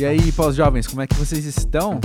E 0.00 0.04
aí, 0.06 0.32
pós-jovens, 0.32 0.86
como 0.86 1.02
é 1.02 1.06
que 1.06 1.14
vocês 1.14 1.44
estão? 1.44 2.00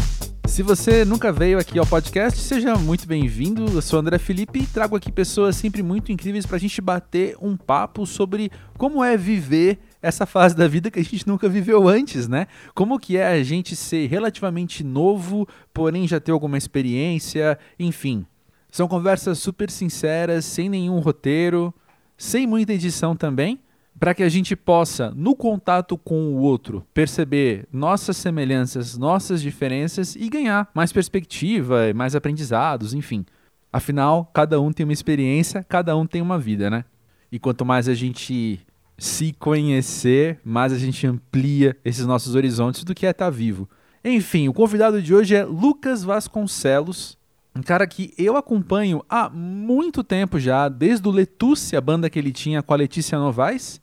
Se 0.50 0.62
você 0.62 1.06
nunca 1.06 1.32
veio 1.32 1.58
aqui 1.58 1.80
ao 1.80 1.86
podcast, 1.86 2.38
seja 2.42 2.76
muito 2.76 3.08
bem-vindo. 3.08 3.72
Eu 3.72 3.82
sou 3.82 3.98
André 3.98 4.18
Felipe 4.18 4.60
e 4.60 4.68
trago 4.68 4.98
aqui 4.98 5.10
pessoas 5.10 5.56
sempre 5.56 5.82
muito 5.82 6.12
incríveis 6.12 6.46
para 6.46 6.58
a 6.58 6.60
gente 6.60 6.82
bater 6.82 7.38
um 7.42 7.56
papo 7.56 8.06
sobre 8.06 8.52
como 8.78 9.02
é 9.02 9.16
viver 9.16 9.80
essa 10.02 10.26
fase 10.26 10.54
da 10.58 10.68
vida 10.68 10.92
que 10.92 11.00
a 11.00 11.04
gente 11.06 11.26
nunca 11.26 11.48
viveu 11.48 11.88
antes, 11.88 12.28
né? 12.28 12.48
Como 12.74 13.00
que 13.00 13.16
é 13.16 13.28
a 13.28 13.42
gente 13.42 13.78
ser 13.78 14.08
relativamente 14.08 14.84
novo, 14.84 15.48
porém 15.74 16.06
já 16.06 16.20
ter 16.20 16.34
alguma 16.34 16.58
experiência, 16.58 17.58
enfim. 17.80 18.26
São 18.70 18.90
conversas 18.90 19.40
super 19.40 19.72
sinceras, 19.72 20.44
sem 20.44 20.68
nenhum 20.68 21.00
roteiro, 21.00 21.74
sem 22.18 22.46
muita 22.46 22.74
edição 22.74 23.16
também 23.16 23.58
para 24.00 24.14
que 24.14 24.24
a 24.24 24.30
gente 24.30 24.56
possa, 24.56 25.12
no 25.16 25.36
contato 25.36 25.98
com 25.98 26.34
o 26.34 26.38
outro, 26.38 26.86
perceber 26.94 27.68
nossas 27.72 28.18
semelhanças, 28.18 28.98
nossas 28.98 29.42
diferenças 29.42 30.16
e 30.16 30.30
ganhar 30.30 30.70
mais 30.74 30.92
perspectiva, 30.92 31.94
mais 31.94 32.16
aprendizados, 32.16 32.94
enfim. 32.94 33.26
Afinal, 33.72 34.30
cada 34.34 34.60
um 34.60 34.72
tem 34.72 34.84
uma 34.84 34.94
experiência, 34.94 35.66
cada 35.68 35.96
um 35.96 36.06
tem 36.06 36.22
uma 36.22 36.38
vida, 36.38 36.70
né? 36.70 36.86
E 37.32 37.40
quanto 37.40 37.66
mais 37.66 37.88
a 37.88 37.94
gente 37.94 38.60
se 38.98 39.34
conhecer, 39.34 40.40
mais 40.44 40.72
a 40.72 40.78
gente 40.78 41.06
amplia 41.06 41.76
esses 41.84 42.06
nossos 42.06 42.36
horizontes 42.36 42.84
do 42.84 42.96
que 42.96 43.06
é 43.06 43.10
estar 43.10 43.30
vivo. 43.30 43.68
Enfim, 44.04 44.48
o 44.48 44.54
convidado 44.54 45.02
de 45.02 45.14
hoje 45.14 45.36
é 45.36 45.44
Lucas 45.44 46.04
Vasconcelos, 46.04 47.18
um 47.56 47.62
cara 47.62 47.88
que 47.88 48.14
eu 48.18 48.36
acompanho 48.36 49.04
há 49.10 49.30
muito 49.30 50.04
tempo 50.04 50.38
já, 50.38 50.68
desde 50.68 51.08
o 51.08 51.12
Letusse, 51.12 51.76
a 51.76 51.82
banda 51.82 52.10
que 52.10 52.20
ele 52.20 52.32
tinha 52.32 52.62
com 52.62 52.74
a 52.74 52.78
Letícia 52.78 53.18
Novaes, 53.18 53.82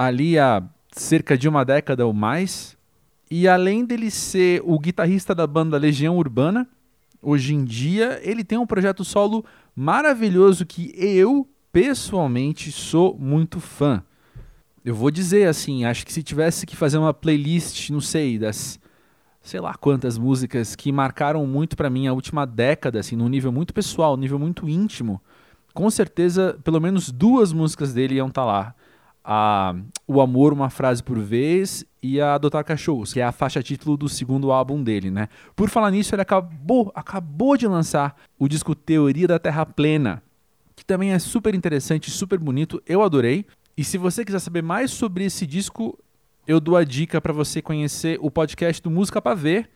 ali 0.00 0.38
há 0.38 0.62
cerca 0.90 1.36
de 1.36 1.46
uma 1.46 1.62
década 1.62 2.06
ou 2.06 2.12
mais. 2.14 2.74
E 3.30 3.46
além 3.46 3.84
dele 3.84 4.10
ser 4.10 4.62
o 4.64 4.78
guitarrista 4.78 5.34
da 5.34 5.46
banda 5.46 5.76
Legião 5.76 6.16
Urbana, 6.16 6.66
hoje 7.20 7.54
em 7.54 7.62
dia 7.62 8.18
ele 8.22 8.42
tem 8.42 8.56
um 8.56 8.66
projeto 8.66 9.04
solo 9.04 9.44
maravilhoso 9.76 10.64
que 10.64 10.90
eu 10.96 11.46
pessoalmente 11.70 12.72
sou 12.72 13.14
muito 13.18 13.60
fã. 13.60 14.02
Eu 14.82 14.94
vou 14.94 15.10
dizer 15.10 15.46
assim, 15.46 15.84
acho 15.84 16.06
que 16.06 16.12
se 16.14 16.22
tivesse 16.22 16.64
que 16.64 16.74
fazer 16.74 16.96
uma 16.96 17.12
playlist, 17.12 17.90
não 17.90 18.00
sei, 18.00 18.38
das 18.38 18.80
sei 19.42 19.60
lá 19.60 19.74
quantas 19.74 20.16
músicas 20.16 20.74
que 20.74 20.90
marcaram 20.90 21.46
muito 21.46 21.76
para 21.76 21.90
mim 21.90 22.06
a 22.06 22.14
última 22.14 22.46
década, 22.46 23.00
assim, 23.00 23.16
num 23.16 23.28
nível 23.28 23.52
muito 23.52 23.74
pessoal, 23.74 24.16
nível 24.16 24.38
muito 24.38 24.66
íntimo, 24.66 25.20
com 25.74 25.90
certeza 25.90 26.58
pelo 26.64 26.80
menos 26.80 27.10
duas 27.10 27.52
músicas 27.52 27.92
dele 27.92 28.14
iam 28.14 28.28
estar 28.28 28.42
tá 28.42 28.46
lá 28.46 28.74
a 29.24 29.74
O 30.06 30.20
Amor, 30.20 30.52
Uma 30.52 30.70
Frase 30.70 31.02
por 31.02 31.18
Vez 31.18 31.84
e 32.02 32.20
a 32.20 32.34
Adotar 32.34 32.64
Cachorros, 32.64 33.12
que 33.12 33.20
é 33.20 33.24
a 33.24 33.32
faixa 33.32 33.62
título 33.62 33.96
do 33.96 34.08
segundo 34.08 34.50
álbum 34.50 34.82
dele, 34.82 35.10
né? 35.10 35.28
Por 35.54 35.68
falar 35.68 35.90
nisso, 35.90 36.14
ele 36.14 36.22
acabou, 36.22 36.90
acabou 36.94 37.56
de 37.56 37.66
lançar 37.66 38.16
o 38.38 38.48
disco 38.48 38.74
Teoria 38.74 39.28
da 39.28 39.38
Terra 39.38 39.66
Plena, 39.66 40.22
que 40.74 40.84
também 40.84 41.12
é 41.12 41.18
super 41.18 41.54
interessante, 41.54 42.10
super 42.10 42.38
bonito, 42.38 42.82
eu 42.86 43.02
adorei. 43.02 43.44
E 43.76 43.84
se 43.84 43.98
você 43.98 44.24
quiser 44.24 44.40
saber 44.40 44.62
mais 44.62 44.90
sobre 44.90 45.24
esse 45.24 45.46
disco, 45.46 45.98
eu 46.46 46.58
dou 46.60 46.76
a 46.76 46.84
dica 46.84 47.20
para 47.20 47.32
você 47.32 47.60
conhecer 47.62 48.18
o 48.20 48.30
podcast 48.30 48.82
do 48.82 48.90
Música 48.90 49.20
para 49.20 49.34
Ver, 49.34 49.70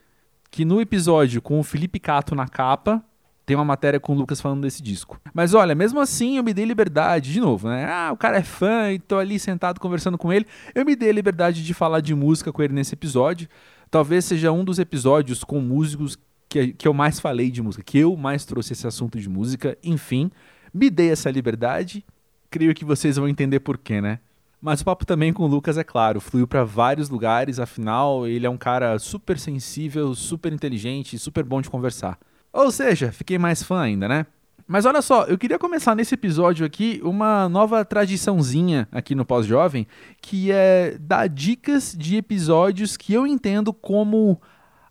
que 0.50 0.65
no 0.65 0.81
episódio 0.81 1.42
com 1.42 1.59
o 1.59 1.62
Felipe 1.62 1.98
Cato 1.98 2.34
na 2.34 2.48
capa, 2.48 3.05
tem 3.47 3.56
uma 3.56 3.64
matéria 3.64 4.00
com 4.00 4.12
o 4.12 4.17
Lucas 4.17 4.41
falando 4.41 4.62
desse 4.62 4.83
disco. 4.83 5.20
Mas 5.33 5.53
olha, 5.55 5.75
mesmo 5.75 6.00
assim 6.00 6.37
eu 6.39 6.45
me 6.45 6.55
dei 6.55 6.64
liberdade, 6.64 7.33
de 7.33 7.41
novo, 7.41 7.69
né? 7.69 7.87
Ah, 7.87 8.11
o 8.12 8.17
cara 8.17 8.39
é 8.39 8.42
fã 8.42 8.91
e 8.91 8.98
tô 8.98 9.19
ali 9.19 9.39
sentado 9.39 9.81
conversando 9.81 10.17
com 10.17 10.33
ele. 10.33 10.47
Eu 10.75 10.84
me 10.84 10.97
dei 10.97 11.12
liberdade 11.12 11.62
de 11.62 11.75
falar 11.75 12.00
de 12.00 12.15
música 12.15 12.53
com 12.53 12.62
ele 12.62 12.72
nesse 12.72 12.95
episódio. 12.95 13.48
Talvez 13.91 14.25
seja 14.25 14.50
um 14.50 14.65
dos 14.65 14.78
episódios 14.78 15.45
com 15.45 15.61
músicos 15.61 16.19
que, 16.48 16.72
que 16.72 16.89
eu 16.89 16.95
mais 16.95 17.20
falei 17.20 17.50
de 17.50 17.62
música, 17.62 17.82
que 17.82 17.99
eu 17.99 18.16
mais 18.16 18.44
trouxe 18.44 18.72
esse 18.72 18.87
assunto 18.87 19.19
de 19.19 19.28
música. 19.28 19.76
Enfim, 19.82 20.31
me 20.72 20.88
dei 20.88 21.11
essa 21.11 21.31
liberdade. 21.31 22.05
Creio 22.50 22.75
que 22.75 22.84
vocês 22.84 23.16
vão 23.16 23.28
entender 23.28 23.61
porquê, 23.61 24.00
né? 24.00 24.21
Mas 24.61 24.81
o 24.81 24.84
papo 24.87 25.05
também 25.05 25.31
com 25.31 25.43
o 25.43 25.47
Lucas, 25.47 25.76
é 25.76 25.84
claro, 25.84 26.22
fluiu 26.22 26.49
para 26.49 26.65
vários 26.65 27.11
lugares, 27.11 27.59
afinal, 27.59 28.26
ele 28.26 28.47
é 28.47 28.50
um 28.50 28.56
cara 28.56 28.99
super 28.99 29.38
sensível, 29.38 30.15
super 30.15 30.50
inteligente, 30.55 31.19
super 31.19 31.44
bom 31.44 31.61
de 31.61 31.69
conversar. 31.69 32.19
Ou 32.54 32.70
seja, 32.70 33.10
fiquei 33.10 33.37
mais 33.37 33.65
fã 33.65 33.81
ainda, 33.81 34.06
né? 34.06 34.26
Mas 34.65 34.87
olha 34.87 35.03
só, 35.03 35.25
eu 35.25 35.37
queria 35.37 35.59
começar 35.59 35.97
nesse 35.97 36.15
episódio 36.15 36.65
aqui 36.65 37.00
uma 37.03 37.48
nova 37.48 37.84
tradiçãozinha 37.84 38.88
aqui 38.92 39.12
no 39.12 39.25
Pós-Jovem, 39.25 39.88
que 40.22 40.53
é 40.53 40.97
dar 41.00 41.28
dicas 41.28 41.97
de 41.98 42.16
episódios 42.16 42.97
que 42.97 43.12
eu 43.12 43.26
entendo 43.26 43.72
como 43.72 44.41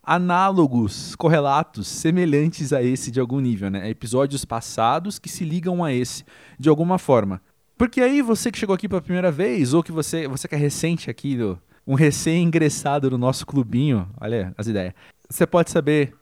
análogos, 0.03 1.15
correlatos, 1.15 1.87
semelhantes 1.87 2.73
a 2.73 2.83
esse 2.83 3.09
de 3.09 3.21
algum 3.21 3.39
nível, 3.39 3.71
né? 3.71 3.89
Episódios 3.89 4.43
passados 4.43 5.17
que 5.17 5.29
se 5.29 5.45
ligam 5.45 5.85
a 5.85 5.93
esse 5.93 6.25
de 6.59 6.67
alguma 6.67 6.99
forma. 6.99 7.41
Porque 7.77 8.01
aí 8.01 8.21
você 8.21 8.51
que 8.51 8.59
chegou 8.59 8.75
aqui 8.75 8.89
pela 8.89 9.01
primeira 9.01 9.31
vez, 9.31 9.73
ou 9.73 9.81
que 9.81 9.91
você, 9.91 10.27
você 10.27 10.49
que 10.49 10.53
é 10.55 10.57
recente 10.57 11.09
aqui, 11.09 11.39
um 11.87 11.95
recém-ingressado 11.95 13.09
no 13.09 13.17
nosso 13.17 13.45
clubinho, 13.45 14.09
olha 14.19 14.53
as 14.57 14.67
ideias, 14.67 14.93
você 15.29 15.47
pode 15.47 15.71
saber 15.71 16.13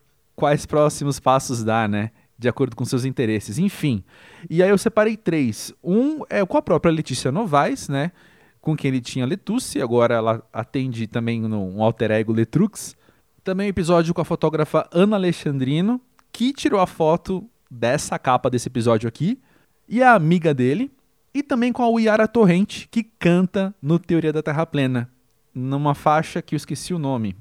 quais 0.41 0.65
próximos 0.65 1.19
passos 1.19 1.63
dar, 1.63 1.87
né? 1.87 2.09
De 2.35 2.49
acordo 2.49 2.75
com 2.75 2.83
seus 2.83 3.05
interesses. 3.05 3.59
Enfim. 3.59 4.03
E 4.49 4.63
aí 4.63 4.69
eu 4.71 4.77
separei 4.77 5.15
três. 5.15 5.71
Um 5.83 6.21
é 6.31 6.43
com 6.43 6.57
a 6.57 6.61
própria 6.63 6.91
Letícia 6.91 7.31
Novaes, 7.31 7.87
né? 7.87 8.11
Com 8.59 8.75
quem 8.75 8.89
ele 8.89 9.01
tinha 9.01 9.23
Letusse, 9.23 9.79
agora 9.79 10.15
ela 10.15 10.43
atende 10.51 11.05
também 11.05 11.39
no 11.39 11.83
alter 11.83 12.09
ego 12.09 12.33
Letrux. 12.33 12.97
Também 13.43 13.67
um 13.67 13.69
episódio 13.69 14.15
com 14.15 14.21
a 14.21 14.25
fotógrafa 14.25 14.89
Ana 14.91 15.15
Alexandrino, 15.15 16.01
que 16.31 16.51
tirou 16.51 16.79
a 16.79 16.87
foto 16.87 17.47
dessa 17.69 18.17
capa 18.17 18.49
desse 18.49 18.67
episódio 18.67 19.07
aqui, 19.07 19.39
e 19.87 20.01
a 20.01 20.15
amiga 20.15 20.55
dele, 20.55 20.91
e 21.35 21.43
também 21.43 21.71
com 21.71 21.83
a 21.83 21.89
Uyara 21.89 22.27
Torrente, 22.27 22.87
que 22.89 23.03
canta 23.03 23.75
no 23.79 23.99
Teoria 23.99 24.33
da 24.33 24.41
Terra 24.41 24.65
Plena, 24.65 25.07
numa 25.53 25.93
faixa 25.93 26.41
que 26.41 26.55
eu 26.55 26.57
esqueci 26.57 26.95
o 26.95 26.99
nome. 26.99 27.35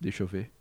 Deixa 0.00 0.24
eu 0.24 0.26
ver. 0.26 0.55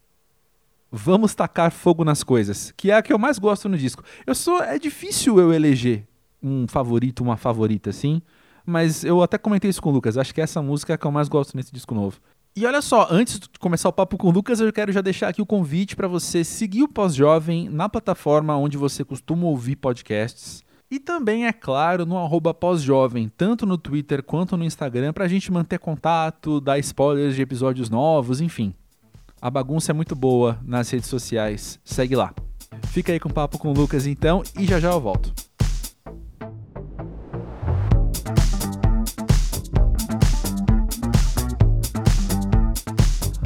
Vamos 0.92 1.36
tacar 1.36 1.72
fogo 1.72 2.04
nas 2.04 2.24
coisas, 2.24 2.74
que 2.78 2.92
é 2.92 2.96
a 2.96 3.02
que 3.02 3.12
eu 3.12 3.20
mais 3.20 3.38
gosto 3.38 3.68
no 3.68 3.78
disco. 3.78 4.04
Eu 4.26 4.36
sou 4.36 4.62
é 4.62 4.80
difícil 4.80 5.40
eu 5.40 5.54
eleger 5.54 6.06
um 6.42 6.68
favorito, 6.68 7.22
uma 7.22 7.38
favorita 7.38 7.90
assim, 7.90 8.22
mas 8.66 9.04
eu 9.04 9.22
até 9.22 9.38
comentei 9.38 9.70
isso 9.70 9.82
com 9.82 9.90
o 9.90 9.94
Lucas. 9.94 10.18
Acho 10.18 10.34
que 10.34 10.42
essa 10.42 10.62
música 10.62 10.94
é 10.94 10.96
a 10.96 10.98
que 10.98 11.06
eu 11.06 11.12
mais 11.12 11.28
gosto 11.28 11.56
nesse 11.56 11.72
disco 11.72 11.94
novo. 11.94 12.20
E 12.56 12.66
olha 12.66 12.82
só, 12.82 13.08
antes 13.12 13.38
de 13.38 13.50
começar 13.60 13.90
o 13.90 13.94
papo 13.94 14.18
com 14.18 14.30
o 14.30 14.32
Lucas, 14.32 14.62
eu 14.62 14.72
quero 14.72 14.92
já 14.92 15.02
deixar 15.02 15.28
aqui 15.28 15.42
o 15.42 15.46
convite 15.46 15.94
para 15.94 16.08
você 16.08 16.42
seguir 16.42 16.84
o 16.84 16.88
Pós-Jovem 16.88 17.68
na 17.68 17.90
plataforma 17.90 18.56
onde 18.56 18.78
você 18.78 19.04
costuma 19.04 19.46
ouvir 19.46 19.76
podcasts. 19.76 20.64
E 20.90 21.00
também, 21.00 21.46
é 21.46 21.52
claro, 21.52 22.06
no 22.06 22.18
arroba 22.18 22.54
pós-jovem, 22.54 23.30
tanto 23.36 23.66
no 23.66 23.78
Twitter 23.78 24.24
quanto 24.24 24.56
no 24.56 24.64
Instagram, 24.64 25.12
para 25.12 25.26
a 25.26 25.28
gente 25.28 25.52
manter 25.52 25.80
contato, 25.80 26.62
dar 26.62 26.80
spoilers 26.80 27.36
de 27.36 27.42
episódios 27.42 27.90
novos, 27.90 28.40
enfim. 28.40 28.74
A 29.46 29.52
bagunça 29.52 29.92
é 29.92 29.94
muito 29.94 30.16
boa 30.16 30.60
nas 30.64 30.90
redes 30.90 31.08
sociais. 31.08 31.80
Segue 31.86 32.16
lá. 32.16 32.34
Fica 32.88 33.12
aí 33.12 33.20
com 33.20 33.30
o 33.30 33.32
papo 33.32 33.60
com 33.60 33.70
o 33.70 33.74
Lucas 33.76 34.08
então 34.08 34.42
e 34.60 34.66
já 34.66 34.80
já 34.80 34.90
eu 34.90 35.00
volto. 35.00 35.32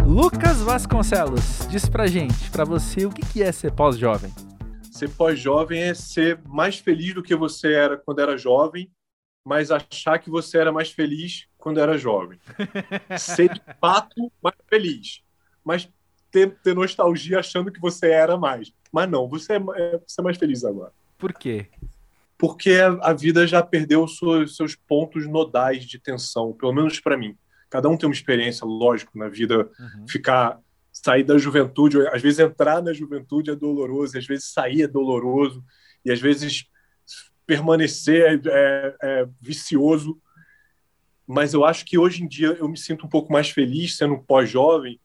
Lucas 0.05 0.61
Vasconcelos, 0.61 1.67
diz 1.69 1.89
pra 1.89 2.07
gente, 2.07 2.49
pra 2.49 2.63
você, 2.63 3.05
o 3.05 3.09
que 3.09 3.43
é 3.43 3.51
ser 3.51 3.73
pós-jovem? 3.73 4.33
Ser 4.89 5.09
pós-jovem 5.09 5.81
é 5.81 5.93
ser 5.93 6.39
mais 6.45 6.79
feliz 6.79 7.13
do 7.13 7.21
que 7.21 7.35
você 7.35 7.73
era 7.73 7.97
quando 7.97 8.19
era 8.19 8.37
jovem, 8.37 8.89
mas 9.45 9.69
achar 9.69 10.17
que 10.17 10.29
você 10.29 10.59
era 10.59 10.71
mais 10.71 10.91
feliz 10.91 11.45
quando 11.57 11.81
era 11.81 11.97
jovem. 11.97 12.39
ser 13.19 13.49
de 13.49 13.61
fato 13.81 14.31
mais 14.41 14.55
feliz 14.69 15.27
mas 15.69 15.87
ter, 16.31 16.55
ter 16.63 16.75
nostalgia 16.75 17.39
achando 17.39 17.71
que 17.71 17.79
você 17.79 18.09
era 18.09 18.37
mais. 18.37 18.71
Mas 18.91 19.09
não, 19.09 19.27
você 19.27 19.53
é, 19.53 19.55
é, 19.57 19.99
você 20.05 20.21
é 20.21 20.23
mais 20.23 20.37
feliz 20.37 20.63
agora. 20.63 20.91
Por 21.17 21.33
quê? 21.33 21.67
Porque 22.37 22.77
a 23.01 23.13
vida 23.13 23.45
já 23.45 23.61
perdeu 23.61 24.07
seus, 24.07 24.55
seus 24.55 24.75
pontos 24.75 25.27
nodais 25.27 25.85
de 25.85 25.99
tensão, 25.99 26.53
pelo 26.53 26.73
menos 26.73 26.99
para 26.99 27.17
mim. 27.17 27.37
Cada 27.69 27.89
um 27.89 27.97
tem 27.97 28.07
uma 28.07 28.15
experiência, 28.15 28.65
lógico, 28.65 29.17
na 29.17 29.27
vida. 29.27 29.69
Uhum. 29.79 30.07
Ficar, 30.07 30.59
sair 30.91 31.23
da 31.23 31.37
juventude, 31.37 31.97
às 32.07 32.21
vezes 32.21 32.39
entrar 32.39 32.81
na 32.81 32.93
juventude 32.93 33.51
é 33.51 33.55
doloroso, 33.55 34.17
às 34.17 34.25
vezes 34.25 34.45
sair 34.45 34.83
é 34.83 34.87
doloroso, 34.87 35.63
e 36.03 36.11
às 36.11 36.19
vezes 36.19 36.65
permanecer 37.45 38.41
é, 38.45 38.49
é, 38.49 38.95
é 39.01 39.29
vicioso. 39.41 40.19
Mas 41.27 41.53
eu 41.53 41.63
acho 41.65 41.85
que 41.85 41.97
hoje 41.97 42.23
em 42.23 42.27
dia 42.27 42.55
eu 42.59 42.67
me 42.67 42.77
sinto 42.77 43.05
um 43.05 43.09
pouco 43.09 43.31
mais 43.31 43.49
feliz 43.49 43.97
sendo 43.97 44.17
pós-jovem, 44.17 44.99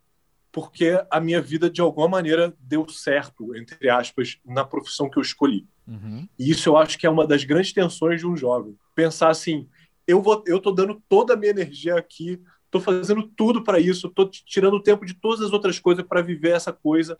porque 0.55 0.97
a 1.11 1.19
minha 1.19 1.43
vida, 1.43 1.69
de 1.69 1.81
alguma 1.81 2.07
maneira, 2.07 2.55
deu 2.61 2.89
certo, 2.89 3.57
entre 3.57 3.91
aspas, 3.91 4.39
na 4.47 4.65
profissão 4.65 5.11
que 5.11 5.19
eu 5.19 5.23
escolhi. 5.23 5.67
Uhum. 5.85 6.29
E 6.39 6.49
isso 6.49 6.69
eu 6.69 6.77
acho 6.77 6.97
que 6.97 7.05
é 7.05 7.11
uma 7.11 7.27
das 7.27 7.43
grandes 7.43 7.73
tensões 7.73 8.21
de 8.21 8.27
um 8.27 8.37
jovem. 8.37 8.79
Pensar 8.95 9.31
assim, 9.31 9.69
eu 10.07 10.23
vou, 10.23 10.45
eu 10.47 10.61
tô 10.61 10.71
dando 10.71 11.03
toda 11.09 11.35
a 11.35 11.37
minha 11.37 11.51
energia 11.51 11.97
aqui, 11.97 12.41
estou 12.67 12.81
fazendo 12.81 13.25
tudo 13.37 13.65
para 13.65 13.81
isso, 13.81 14.07
estou 14.07 14.31
tirando 14.31 14.75
o 14.75 14.83
tempo 14.83 15.05
de 15.05 15.15
todas 15.15 15.41
as 15.41 15.53
outras 15.53 15.81
coisas 15.81 16.07
para 16.07 16.23
viver 16.23 16.53
essa 16.53 16.73
coisa. 16.73 17.19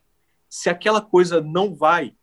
Se 0.49 0.71
aquela 0.71 1.01
coisa 1.01 1.41
não 1.41 1.75
vai, 1.75 2.15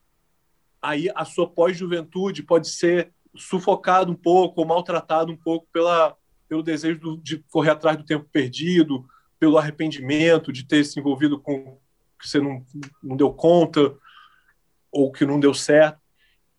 aí 0.81 1.09
a 1.13 1.25
sua 1.25 1.45
pós-juventude 1.45 2.41
pode 2.41 2.69
ser 2.69 3.11
sufocado 3.35 4.13
um 4.13 4.15
pouco 4.15 4.61
ou 4.61 4.67
maltratado 4.67 5.29
um 5.29 5.37
pouco 5.37 5.67
pela, 5.73 6.15
pelo 6.47 6.63
desejo 6.63 7.01
do, 7.01 7.17
de 7.17 7.39
correr 7.51 7.71
atrás 7.71 7.97
do 7.97 8.05
tempo 8.05 8.29
perdido, 8.31 9.05
pelo 9.41 9.57
arrependimento 9.57 10.53
de 10.53 10.63
ter 10.63 10.85
se 10.85 10.99
envolvido 10.99 11.39
com 11.39 11.75
que 12.19 12.29
você 12.29 12.39
não, 12.39 12.63
não 13.01 13.17
deu 13.17 13.33
conta 13.33 13.97
ou 14.91 15.11
que 15.11 15.25
não 15.25 15.39
deu 15.39 15.51
certo. 15.51 15.99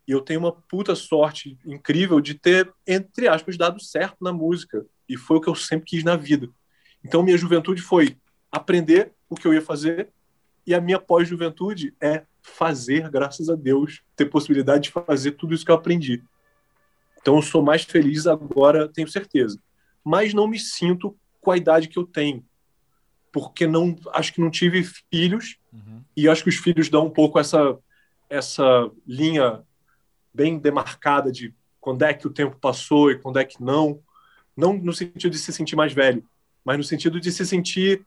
E 0.05 0.11
eu 0.11 0.19
tenho 0.19 0.41
uma 0.41 0.51
puta 0.51 0.93
sorte 0.93 1.57
incrível 1.65 2.19
de 2.19 2.33
ter, 2.33 2.73
entre 2.85 3.29
aspas, 3.29 3.55
dado 3.55 3.81
certo 3.81 4.17
na 4.21 4.33
música. 4.33 4.85
E 5.07 5.15
foi 5.15 5.37
o 5.37 5.39
que 5.41 5.47
eu 5.47 5.55
sempre 5.55 5.85
quis 5.85 6.03
na 6.03 6.17
vida. 6.17 6.49
Então, 7.01 7.23
minha 7.23 7.37
juventude 7.37 7.81
foi 7.81 8.17
aprender 8.51 9.13
o 9.29 9.35
que 9.35 9.47
eu 9.47 9.53
ia 9.53 9.61
fazer, 9.61 10.09
e 10.67 10.75
a 10.75 10.81
minha 10.81 10.99
pós-juventude 10.99 11.95
é 12.01 12.25
fazer, 12.41 13.09
graças 13.09 13.49
a 13.49 13.55
Deus, 13.55 14.01
ter 14.13 14.25
possibilidade 14.25 14.83
de 14.83 14.91
fazer 14.91 15.31
tudo 15.31 15.53
isso 15.53 15.63
que 15.63 15.71
eu 15.71 15.75
aprendi. 15.75 16.21
Então, 17.21 17.37
eu 17.37 17.41
sou 17.41 17.63
mais 17.63 17.83
feliz 17.83 18.27
agora, 18.27 18.89
tenho 18.89 19.07
certeza. 19.07 19.57
Mas 20.03 20.33
não 20.33 20.49
me 20.49 20.59
sinto 20.59 21.17
com 21.39 21.49
a 21.49 21.55
idade 21.55 21.87
que 21.87 21.97
eu 21.97 22.05
tenho 22.05 22.43
porque 23.33 23.65
não 23.65 23.95
acho 24.13 24.31
que 24.31 24.39
não 24.39 24.51
tive 24.51 24.83
filhos 25.11 25.57
uhum. 25.73 26.03
e 26.15 26.29
acho 26.29 26.43
que 26.43 26.49
os 26.49 26.55
filhos 26.55 26.87
dão 26.87 27.07
um 27.07 27.09
pouco 27.09 27.39
essa 27.39 27.77
essa 28.29 28.89
linha 29.05 29.63
bem 30.33 30.57
demarcada 30.57 31.31
de 31.31 31.53
quando 31.81 32.03
é 32.03 32.13
que 32.13 32.25
o 32.25 32.31
tempo 32.31 32.55
passou 32.57 33.11
e 33.11 33.19
quando 33.19 33.37
é 33.37 33.43
que 33.43 33.61
não, 33.61 33.99
não 34.55 34.77
no 34.77 34.93
sentido 34.93 35.31
de 35.31 35.37
se 35.37 35.51
sentir 35.51 35.75
mais 35.75 35.93
velho, 35.93 36.23
mas 36.63 36.77
no 36.77 36.83
sentido 36.83 37.19
de 37.19 37.31
se 37.31 37.45
sentir 37.45 38.05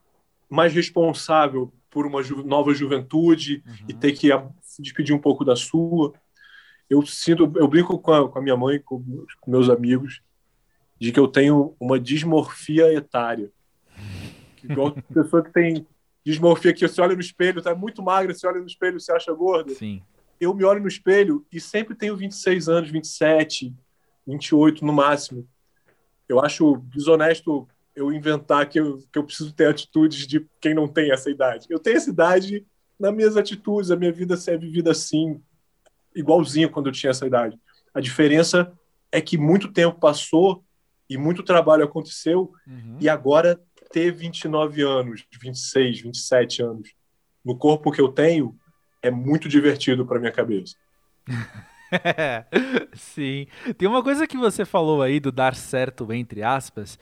mais 0.49 0.73
responsável 0.73 1.73
por 1.91 2.07
uma 2.07 2.23
ju 2.23 2.43
nova 2.43 2.73
juventude 2.73 3.63
uhum. 3.67 3.87
e 3.89 3.95
ter 3.95 4.13
que 4.13 4.29
se 4.63 4.81
despedir 4.81 5.15
um 5.15 5.21
pouco 5.21 5.45
da 5.45 5.55
sua. 5.55 6.15
Eu 6.89 7.05
sinto, 7.05 7.53
eu 7.57 7.69
brinco 7.69 7.99
com 7.99 8.13
a, 8.13 8.29
com 8.29 8.39
a 8.39 8.43
minha 8.43 8.57
mãe, 8.57 8.81
com, 8.81 9.03
com 9.41 9.51
meus 9.51 9.69
amigos, 9.69 10.23
de 10.99 11.13
que 11.13 11.21
eu 11.21 11.29
tenho 11.29 11.75
uma 11.79 11.99
dismorfia 11.99 12.93
etária 12.93 13.51
Igual 14.69 14.93
pessoa 15.13 15.43
que 15.43 15.53
tem 15.53 15.87
dismorfia 16.25 16.75
que 16.75 16.87
você 16.87 17.01
olha 17.01 17.15
no 17.15 17.21
espelho, 17.21 17.63
tá 17.63 17.75
muito 17.75 18.03
magra, 18.03 18.35
você 18.35 18.47
olha 18.47 18.61
no 18.61 18.67
espelho, 18.67 18.99
você 18.99 19.13
acha 19.13 19.33
gorda. 19.33 19.73
Sim. 19.73 20.03
Eu 20.41 20.53
me 20.53 20.65
olho 20.65 20.81
no 20.81 20.89
espelho 20.89 21.47
e 21.53 21.61
sempre 21.61 21.95
tenho 21.95 22.17
26 22.17 22.69
anos, 22.69 22.91
27, 22.91 23.73
28 24.27 24.85
no 24.85 24.93
máximo. 24.93 25.49
Eu 26.29 26.41
acho 26.41 26.83
desonesto 26.93 27.69
eu 27.95 28.13
inventar 28.13 28.69
que 28.69 28.79
eu, 28.79 28.99
que 29.11 29.19
eu 29.19 29.25
preciso 29.25 29.55
ter 29.55 29.69
atitudes 29.69 30.27
de 30.27 30.45
quem 30.61 30.75
não 30.75 30.89
tem 30.89 31.13
essa 31.13 31.31
idade. 31.31 31.67
Eu 31.71 31.79
tenho 31.79 31.97
essa 31.97 32.11
idade 32.11 32.67
nas 32.99 33.15
minhas 33.15 33.37
atitudes, 33.37 33.91
a 33.91 33.97
minha 33.97 34.13
vida 34.13 34.35
é 34.47 34.57
vivida 34.57 34.91
assim, 34.91 35.41
igualzinho 36.15 36.71
quando 36.71 36.87
eu 36.87 36.93
tinha 36.93 37.11
essa 37.11 37.27
idade. 37.27 37.59
A 37.95 38.01
diferença 38.01 38.73
é 39.13 39.21
que 39.21 39.39
muito 39.39 39.73
tempo 39.73 39.99
passou 39.99 40.65
e 41.09 41.17
muito 41.17 41.43
trabalho 41.43 41.85
aconteceu 41.85 42.53
uhum. 42.67 42.99
e 43.01 43.09
agora 43.09 43.61
ter 43.91 44.13
29 44.13 44.83
anos, 44.83 45.25
26, 45.41 46.03
27 46.03 46.63
anos, 46.63 46.91
no 47.45 47.57
corpo 47.57 47.91
que 47.91 48.01
eu 48.01 48.09
tenho, 48.09 48.57
é 49.03 49.11
muito 49.11 49.49
divertido 49.49 50.05
para 50.07 50.19
minha 50.19 50.33
cabeça. 50.33 50.75
Sim. 52.95 53.47
Tem 53.79 53.89
uma 53.89 54.03
coisa 54.03 54.27
que 54.27 54.37
você 54.37 54.65
falou 54.65 55.03
aí 55.03 55.21
do 55.21 55.31
dar 55.31 55.55
certo, 55.55 56.13
entre 56.13 56.43
aspas, 56.43 56.99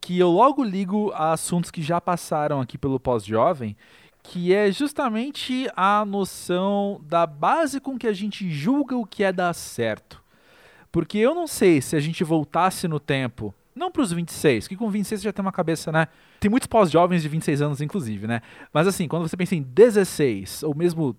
que 0.00 0.18
eu 0.18 0.30
logo 0.30 0.62
ligo 0.62 1.10
a 1.12 1.32
assuntos 1.32 1.70
que 1.70 1.82
já 1.82 2.00
passaram 2.00 2.60
aqui 2.60 2.78
pelo 2.78 3.00
pós-jovem, 3.00 3.76
que 4.22 4.54
é 4.54 4.70
justamente 4.70 5.68
a 5.74 6.04
noção 6.04 7.00
da 7.04 7.26
base 7.26 7.80
com 7.80 7.98
que 7.98 8.06
a 8.06 8.12
gente 8.12 8.50
julga 8.50 8.96
o 8.96 9.06
que 9.06 9.24
é 9.24 9.32
dar 9.32 9.54
certo. 9.54 10.22
Porque 10.92 11.18
eu 11.18 11.34
não 11.34 11.46
sei 11.46 11.80
se 11.80 11.96
a 11.96 12.00
gente 12.00 12.24
voltasse 12.24 12.86
no 12.88 13.00
tempo 13.00 13.54
não 13.78 13.90
para 13.90 14.02
os 14.02 14.12
26, 14.12 14.68
que 14.68 14.76
com 14.76 14.90
26 14.90 15.20
você 15.20 15.24
já 15.24 15.32
tem 15.32 15.42
uma 15.42 15.52
cabeça, 15.52 15.90
né? 15.92 16.08
Tem 16.40 16.50
muitos 16.50 16.66
pós-jovens 16.66 17.22
de 17.22 17.28
26 17.28 17.62
anos, 17.62 17.80
inclusive, 17.80 18.26
né? 18.26 18.42
Mas 18.72 18.86
assim, 18.86 19.08
quando 19.08 19.28
você 19.28 19.36
pensa 19.36 19.54
em 19.54 19.62
16, 19.62 20.62
ou 20.64 20.74
mesmo 20.74 21.16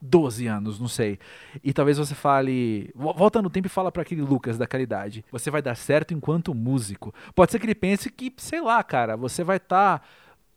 12 0.00 0.46
anos, 0.46 0.78
não 0.78 0.88
sei. 0.88 1.18
E 1.64 1.72
talvez 1.72 1.98
você 1.98 2.14
fale. 2.14 2.90
Volta 2.94 3.40
no 3.40 3.50
tempo 3.50 3.66
e 3.66 3.70
fala 3.70 3.90
para 3.90 4.02
aquele 4.02 4.22
Lucas 4.22 4.58
daquela 4.58 4.82
idade. 4.82 5.24
Você 5.32 5.50
vai 5.50 5.62
dar 5.62 5.74
certo 5.74 6.12
enquanto 6.12 6.54
músico. 6.54 7.14
Pode 7.34 7.52
ser 7.52 7.58
que 7.58 7.66
ele 7.66 7.74
pense 7.74 8.10
que, 8.10 8.32
sei 8.36 8.60
lá, 8.60 8.82
cara, 8.82 9.16
você 9.16 9.42
vai 9.42 9.56
estar. 9.56 10.00
Tá 10.00 10.06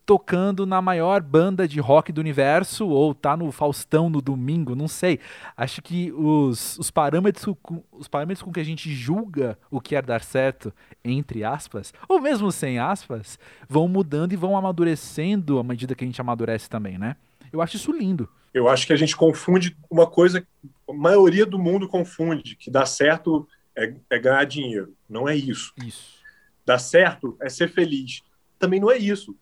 tocando 0.10 0.66
na 0.66 0.82
maior 0.82 1.22
banda 1.22 1.68
de 1.68 1.80
rock 1.80 2.12
do 2.12 2.20
universo 2.20 2.88
ou 2.88 3.14
tá 3.14 3.38
no 3.38 3.52
Faustão 3.52 4.10
no 4.10 4.24
domingo, 4.24 4.76
não 4.76 4.88
sei. 4.88 5.20
Acho 5.56 5.84
que 5.84 6.12
os, 6.14 6.80
os, 6.80 6.90
parâmetros, 6.90 7.56
os 7.92 8.08
parâmetros 8.08 8.42
com 8.42 8.52
que 8.52 8.60
a 8.60 8.64
gente 8.64 8.92
julga 8.92 9.56
o 9.70 9.80
que 9.80 9.96
é 9.96 10.02
dar 10.02 10.24
certo, 10.24 10.74
entre 11.06 11.44
aspas, 11.44 11.94
ou 12.08 12.20
mesmo 12.20 12.52
sem 12.52 12.80
aspas, 12.80 13.38
vão 13.70 13.88
mudando 13.88 14.34
e 14.34 14.36
vão 14.36 14.58
amadurecendo 14.58 15.60
à 15.60 15.64
medida 15.64 15.94
que 15.94 16.04
a 16.04 16.08
gente 16.08 16.20
amadurece 16.20 16.68
também, 16.68 16.98
né? 16.98 17.16
Eu 17.54 17.62
acho 17.62 17.76
isso 17.76 17.92
lindo. 17.92 18.28
Eu 18.52 18.68
acho 18.68 18.88
que 18.88 18.94
a 18.94 18.98
gente 18.98 19.16
confunde 19.16 19.78
uma 19.92 20.08
coisa, 20.08 20.44
a 20.90 20.94
maioria 20.94 21.46
do 21.46 21.60
mundo 21.60 21.88
confunde, 21.88 22.56
que 22.56 22.72
dar 22.72 22.88
certo 22.88 23.48
é, 23.78 23.94
é 24.10 24.18
ganhar 24.18 24.44
dinheiro. 24.46 24.92
Não 25.08 25.30
é 25.30 25.36
isso. 25.36 25.72
Isso. 25.78 26.18
Dar 26.66 26.80
certo 26.80 27.38
é 27.40 27.48
ser 27.48 27.70
feliz. 27.70 28.24
Também 28.58 28.80
não 28.80 28.90
é 28.90 28.98
isso 28.98 29.38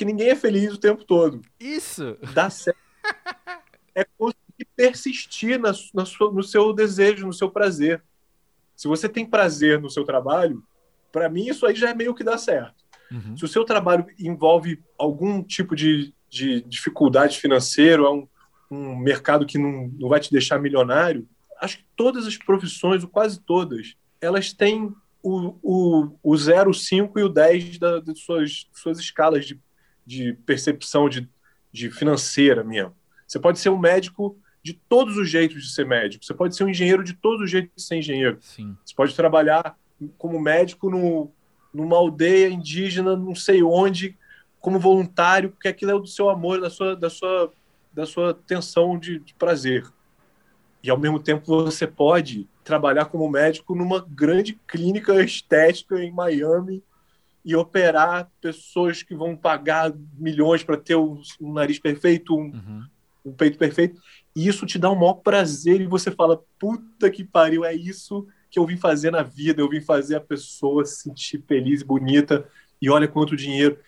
porque 0.00 0.04
ninguém 0.06 0.30
é 0.30 0.34
feliz 0.34 0.72
o 0.72 0.78
tempo 0.78 1.04
todo. 1.04 1.42
Isso! 1.60 2.16
Dá 2.32 2.48
certo. 2.48 2.78
é 3.94 4.02
conseguir 4.16 4.66
persistir 4.74 5.60
na, 5.60 5.72
na 5.92 6.06
sua, 6.06 6.32
no 6.32 6.42
seu 6.42 6.72
desejo, 6.72 7.26
no 7.26 7.34
seu 7.34 7.50
prazer. 7.50 8.02
Se 8.74 8.88
você 8.88 9.10
tem 9.10 9.26
prazer 9.26 9.78
no 9.78 9.90
seu 9.90 10.02
trabalho, 10.02 10.64
para 11.12 11.28
mim 11.28 11.48
isso 11.48 11.66
aí 11.66 11.74
já 11.74 11.90
é 11.90 11.94
meio 11.94 12.14
que 12.14 12.24
dá 12.24 12.38
certo. 12.38 12.82
Uhum. 13.12 13.36
Se 13.36 13.44
o 13.44 13.48
seu 13.48 13.62
trabalho 13.62 14.06
envolve 14.18 14.82
algum 14.96 15.42
tipo 15.42 15.76
de, 15.76 16.14
de 16.30 16.62
dificuldade 16.62 17.38
financeira, 17.38 18.02
é 18.04 18.08
um, 18.08 18.26
um 18.70 18.96
mercado 18.96 19.44
que 19.44 19.58
não, 19.58 19.92
não 19.98 20.08
vai 20.08 20.18
te 20.20 20.32
deixar 20.32 20.58
milionário, 20.58 21.28
acho 21.60 21.76
que 21.76 21.84
todas 21.94 22.26
as 22.26 22.38
profissões, 22.38 23.04
ou 23.04 23.10
quase 23.10 23.38
todas, 23.38 23.94
elas 24.18 24.50
têm 24.50 24.94
o, 25.22 25.56
o, 25.62 26.18
o 26.22 26.36
0, 26.38 26.70
o 26.70 26.74
5 26.74 27.18
e 27.18 27.22
o 27.22 27.28
10 27.28 27.78
da, 27.78 28.00
de 28.00 28.18
suas, 28.18 28.66
suas 28.72 28.98
escalas 28.98 29.44
de 29.44 29.60
de 30.10 30.32
percepção 30.44 31.08
de, 31.08 31.28
de 31.70 31.88
financeira 31.88 32.64
mesmo. 32.64 32.92
Você 33.24 33.38
pode 33.38 33.60
ser 33.60 33.70
um 33.70 33.78
médico 33.78 34.36
de 34.60 34.74
todos 34.74 35.16
os 35.16 35.30
jeitos 35.30 35.62
de 35.62 35.72
ser 35.72 35.86
médico. 35.86 36.24
Você 36.24 36.34
pode 36.34 36.56
ser 36.56 36.64
um 36.64 36.68
engenheiro 36.68 37.04
de 37.04 37.14
todos 37.14 37.44
os 37.44 37.50
jeitos 37.50 37.70
de 37.76 37.82
ser 37.82 37.98
engenheiro. 37.98 38.36
Sim. 38.40 38.76
Você 38.84 38.92
pode 38.92 39.14
trabalhar 39.14 39.76
como 40.18 40.40
médico 40.40 40.90
no, 40.90 41.30
numa 41.72 41.96
aldeia 41.96 42.48
indígena, 42.48 43.14
não 43.14 43.36
sei 43.36 43.62
onde, 43.62 44.18
como 44.58 44.80
voluntário, 44.80 45.50
porque 45.50 45.68
aquilo 45.68 45.92
é 45.92 45.94
do 45.94 46.08
seu 46.08 46.28
amor, 46.28 46.60
da 46.60 46.70
sua, 46.70 46.96
da 46.96 47.08
sua, 47.08 47.52
da 47.92 48.04
sua 48.04 48.34
tensão 48.34 48.98
de, 48.98 49.20
de 49.20 49.32
prazer. 49.34 49.86
E 50.82 50.90
ao 50.90 50.98
mesmo 50.98 51.20
tempo 51.20 51.46
você 51.46 51.86
pode 51.86 52.48
trabalhar 52.64 53.04
como 53.04 53.30
médico 53.30 53.76
numa 53.76 54.04
grande 54.08 54.58
clínica 54.66 55.22
estética 55.22 56.02
em 56.02 56.10
Miami 56.10 56.82
e 57.44 57.56
operar 57.56 58.30
pessoas 58.40 59.02
que 59.02 59.14
vão 59.14 59.36
pagar 59.36 59.92
milhões 60.18 60.62
para 60.62 60.76
ter 60.76 60.96
um, 60.96 61.20
um, 61.40 61.52
nariz 61.52 61.78
perfeito, 61.78 62.34
um, 62.34 62.44
uhum. 62.44 62.84
um, 63.24 63.32
peito 63.32 63.58
perfeito. 63.58 64.00
E 64.36 64.46
isso 64.46 64.66
te 64.66 64.78
dá 64.78 64.90
um 64.90 64.96
maior 64.96 65.14
prazer 65.14 65.80
e 65.80 65.86
você 65.86 66.10
fala: 66.10 66.42
puta 66.58 67.10
que 67.10 67.24
pariu, 67.24 67.64
é 67.64 67.74
isso 67.74 68.26
que 68.50 68.58
eu 68.58 68.66
vim 68.66 68.76
fazer 68.76 69.10
na 69.10 69.22
vida. 69.22 69.62
Eu 69.62 69.68
vim 69.68 69.80
fazer 69.80 70.16
a 70.16 70.20
pessoa 70.20 70.84
se 70.84 71.02
sentir 71.02 71.42
feliz 71.46 71.80
e 71.80 71.84
bonita. 71.84 72.46
E 72.80 72.90
olha 72.90 73.08
quanto 73.08 73.36
dinheiro. 73.36 73.78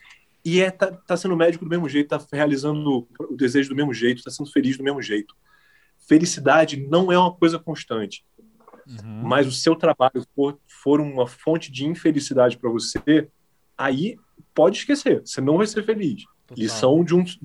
E 0.45 0.61
é, 0.61 0.71
tá, 0.71 0.91
tá 0.91 1.17
sendo 1.17 1.37
médico 1.37 1.65
do 1.65 1.71
mesmo 1.71 1.89
jeito, 1.89 2.09
tá 2.09 2.21
realizando 2.33 3.07
o 3.19 3.37
desejo 3.37 3.69
do 3.69 3.77
mesmo 3.77 3.95
jeito, 3.95 4.25
tá 4.25 4.31
sendo 4.31 4.51
feliz 4.51 4.77
do 4.77 4.83
mesmo 4.83 5.01
jeito. 5.01 5.35
Felicidade 6.09 6.77
não 6.89 7.13
é 7.13 7.19
uma 7.19 7.33
coisa 7.33 7.59
constante. 7.59 8.25
Uhum. 8.87 9.23
Mas 9.23 9.47
o 9.47 9.53
seu 9.53 9.77
trabalho 9.77 10.27
for, 10.35 10.59
for 10.67 11.01
uma 11.01 11.27
fonte 11.27 11.71
de 11.71 11.87
infelicidade 11.87 12.59
para 12.59 12.71
você, 12.71 13.29
aí 13.83 14.17
pode 14.55 14.79
esquecer, 14.79 15.23
você 15.25 15.41
não 15.41 15.57
vai 15.57 15.67
ser 15.67 15.85
feliz. 15.85 16.25
Total. 16.47 16.63
Lição 16.63 17.05
de, 17.05 17.15
um, 17.15 17.23
de 17.23 17.39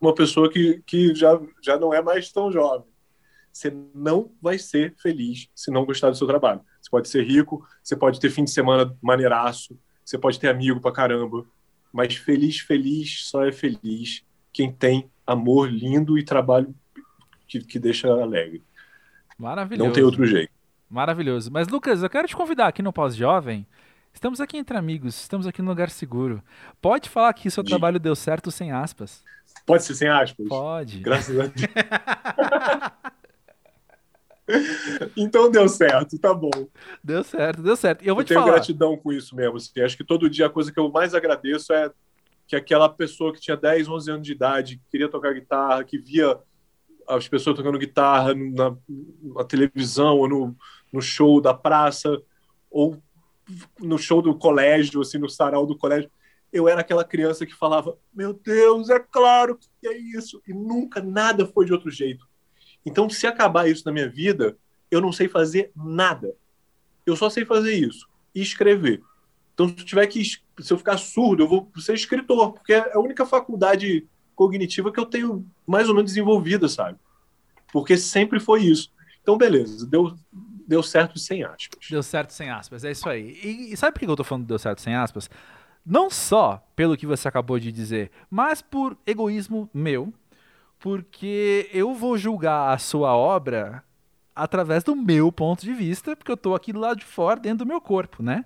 uma 0.00 0.14
pessoa 0.14 0.50
que, 0.50 0.82
que 0.86 1.14
já, 1.14 1.40
já 1.62 1.78
não 1.78 1.92
é 1.92 2.00
mais 2.00 2.30
tão 2.30 2.50
jovem. 2.50 2.86
Você 3.52 3.72
não 3.94 4.32
vai 4.42 4.58
ser 4.58 4.94
feliz 4.96 5.48
se 5.54 5.70
não 5.70 5.84
gostar 5.84 6.10
do 6.10 6.16
seu 6.16 6.26
trabalho. 6.26 6.60
Você 6.80 6.90
pode 6.90 7.08
ser 7.08 7.24
rico, 7.24 7.66
você 7.82 7.96
pode 7.96 8.18
ter 8.18 8.30
fim 8.30 8.44
de 8.44 8.50
semana 8.50 8.96
maneiraço, 9.00 9.78
você 10.04 10.18
pode 10.18 10.38
ter 10.38 10.48
amigo 10.48 10.80
pra 10.80 10.92
caramba, 10.92 11.46
mas 11.92 12.16
feliz, 12.16 12.58
feliz 12.58 13.26
só 13.28 13.44
é 13.44 13.52
feliz 13.52 14.24
quem 14.52 14.72
tem 14.72 15.10
amor 15.26 15.70
lindo 15.70 16.18
e 16.18 16.24
trabalho 16.24 16.74
que, 17.46 17.60
que 17.60 17.78
deixa 17.78 18.08
alegre. 18.08 18.62
Maravilhoso. 19.38 19.86
Não 19.86 19.92
tem 19.92 20.04
outro 20.04 20.26
jeito. 20.26 20.52
Maravilhoso. 20.88 21.50
Mas, 21.50 21.68
Lucas, 21.68 22.02
eu 22.02 22.10
quero 22.10 22.28
te 22.28 22.36
convidar 22.36 22.68
aqui 22.68 22.82
no 22.82 22.92
Pós-Jovem 22.92 23.66
Estamos 24.14 24.40
aqui 24.40 24.56
entre 24.56 24.76
amigos, 24.76 25.20
estamos 25.20 25.44
aqui 25.46 25.60
no 25.60 25.68
lugar 25.68 25.90
seguro. 25.90 26.40
Pode 26.80 27.10
falar 27.10 27.34
que 27.34 27.50
seu 27.50 27.64
trabalho 27.64 27.98
deu 27.98 28.14
certo 28.14 28.50
sem 28.50 28.70
aspas. 28.70 29.24
Pode 29.66 29.82
ser 29.82 29.94
sem 29.94 30.08
aspas? 30.08 30.48
Pode. 30.48 31.00
Graças 31.00 31.38
a 31.38 31.46
Deus. 31.46 31.68
então 35.16 35.50
deu 35.50 35.68
certo, 35.68 36.18
tá 36.18 36.32
bom. 36.32 36.50
Deu 37.02 37.24
certo, 37.24 37.60
deu 37.60 37.76
certo. 37.76 38.02
Eu 38.02 38.14
vou 38.14 38.22
eu 38.22 38.24
te 38.24 38.28
tenho 38.28 38.40
falar. 38.40 38.52
gratidão 38.52 38.96
com 38.96 39.12
isso 39.12 39.34
mesmo. 39.34 39.56
Assim. 39.56 39.80
Acho 39.82 39.96
que 39.96 40.04
todo 40.04 40.30
dia 40.30 40.46
a 40.46 40.50
coisa 40.50 40.72
que 40.72 40.78
eu 40.78 40.90
mais 40.90 41.12
agradeço 41.12 41.72
é 41.72 41.90
que 42.46 42.54
aquela 42.54 42.88
pessoa 42.88 43.32
que 43.32 43.40
tinha 43.40 43.56
10, 43.56 43.88
11 43.88 44.10
anos 44.10 44.26
de 44.26 44.32
idade, 44.32 44.76
que 44.76 44.90
queria 44.92 45.08
tocar 45.08 45.34
guitarra, 45.34 45.82
que 45.82 45.98
via 45.98 46.38
as 47.06 47.26
pessoas 47.28 47.56
tocando 47.56 47.78
guitarra 47.78 48.32
na, 48.34 48.74
na 49.34 49.44
televisão 49.44 50.16
ou 50.18 50.28
no, 50.28 50.56
no 50.92 51.02
show 51.02 51.40
da 51.40 51.52
praça 51.52 52.16
ou 52.70 53.02
no 53.80 53.98
show 53.98 54.22
do 54.22 54.34
colégio, 54.36 55.00
assim, 55.00 55.18
no 55.18 55.28
sarau 55.28 55.66
do 55.66 55.76
colégio, 55.76 56.10
eu 56.52 56.68
era 56.68 56.80
aquela 56.80 57.04
criança 57.04 57.44
que 57.44 57.54
falava: 57.54 57.98
Meu 58.14 58.32
Deus, 58.32 58.88
é 58.88 58.98
claro 58.98 59.58
que 59.58 59.88
é 59.88 59.96
isso. 59.96 60.40
E 60.46 60.52
nunca 60.52 61.02
nada 61.02 61.46
foi 61.46 61.66
de 61.66 61.72
outro 61.72 61.90
jeito. 61.90 62.26
Então, 62.86 63.10
se 63.10 63.26
acabar 63.26 63.68
isso 63.68 63.82
na 63.84 63.92
minha 63.92 64.08
vida, 64.08 64.56
eu 64.90 65.00
não 65.00 65.12
sei 65.12 65.28
fazer 65.28 65.72
nada. 65.74 66.34
Eu 67.04 67.16
só 67.16 67.28
sei 67.28 67.44
fazer 67.44 67.74
isso 67.74 68.08
e 68.34 68.40
escrever. 68.40 69.02
Então, 69.52 69.68
se 69.68 69.74
eu 69.78 69.84
tiver 69.84 70.06
que, 70.06 70.22
se 70.24 70.72
eu 70.72 70.78
ficar 70.78 70.96
surdo, 70.96 71.42
eu 71.42 71.48
vou 71.48 71.70
ser 71.78 71.94
escritor, 71.94 72.52
porque 72.52 72.74
é 72.74 72.92
a 72.94 73.00
única 73.00 73.24
faculdade 73.24 74.06
cognitiva 74.34 74.92
que 74.92 74.98
eu 74.98 75.06
tenho 75.06 75.46
mais 75.66 75.88
ou 75.88 75.94
menos 75.94 76.10
desenvolvida, 76.10 76.68
sabe? 76.68 76.98
Porque 77.72 77.96
sempre 77.96 78.38
foi 78.40 78.62
isso. 78.62 78.92
Então, 79.22 79.38
beleza, 79.38 79.86
deu, 79.86 80.14
deu 80.66 80.82
certo 80.82 81.18
sem 81.18 81.44
aspas. 81.44 81.88
Deu 81.90 82.02
certo 82.02 82.32
sem 82.32 82.50
aspas, 82.50 82.84
é 82.84 82.90
isso 82.90 83.08
aí. 83.08 83.38
E, 83.42 83.72
e 83.72 83.76
sabe 83.76 83.92
por 83.92 84.00
que 84.00 84.06
eu 84.06 84.16
tô 84.16 84.24
falando 84.24 84.46
deu 84.46 84.58
certo 84.58 84.80
sem 84.80 84.94
aspas? 84.94 85.28
Não 85.84 86.08
só 86.08 86.66
pelo 86.74 86.96
que 86.96 87.06
você 87.06 87.28
acabou 87.28 87.58
de 87.58 87.70
dizer, 87.70 88.10
mas 88.30 88.62
por 88.62 88.96
egoísmo 89.06 89.68
meu, 89.72 90.12
porque 90.78 91.68
eu 91.72 91.94
vou 91.94 92.16
julgar 92.16 92.72
a 92.72 92.78
sua 92.78 93.14
obra 93.14 93.84
através 94.34 94.82
do 94.82 94.96
meu 94.96 95.30
ponto 95.30 95.62
de 95.62 95.72
vista, 95.72 96.16
porque 96.16 96.32
eu 96.32 96.36
tô 96.36 96.54
aqui 96.54 96.72
do 96.72 96.80
lado 96.80 96.98
de 96.98 97.04
fora, 97.04 97.38
dentro 97.38 97.64
do 97.64 97.68
meu 97.68 97.80
corpo, 97.80 98.22
né? 98.22 98.44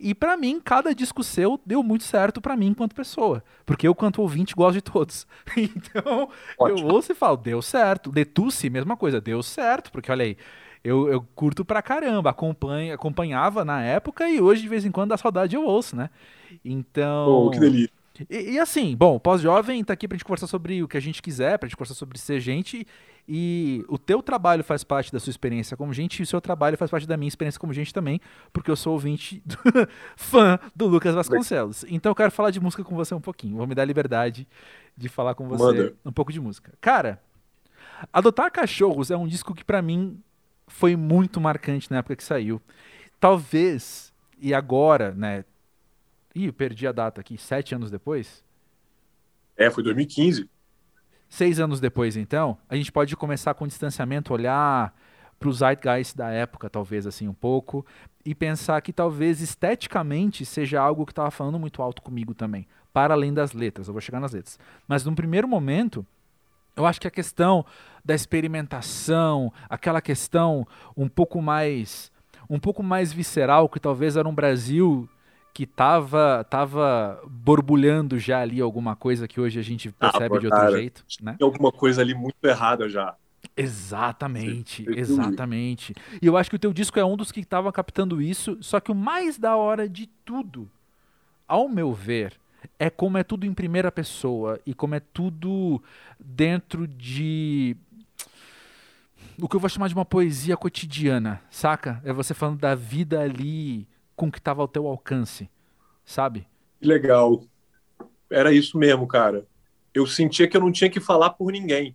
E 0.00 0.14
para 0.14 0.36
mim, 0.36 0.60
cada 0.60 0.94
disco 0.94 1.22
seu 1.22 1.60
deu 1.64 1.82
muito 1.82 2.04
certo 2.04 2.40
para 2.40 2.56
mim 2.56 2.68
enquanto 2.68 2.94
pessoa, 2.94 3.42
porque 3.64 3.86
eu, 3.86 3.94
quanto 3.94 4.22
ouvinte, 4.22 4.54
gosto 4.54 4.74
de 4.74 4.82
todos. 4.82 5.26
Então, 5.56 6.28
Ótimo. 6.58 6.88
eu 6.88 6.94
ouço 6.94 7.12
e 7.12 7.14
falo, 7.14 7.36
deu 7.36 7.60
certo. 7.60 8.12
Letusse, 8.14 8.70
mesma 8.70 8.96
coisa, 8.96 9.20
deu 9.20 9.42
certo, 9.42 9.90
porque 9.90 10.10
olha 10.10 10.24
aí, 10.24 10.36
eu, 10.86 11.08
eu 11.08 11.26
curto 11.34 11.64
pra 11.64 11.82
caramba, 11.82 12.30
acompanha, 12.30 12.94
acompanhava 12.94 13.64
na 13.64 13.82
época 13.82 14.28
e 14.30 14.40
hoje, 14.40 14.62
de 14.62 14.68
vez 14.68 14.84
em 14.84 14.92
quando, 14.92 15.10
dá 15.10 15.16
saudade 15.16 15.56
eu 15.56 15.64
ouço, 15.64 15.96
né? 15.96 16.08
Então. 16.64 17.28
Oh, 17.28 17.50
que 17.50 17.58
delícia. 17.58 17.90
E, 18.30 18.52
e, 18.52 18.58
assim, 18.60 18.96
bom, 18.96 19.18
pós-jovem 19.18 19.82
tá 19.82 19.92
aqui 19.92 20.06
pra 20.06 20.16
gente 20.16 20.24
conversar 20.24 20.46
sobre 20.46 20.84
o 20.84 20.88
que 20.88 20.96
a 20.96 21.00
gente 21.00 21.20
quiser, 21.20 21.58
pra 21.58 21.68
gente 21.68 21.76
conversar 21.76 21.96
sobre 21.96 22.16
ser 22.18 22.38
gente. 22.38 22.86
E 23.28 23.84
o 23.88 23.98
teu 23.98 24.22
trabalho 24.22 24.62
faz 24.62 24.84
parte 24.84 25.12
da 25.12 25.18
sua 25.18 25.32
experiência 25.32 25.76
como 25.76 25.92
gente, 25.92 26.20
e 26.20 26.22
o 26.22 26.26
seu 26.26 26.40
trabalho 26.40 26.78
faz 26.78 26.88
parte 26.88 27.04
da 27.04 27.16
minha 27.16 27.26
experiência 27.26 27.58
como 27.58 27.72
gente 27.72 27.92
também, 27.92 28.20
porque 28.52 28.70
eu 28.70 28.76
sou 28.76 28.92
ouvinte, 28.92 29.42
do, 29.44 29.58
fã 30.14 30.56
do 30.74 30.86
Lucas 30.86 31.16
Vasconcelos. 31.16 31.84
Então 31.88 32.12
eu 32.12 32.14
quero 32.14 32.30
falar 32.30 32.52
de 32.52 32.60
música 32.60 32.84
com 32.84 32.94
você 32.94 33.12
um 33.12 33.20
pouquinho. 33.20 33.56
Vou 33.56 33.66
me 33.66 33.74
dar 33.74 33.82
a 33.82 33.86
liberdade 33.86 34.46
de 34.96 35.08
falar 35.08 35.34
com 35.34 35.48
você 35.48 35.64
Manda. 35.64 35.94
um 36.04 36.12
pouco 36.12 36.32
de 36.32 36.40
música. 36.40 36.72
Cara, 36.80 37.20
Adotar 38.12 38.52
Cachorros 38.52 39.10
é 39.10 39.16
um 39.16 39.26
disco 39.26 39.52
que 39.52 39.64
para 39.64 39.82
mim 39.82 40.22
foi 40.66 40.96
muito 40.96 41.40
marcante 41.40 41.90
na 41.90 41.98
época 41.98 42.16
que 42.16 42.24
saiu. 42.24 42.60
Talvez, 43.20 44.12
e 44.38 44.52
agora, 44.52 45.12
né? 45.12 45.44
Ih, 46.34 46.52
perdi 46.52 46.86
a 46.86 46.92
data 46.92 47.20
aqui, 47.20 47.38
sete 47.38 47.74
anos 47.74 47.90
depois? 47.90 48.44
É, 49.56 49.70
foi 49.70 49.82
2015. 49.82 50.48
Seis 51.28 51.58
anos 51.58 51.80
depois, 51.80 52.16
então, 52.16 52.56
a 52.68 52.76
gente 52.76 52.92
pode 52.92 53.16
começar 53.16 53.54
com 53.54 53.66
distanciamento, 53.66 54.32
olhar 54.32 54.94
para 55.38 55.48
o 55.48 55.52
zeitgeist 55.52 56.16
da 56.16 56.30
época, 56.30 56.70
talvez 56.70 57.06
assim 57.06 57.26
um 57.26 57.34
pouco, 57.34 57.84
e 58.24 58.34
pensar 58.34 58.80
que 58.80 58.92
talvez 58.92 59.40
esteticamente 59.40 60.44
seja 60.44 60.80
algo 60.80 61.04
que 61.04 61.12
estava 61.12 61.30
falando 61.30 61.58
muito 61.58 61.82
alto 61.82 62.00
comigo 62.00 62.34
também, 62.34 62.66
para 62.92 63.14
além 63.14 63.34
das 63.34 63.52
letras. 63.52 63.88
Eu 63.88 63.94
vou 63.94 64.00
chegar 64.00 64.20
nas 64.20 64.32
letras. 64.32 64.58
Mas 64.86 65.04
num 65.04 65.14
primeiro 65.14 65.48
momento, 65.48 66.06
eu 66.76 66.86
acho 66.86 67.00
que 67.00 67.08
a 67.08 67.10
questão 67.10 67.64
da 68.04 68.14
experimentação, 68.14 69.52
aquela 69.68 70.00
questão 70.00 70.66
um 70.96 71.08
pouco 71.08 71.40
mais 71.42 72.12
um 72.48 72.60
pouco 72.60 72.80
mais 72.80 73.12
visceral, 73.12 73.68
que 73.68 73.80
talvez 73.80 74.16
era 74.16 74.28
um 74.28 74.34
Brasil 74.34 75.08
que 75.52 75.64
estava 75.64 76.46
tava 76.48 77.20
borbulhando 77.26 78.18
já 78.18 78.40
ali 78.40 78.60
alguma 78.60 78.94
coisa 78.94 79.26
que 79.26 79.40
hoje 79.40 79.58
a 79.58 79.62
gente 79.62 79.88
ah, 79.98 80.10
percebe 80.10 80.36
ah, 80.36 80.38
de 80.38 80.46
outro 80.46 80.70
jeito, 80.70 81.04
né? 81.20 81.34
Tem 81.38 81.44
alguma 81.44 81.72
coisa 81.72 82.02
ali 82.02 82.14
muito 82.14 82.36
errada 82.44 82.88
já. 82.88 83.16
Exatamente, 83.56 84.84
exatamente. 84.88 85.94
E 86.20 86.26
eu 86.26 86.36
acho 86.36 86.50
que 86.50 86.56
o 86.56 86.58
teu 86.58 86.72
disco 86.72 86.98
é 86.98 87.04
um 87.04 87.16
dos 87.16 87.32
que 87.32 87.40
estava 87.40 87.72
captando 87.72 88.20
isso, 88.20 88.58
só 88.60 88.80
que 88.80 88.92
o 88.92 88.94
mais 88.94 89.38
da 89.38 89.56
hora 89.56 89.88
de 89.88 90.06
tudo, 90.24 90.70
ao 91.48 91.68
meu 91.68 91.92
ver, 91.94 92.38
é 92.78 92.90
como 92.90 93.18
é 93.18 93.24
tudo 93.24 93.46
em 93.46 93.54
primeira 93.54 93.90
pessoa 93.90 94.60
e 94.66 94.74
como 94.74 94.94
é 94.94 95.00
tudo 95.00 95.82
dentro 96.18 96.86
de 96.86 97.76
o 99.40 99.48
que 99.48 99.56
eu 99.56 99.60
vou 99.60 99.68
chamar 99.68 99.88
de 99.88 99.94
uma 99.94 100.04
poesia 100.04 100.56
cotidiana, 100.56 101.42
saca? 101.50 102.00
É 102.04 102.12
você 102.12 102.32
falando 102.32 102.58
da 102.58 102.74
vida 102.74 103.20
ali 103.20 103.86
com 104.14 104.28
o 104.28 104.32
que 104.32 104.38
estava 104.38 104.62
ao 104.62 104.68
teu 104.68 104.86
alcance, 104.86 105.48
sabe? 106.04 106.46
Legal. 106.80 107.42
Era 108.30 108.52
isso 108.52 108.78
mesmo, 108.78 109.06
cara. 109.06 109.46
Eu 109.92 110.06
sentia 110.06 110.48
que 110.48 110.56
eu 110.56 110.60
não 110.60 110.72
tinha 110.72 110.90
que 110.90 111.00
falar 111.00 111.30
por 111.30 111.52
ninguém, 111.52 111.94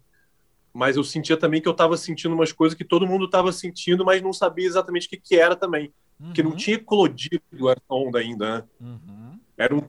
mas 0.74 0.96
eu 0.98 1.04
sentia 1.04 1.36
também 1.36 1.62
que 1.62 1.68
eu 1.68 1.74
estava 1.74 1.98
sentindo 1.98 2.34
umas 2.34 2.52
coisas 2.52 2.78
que 2.78 2.86
todo 2.86 3.08
mundo 3.08 3.26
estava 3.26 3.52
sentindo, 3.52 4.06
mas 4.06 4.22
não 4.22 4.34
sabia 4.34 4.66
exatamente 4.66 5.08
o 5.08 5.10
que, 5.10 5.18
que 5.18 5.36
era 5.36 5.56
também. 5.56 5.92
Uhum. 6.20 6.28
Porque 6.28 6.44
não 6.44 6.56
tinha 6.56 6.78
eclodido 6.78 7.70
essa 7.70 7.82
onda 7.90 8.20
ainda, 8.20 8.58
né? 8.58 8.64
Uhum. 8.80 9.40
Era, 9.58 9.76
um, 9.76 9.82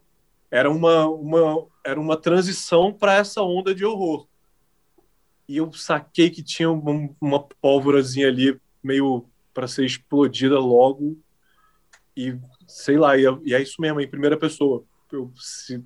era, 0.53 0.71
uma, 0.71 1.09
uma, 1.09 1.67
era 1.83 1.99
uma 1.99 2.15
transição 2.15 2.93
para 2.93 3.15
essa 3.15 3.41
onda 3.41 3.75
de 3.75 3.87
horror. 3.87 4.29
E 5.49 5.57
eu 5.57 5.73
saquei 5.73 6.29
que 6.29 6.43
tinha 6.43 6.71
uma, 6.71 7.11
uma 7.19 7.43
pólvorazinha 7.43 8.29
ali 8.29 8.61
meio 8.85 9.25
para 9.55 9.67
ser 9.67 9.87
explodida 9.87 10.59
logo 10.59 11.19
e 12.15 12.37
sei 12.67 12.99
lá, 12.99 13.17
e 13.17 13.27
é, 13.27 13.39
e 13.45 13.55
é, 13.55 13.63
isso 13.63 13.81
mesmo, 13.81 13.99
em 13.99 14.09
primeira 14.09 14.37
pessoa. 14.37 14.85
Eu 15.11 15.33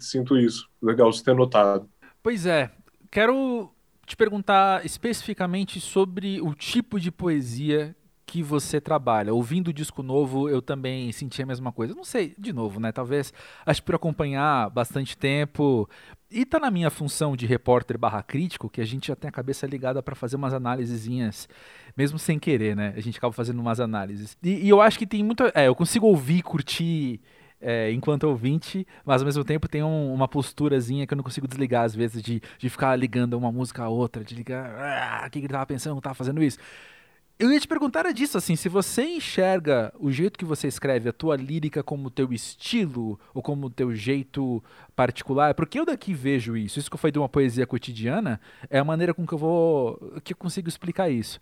sinto 0.00 0.36
isso. 0.36 0.68
Legal 0.82 1.12
você 1.12 1.22
ter 1.22 1.34
notado. 1.34 1.88
Pois 2.20 2.44
é. 2.44 2.70
Quero 3.08 3.72
te 4.04 4.16
perguntar 4.16 4.84
especificamente 4.84 5.80
sobre 5.80 6.40
o 6.40 6.54
tipo 6.54 6.98
de 6.98 7.12
poesia 7.12 7.94
que 8.26 8.42
você 8.42 8.80
trabalha. 8.80 9.32
Ouvindo 9.32 9.68
o 9.68 9.72
disco 9.72 10.02
novo, 10.02 10.48
eu 10.48 10.60
também 10.60 11.12
senti 11.12 11.40
a 11.40 11.46
mesma 11.46 11.70
coisa. 11.70 11.94
Não 11.94 12.02
sei, 12.02 12.34
de 12.36 12.52
novo, 12.52 12.80
né? 12.80 12.90
Talvez, 12.90 13.32
acho 13.64 13.82
por 13.84 13.94
acompanhar 13.94 14.68
bastante 14.70 15.16
tempo, 15.16 15.88
e 16.30 16.44
tá 16.44 16.58
na 16.58 16.70
minha 16.70 16.90
função 16.90 17.36
de 17.36 17.46
repórter 17.46 17.96
barra 17.96 18.22
crítico, 18.22 18.68
que 18.68 18.80
a 18.80 18.84
gente 18.84 19.06
já 19.08 19.16
tem 19.16 19.28
a 19.28 19.32
cabeça 19.32 19.64
ligada 19.64 20.02
para 20.02 20.16
fazer 20.16 20.34
umas 20.34 20.52
análisezinhas, 20.52 21.48
mesmo 21.96 22.18
sem 22.18 22.36
querer, 22.36 22.74
né? 22.74 22.92
A 22.96 23.00
gente 23.00 23.16
acaba 23.16 23.32
fazendo 23.32 23.60
umas 23.60 23.78
análises. 23.78 24.36
E, 24.42 24.66
e 24.66 24.68
eu 24.68 24.80
acho 24.80 24.98
que 24.98 25.06
tem 25.06 25.22
muito. 25.22 25.44
É, 25.54 25.68
eu 25.68 25.74
consigo 25.76 26.06
ouvir, 26.06 26.42
curtir 26.42 27.20
é, 27.60 27.92
enquanto 27.92 28.24
ouvinte, 28.24 28.84
mas 29.04 29.22
ao 29.22 29.26
mesmo 29.26 29.44
tempo 29.44 29.68
tem 29.68 29.84
um, 29.84 30.12
uma 30.12 30.26
posturazinha 30.26 31.06
que 31.06 31.14
eu 31.14 31.16
não 31.16 31.24
consigo 31.24 31.46
desligar, 31.46 31.84
às 31.84 31.94
vezes, 31.94 32.20
de, 32.20 32.42
de 32.58 32.68
ficar 32.68 32.96
ligando 32.96 33.34
uma 33.34 33.52
música 33.52 33.84
a 33.84 33.88
outra, 33.88 34.24
de 34.24 34.34
ligar. 34.34 34.68
Ah, 34.76 35.24
o 35.28 35.30
que 35.30 35.38
ele 35.38 35.48
tava 35.48 35.64
pensando, 35.64 36.00
tava 36.00 36.14
fazendo 36.14 36.42
isso. 36.42 36.58
Eu 37.38 37.52
ia 37.52 37.60
te 37.60 37.68
perguntar 37.68 38.10
disso, 38.12 38.38
assim, 38.38 38.56
se 38.56 38.66
você 38.66 39.04
enxerga 39.04 39.92
o 39.98 40.10
jeito 40.10 40.38
que 40.38 40.44
você 40.44 40.68
escreve, 40.68 41.10
a 41.10 41.12
tua 41.12 41.36
lírica 41.36 41.82
como 41.82 42.10
teu 42.10 42.32
estilo, 42.32 43.20
ou 43.34 43.42
como 43.42 43.68
teu 43.68 43.94
jeito 43.94 44.64
particular, 44.94 45.54
porque 45.54 45.78
eu 45.78 45.84
daqui 45.84 46.14
vejo 46.14 46.56
isso, 46.56 46.78
isso 46.78 46.88
que 46.88 46.94
eu 46.94 46.98
falei 46.98 47.12
de 47.12 47.18
uma 47.18 47.28
poesia 47.28 47.66
cotidiana, 47.66 48.40
é 48.70 48.78
a 48.78 48.84
maneira 48.84 49.12
com 49.12 49.26
que 49.26 49.34
eu 49.34 49.38
vou, 49.38 50.18
que 50.24 50.32
eu 50.32 50.36
consigo 50.38 50.66
explicar 50.66 51.10
isso. 51.10 51.38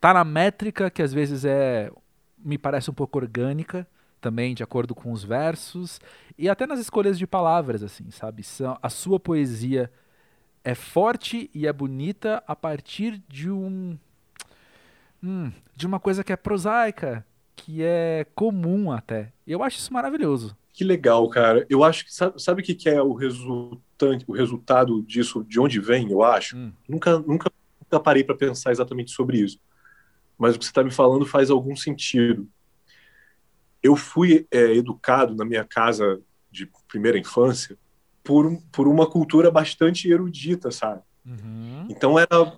Tá 0.00 0.14
na 0.14 0.22
métrica, 0.22 0.88
que 0.88 1.02
às 1.02 1.12
vezes 1.12 1.44
é, 1.44 1.90
me 2.38 2.56
parece 2.56 2.88
um 2.88 2.94
pouco 2.94 3.18
orgânica, 3.18 3.84
também 4.20 4.54
de 4.54 4.62
acordo 4.62 4.94
com 4.94 5.10
os 5.10 5.24
versos, 5.24 6.00
e 6.38 6.48
até 6.48 6.68
nas 6.68 6.78
escolhas 6.78 7.18
de 7.18 7.26
palavras, 7.26 7.82
assim, 7.82 8.12
sabe? 8.12 8.44
A 8.80 8.88
sua 8.88 9.18
poesia 9.18 9.90
é 10.62 10.76
forte 10.76 11.50
e 11.52 11.66
é 11.66 11.72
bonita 11.72 12.44
a 12.46 12.54
partir 12.54 13.20
de 13.28 13.50
um 13.50 13.98
hum, 15.22 15.52
de 15.74 15.86
uma 15.86 16.00
coisa 16.00 16.24
que 16.24 16.32
é 16.32 16.36
prosaica, 16.36 17.24
que 17.54 17.82
é 17.82 18.26
comum 18.34 18.90
até. 18.90 19.32
Eu 19.46 19.62
acho 19.62 19.78
isso 19.78 19.92
maravilhoso. 19.92 20.56
Que 20.72 20.84
legal, 20.84 21.28
cara. 21.28 21.66
Eu 21.68 21.84
acho 21.84 22.04
que 22.04 22.14
sabe, 22.14 22.42
sabe 22.42 22.62
o 22.62 22.64
que, 22.64 22.74
que 22.74 22.88
é 22.88 23.02
o 23.02 23.12
resultante, 23.12 24.24
o 24.26 24.32
resultado 24.32 25.02
disso, 25.02 25.44
de 25.44 25.60
onde 25.60 25.78
vem, 25.78 26.10
eu 26.10 26.22
acho? 26.22 26.56
Hum. 26.56 26.72
Nunca, 26.88 27.18
nunca, 27.18 27.52
nunca 27.80 28.00
parei 28.00 28.24
para 28.24 28.34
pensar 28.34 28.72
exatamente 28.72 29.10
sobre 29.10 29.38
isso. 29.38 29.60
Mas 30.38 30.56
o 30.56 30.58
que 30.58 30.64
você 30.64 30.70
está 30.70 30.82
me 30.82 30.90
falando 30.90 31.26
faz 31.26 31.50
algum 31.50 31.76
sentido. 31.76 32.48
eu 33.82 33.96
fui 33.96 34.46
é, 34.50 34.74
educado 34.74 35.34
na 35.34 35.44
minha 35.44 35.64
casa 35.64 36.20
de 36.50 36.68
primeira 36.88 37.18
infância 37.18 37.76
por, 38.24 38.58
por 38.70 38.88
uma 38.88 39.06
cultura 39.06 39.50
bastante 39.50 40.08
erudita, 40.08 40.70
sabe? 40.70 41.02
Uhum. 41.24 41.86
Então 41.88 42.18
era, 42.18 42.52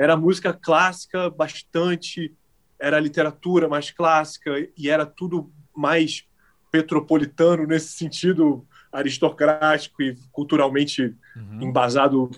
era 0.00 0.16
música 0.16 0.54
clássica 0.54 1.28
bastante, 1.28 2.34
era 2.78 2.98
literatura 2.98 3.68
mais 3.68 3.90
clássica 3.90 4.66
e 4.74 4.88
era 4.88 5.04
tudo 5.04 5.52
mais 5.76 6.24
petropolitano 6.72 7.66
nesse 7.66 7.88
sentido 7.88 8.66
aristocrático 8.90 10.02
e 10.02 10.16
culturalmente 10.32 11.14
uhum. 11.36 11.60
embasado 11.60 12.30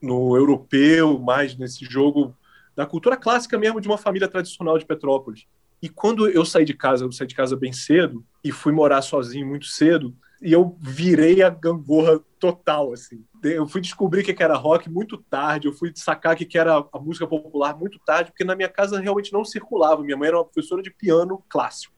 no 0.00 0.36
europeu, 0.36 1.18
mais 1.18 1.56
nesse 1.56 1.84
jogo 1.84 2.32
da 2.76 2.86
cultura 2.86 3.16
clássica 3.16 3.58
mesmo 3.58 3.80
de 3.80 3.88
uma 3.88 3.98
família 3.98 4.28
tradicional 4.28 4.78
de 4.78 4.86
Petrópolis. 4.86 5.46
E 5.82 5.88
quando 5.88 6.28
eu 6.28 6.44
saí 6.44 6.64
de 6.64 6.74
casa, 6.74 7.04
eu 7.04 7.10
saí 7.10 7.26
de 7.26 7.34
casa 7.34 7.56
bem 7.56 7.72
cedo 7.72 8.24
e 8.42 8.52
fui 8.52 8.72
morar 8.72 9.02
sozinho 9.02 9.48
muito 9.48 9.66
cedo, 9.66 10.14
e 10.44 10.52
eu 10.52 10.76
virei 10.78 11.42
a 11.42 11.48
gangorra 11.48 12.20
total, 12.38 12.92
assim. 12.92 13.24
Eu 13.42 13.66
fui 13.66 13.80
descobrir 13.80 14.22
que 14.22 14.42
era 14.42 14.54
rock 14.54 14.90
muito 14.90 15.16
tarde, 15.16 15.66
eu 15.66 15.72
fui 15.72 15.90
sacar 15.94 16.36
que 16.36 16.58
era 16.58 16.86
a 16.92 16.98
música 16.98 17.26
popular 17.26 17.74
muito 17.74 17.98
tarde, 18.00 18.30
porque 18.30 18.44
na 18.44 18.54
minha 18.54 18.68
casa 18.68 19.00
realmente 19.00 19.32
não 19.32 19.42
circulava. 19.42 20.02
Minha 20.02 20.18
mãe 20.18 20.28
era 20.28 20.36
uma 20.36 20.44
professora 20.44 20.82
de 20.82 20.90
piano 20.90 21.42
clássico. 21.48 21.94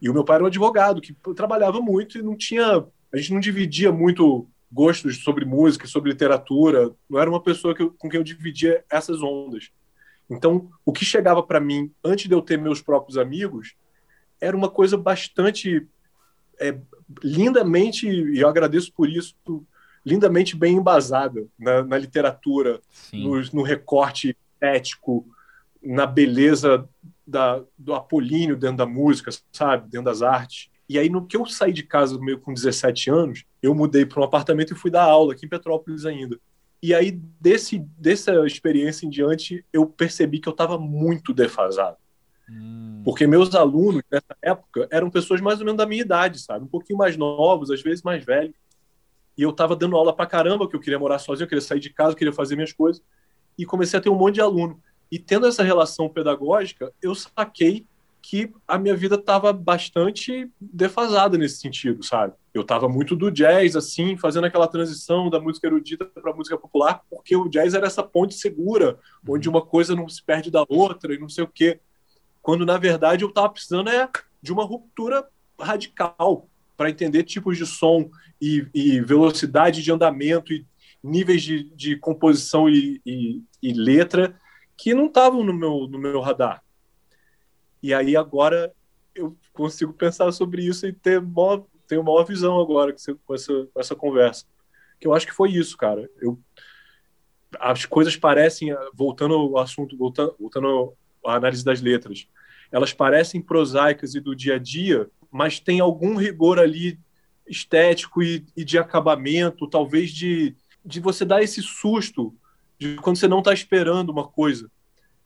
E 0.00 0.08
o 0.08 0.14
meu 0.14 0.24
pai 0.24 0.36
era 0.36 0.44
um 0.44 0.46
advogado, 0.46 1.02
que 1.02 1.14
trabalhava 1.36 1.78
muito 1.82 2.16
e 2.16 2.22
não 2.22 2.34
tinha. 2.34 2.86
A 3.12 3.16
gente 3.18 3.34
não 3.34 3.40
dividia 3.40 3.92
muito 3.92 4.48
gostos 4.72 5.22
sobre 5.22 5.44
música, 5.44 5.86
sobre 5.86 6.10
literatura. 6.10 6.90
Não 7.08 7.20
era 7.20 7.28
uma 7.28 7.42
pessoa 7.42 7.74
que 7.74 7.84
com 7.84 8.08
quem 8.08 8.16
eu 8.16 8.24
dividia 8.24 8.82
essas 8.90 9.22
ondas. 9.22 9.70
Então, 10.30 10.70
o 10.86 10.92
que 10.92 11.04
chegava 11.04 11.42
para 11.42 11.60
mim 11.60 11.92
antes 12.02 12.28
de 12.28 12.34
eu 12.34 12.40
ter 12.40 12.56
meus 12.56 12.80
próprios 12.80 13.18
amigos 13.18 13.74
era 14.40 14.56
uma 14.56 14.70
coisa 14.70 14.96
bastante 14.96 15.86
é, 16.60 16.78
lindamente, 17.22 18.08
e 18.08 18.38
eu 18.38 18.48
agradeço 18.48 18.92
por 18.92 19.08
isso, 19.08 19.34
lindamente 20.04 20.56
bem 20.56 20.76
embasada 20.76 21.46
na, 21.58 21.82
na 21.82 21.98
literatura, 21.98 22.80
no, 23.12 23.40
no, 23.52 23.62
recorte 23.62 24.36
ético, 24.60 25.26
na 25.82 26.06
beleza 26.06 26.88
da, 27.26 27.62
do 27.76 27.94
apolíneo 27.94 28.56
dentro 28.56 28.78
da 28.78 28.86
música, 28.86 29.30
sabe? 29.52 29.88
Dentro 29.88 30.06
das 30.06 30.22
artes. 30.22 30.68
E 30.88 30.98
aí, 30.98 31.08
no 31.08 31.26
que 31.26 31.36
eu 31.36 31.46
saí 31.46 31.72
de 31.72 31.82
casa 31.82 32.18
meio 32.18 32.40
com 32.40 32.52
17 32.52 33.10
anos, 33.10 33.44
eu 33.62 33.74
mudei 33.74 34.04
para 34.04 34.20
um 34.20 34.24
apartamento 34.24 34.72
e 34.72 34.76
fui 34.76 34.90
dar 34.90 35.04
aula 35.04 35.32
aqui 35.32 35.46
em 35.46 35.48
Petrópolis 35.48 36.04
ainda. 36.04 36.38
E 36.82 36.94
aí, 36.94 37.12
desse, 37.40 37.78
dessa 37.98 38.46
experiência 38.46 39.06
em 39.06 39.10
diante, 39.10 39.64
eu 39.72 39.86
percebi 39.86 40.40
que 40.40 40.48
eu 40.48 40.52
estava 40.52 40.78
muito 40.78 41.32
defasado. 41.32 41.96
Hum. 42.50 43.02
Porque 43.04 43.26
meus 43.26 43.54
alunos, 43.54 44.02
nessa 44.10 44.36
época, 44.42 44.88
eram 44.90 45.10
pessoas 45.10 45.40
mais 45.40 45.60
ou 45.60 45.64
menos 45.64 45.78
da 45.78 45.86
minha 45.86 46.02
idade, 46.02 46.40
sabe? 46.40 46.64
Um 46.64 46.68
pouquinho 46.68 46.98
mais 46.98 47.16
novos, 47.16 47.70
às 47.70 47.80
vezes 47.80 48.02
mais 48.02 48.24
velhos. 48.24 48.54
E 49.38 49.42
eu 49.42 49.50
estava 49.50 49.76
dando 49.76 49.96
aula 49.96 50.14
para 50.14 50.26
caramba, 50.26 50.68
que 50.68 50.76
eu 50.76 50.80
queria 50.80 50.98
morar 50.98 51.18
sozinho, 51.18 51.44
eu 51.44 51.48
queria 51.48 51.62
sair 51.62 51.80
de 51.80 51.90
casa, 51.90 52.12
eu 52.12 52.16
queria 52.16 52.32
fazer 52.32 52.56
minhas 52.56 52.72
coisas. 52.72 53.02
E 53.56 53.64
comecei 53.64 53.98
a 53.98 54.02
ter 54.02 54.10
um 54.10 54.16
monte 54.16 54.34
de 54.34 54.40
aluno. 54.40 54.80
E 55.10 55.18
tendo 55.18 55.46
essa 55.46 55.62
relação 55.62 56.08
pedagógica, 56.08 56.92
eu 57.00 57.14
saquei 57.14 57.86
que 58.22 58.52
a 58.68 58.78
minha 58.78 58.94
vida 58.94 59.14
estava 59.14 59.50
bastante 59.50 60.50
defasada 60.60 61.38
nesse 61.38 61.58
sentido, 61.58 62.04
sabe? 62.04 62.34
Eu 62.52 62.62
estava 62.62 62.86
muito 62.86 63.16
do 63.16 63.30
jazz, 63.30 63.74
assim, 63.76 64.16
fazendo 64.16 64.44
aquela 64.44 64.68
transição 64.68 65.30
da 65.30 65.40
música 65.40 65.66
erudita 65.66 66.04
para 66.04 66.30
a 66.30 66.34
música 66.34 66.58
popular, 66.58 67.02
porque 67.08 67.34
o 67.34 67.48
jazz 67.48 67.72
era 67.72 67.86
essa 67.86 68.02
ponte 68.02 68.34
segura, 68.34 68.98
onde 69.26 69.48
uma 69.48 69.62
coisa 69.62 69.96
não 69.96 70.06
se 70.06 70.22
perde 70.22 70.50
da 70.50 70.64
outra 70.68 71.14
e 71.14 71.18
não 71.18 71.30
sei 71.30 71.44
o 71.44 71.48
quê 71.48 71.80
quando 72.42 72.64
na 72.64 72.78
verdade 72.78 73.24
eu 73.24 73.28
estava 73.28 73.48
precisando 73.48 73.90
é 73.90 74.08
de 74.42 74.52
uma 74.52 74.64
ruptura 74.64 75.28
radical 75.58 76.48
para 76.76 76.90
entender 76.90 77.24
tipos 77.24 77.58
de 77.58 77.66
som 77.66 78.10
e, 78.40 78.66
e, 78.74 79.00
velocidade 79.00 79.82
de 79.82 79.92
andamento 79.92 80.52
e 80.52 80.66
níveis 81.02 81.42
de, 81.42 81.64
de 81.74 81.96
composição 81.96 82.68
e, 82.68 83.00
e, 83.04 83.42
e, 83.62 83.72
letra 83.72 84.38
que 84.76 84.94
não 84.94 85.06
estavam 85.06 85.44
no 85.44 85.52
meu, 85.52 85.86
no 85.86 85.98
meu 85.98 86.20
radar. 86.20 86.62
E 87.82 87.92
aí 87.92 88.16
agora 88.16 88.72
eu 89.14 89.36
consigo 89.52 89.92
pensar 89.92 90.32
sobre 90.32 90.64
isso 90.64 90.86
e 90.86 90.92
ter 90.92 91.22
ter 91.86 91.98
uma 91.98 92.12
maior 92.12 92.24
visão 92.24 92.58
agora 92.60 92.94
com 93.26 93.34
essa, 93.34 93.66
com 93.66 93.80
essa 93.80 93.94
conversa. 93.94 94.46
Que 94.98 95.06
eu 95.06 95.12
acho 95.12 95.26
que 95.26 95.34
foi 95.34 95.50
isso, 95.50 95.76
cara. 95.76 96.08
Eu, 96.18 96.38
as 97.58 97.84
coisas 97.84 98.16
parecem, 98.16 98.74
voltando 98.94 99.34
ao 99.34 99.58
assunto, 99.58 99.96
voltando, 99.96 100.34
voltando 100.38 100.94
à 101.24 101.34
análise 101.34 101.64
das 101.64 101.80
letras, 101.80 102.26
elas 102.70 102.92
parecem 102.92 103.40
prosaicas 103.40 104.14
e 104.14 104.20
do 104.20 104.34
dia 104.34 104.56
a 104.56 104.58
dia, 104.58 105.08
mas 105.30 105.58
tem 105.60 105.80
algum 105.80 106.16
rigor 106.16 106.58
ali 106.58 106.98
estético 107.46 108.22
e, 108.22 108.46
e 108.56 108.64
de 108.64 108.78
acabamento, 108.78 109.68
talvez 109.68 110.10
de, 110.10 110.54
de 110.84 111.00
você 111.00 111.24
dar 111.24 111.42
esse 111.42 111.62
susto 111.62 112.34
de 112.78 112.94
quando 112.96 113.16
você 113.16 113.28
não 113.28 113.40
está 113.40 113.52
esperando 113.52 114.10
uma 114.10 114.26
coisa. 114.26 114.70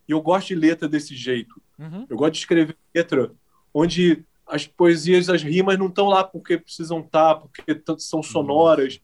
E 0.08 0.12
eu 0.12 0.20
gosto 0.20 0.48
de 0.48 0.54
letra 0.54 0.88
desse 0.88 1.14
jeito. 1.14 1.60
Uhum. 1.78 2.06
Eu 2.08 2.16
gosto 2.16 2.32
de 2.32 2.38
escrever 2.38 2.76
letra 2.94 3.32
onde 3.72 4.24
as 4.46 4.66
poesias, 4.66 5.28
as 5.28 5.42
rimas 5.42 5.78
não 5.78 5.86
estão 5.86 6.06
lá 6.06 6.24
porque 6.24 6.58
precisam 6.58 7.00
estar, 7.00 7.34
tá, 7.34 7.40
porque 7.40 7.82
são 7.98 8.22
sonoras. 8.22 8.94
Uhum. 8.94 9.00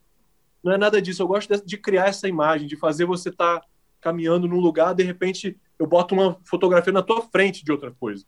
Não 0.65 0.73
é 0.73 0.79
nada 0.79 1.01
disso. 1.01 1.23
Eu 1.23 1.29
gosto 1.29 1.55
de, 1.55 1.65
de 1.65 1.77
criar 1.77 2.09
essa 2.09 2.29
imagem, 2.29 2.67
de 2.67 2.77
fazer 2.77 3.05
você 3.05 3.29
estar 3.29 3.61
tá 3.61 3.67
caminhando 4.01 4.49
num 4.49 4.61
lugar, 4.61 4.95
de 4.95 5.03
repente 5.03 5.59
eu 5.81 5.87
boto 5.87 6.15
uma 6.15 6.37
fotografia 6.45 6.93
na 6.93 7.03
tua 7.03 7.23
frente 7.23 7.65
de 7.65 7.73
outra 7.73 7.91
coisa. 7.91 8.27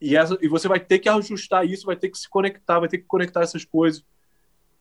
E, 0.00 0.16
essa, 0.16 0.38
e 0.40 0.48
você 0.48 0.66
vai 0.66 0.80
ter 0.80 0.98
que 0.98 1.10
ajustar 1.10 1.68
isso, 1.68 1.84
vai 1.84 1.94
ter 1.94 2.08
que 2.08 2.16
se 2.16 2.26
conectar, 2.26 2.80
vai 2.80 2.88
ter 2.88 2.96
que 2.96 3.04
conectar 3.04 3.42
essas 3.42 3.66
coisas. 3.66 4.02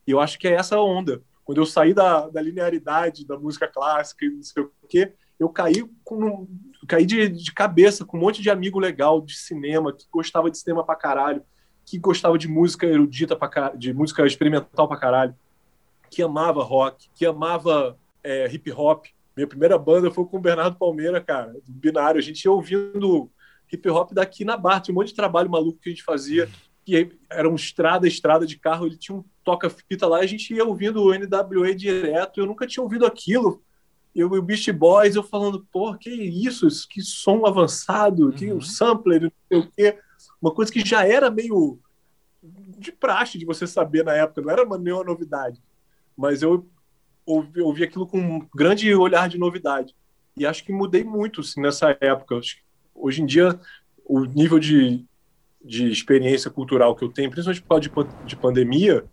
E 0.08 0.12
eu 0.12 0.22
acho 0.22 0.40
que 0.40 0.48
é 0.48 0.54
essa 0.54 0.80
onda. 0.80 1.22
Quando 1.44 1.58
eu 1.58 1.66
saí 1.66 1.94
da, 1.94 2.30
da 2.30 2.42
linearidade 2.42 3.28
da 3.28 3.38
música 3.38 3.68
clássica 3.68 4.26
e 4.26 4.30
não 4.30 4.42
sei 4.42 4.64
o 4.64 4.72
quê, 4.88 5.12
eu 5.38 5.50
caí, 5.50 5.86
com, 6.06 6.48
caí 6.88 7.06
de, 7.06 7.28
de 7.28 7.52
cabeça 7.52 8.06
com 8.06 8.16
um 8.16 8.22
monte 8.22 8.42
de 8.42 8.50
amigo 8.50 8.80
legal 8.80 9.20
de 9.20 9.36
cinema, 9.36 9.92
que 9.92 10.06
gostava 10.10 10.50
de 10.50 10.58
cinema 10.58 10.86
pra 10.86 10.96
caralho, 10.96 11.44
que 11.86 12.00
gostava 12.00 12.38
de 12.38 12.48
música 12.48 12.86
erudita, 12.86 13.36
pra, 13.36 13.74
de 13.76 13.94
música 13.94 14.26
experimental 14.26 14.88
pra 14.88 14.96
caralho, 14.96 15.36
que 16.10 16.24
amava 16.24 16.64
rock, 16.64 17.10
que 17.14 17.26
amava 17.26 17.98
é, 18.24 18.50
hip 18.54 18.72
hop, 18.72 19.08
minha 19.36 19.48
primeira 19.48 19.78
banda 19.78 20.12
foi 20.12 20.26
com 20.26 20.38
o 20.38 20.42
Bernardo 20.42 20.78
Palmeira, 20.78 21.20
cara, 21.20 21.54
do 21.66 21.72
binário. 21.72 22.20
A 22.20 22.24
gente 22.24 22.44
ia 22.44 22.52
ouvindo 22.52 23.32
hip 23.72 23.90
hop 23.90 24.12
daqui 24.14 24.46
na 24.46 24.56
Barra. 24.56 24.82
Tinha 24.82 24.94
um 24.94 25.00
monte 25.00 25.10
de 25.10 25.16
trabalho 25.16 25.50
maluco 25.50 25.80
que 25.80 25.90
a 25.90 25.92
gente 25.92 26.04
fazia. 26.04 26.48
E 26.86 27.12
era 27.30 27.50
um 27.50 27.56
estrada, 27.56 28.08
estrada 28.08 28.46
de 28.46 28.60
carro. 28.60 28.86
Ele 28.86 28.98
tinha 28.98 29.18
um 29.18 29.24
toca-fita 29.44 30.08
lá 30.08 30.22
e 30.22 30.26
a 30.26 30.28
gente 30.28 30.54
ia 30.54 30.64
ouvindo 30.64 31.02
o 31.02 31.14
NWA 31.14 31.74
direto. 31.74 32.40
Eu 32.40 32.46
nunca 32.46 32.68
tinha 32.68 32.84
ouvido 32.84 33.06
aquilo. 33.06 33.64
E 34.14 34.24
o 34.24 34.42
Beast 34.42 34.72
Boys, 34.72 35.16
eu 35.16 35.24
falando, 35.24 35.68
pô, 35.72 35.96
que 35.98 36.12
isso? 36.12 36.68
Que 36.88 37.02
som 37.02 37.48
avançado, 37.48 38.32
que 38.32 38.52
um 38.52 38.56
uhum. 38.56 38.62
sampler, 38.62 39.22
não 39.22 39.32
sei 39.50 39.58
o 39.58 39.72
quê. 39.72 39.98
Uma 40.40 40.54
coisa 40.54 40.72
que 40.72 40.86
já 40.86 41.08
era 41.08 41.32
meio 41.32 41.80
de 42.78 42.92
praxe 42.92 43.40
de 43.40 43.46
você 43.46 43.66
saber 43.66 44.04
na 44.04 44.14
época, 44.14 44.42
não 44.42 44.52
era 44.52 44.64
uma 44.64 44.78
nenhuma 44.78 45.04
novidade. 45.04 45.60
Mas 46.16 46.44
eu 46.44 46.70
ouvi, 47.26 47.62
ouvi 47.62 47.84
aquilo 47.84 48.08
com 48.08 48.20
um 48.20 48.48
grande 48.54 48.94
olhar 48.94 49.28
de 49.30 49.38
novidade. 49.38 49.96
E 50.36 50.46
acho 50.46 50.64
que 50.64 50.72
mudei 50.72 51.04
muito 51.04 51.42
assim, 51.42 51.62
nessa 51.62 51.98
época. 52.02 52.40
Hoje 52.94 53.22
em 53.22 53.26
dia, 53.26 53.60
o 54.06 54.26
nível 54.26 54.60
de, 54.60 55.06
de 55.64 55.90
experiência 55.92 56.50
cultural 56.50 56.96
que 56.96 57.04
eu 57.04 57.10
tenho, 57.10 57.30
principalmente 57.30 57.90
por 57.90 58.06
causa 58.06 58.18
de, 58.20 58.26
de 58.26 58.36
pandemia, 58.36 59.06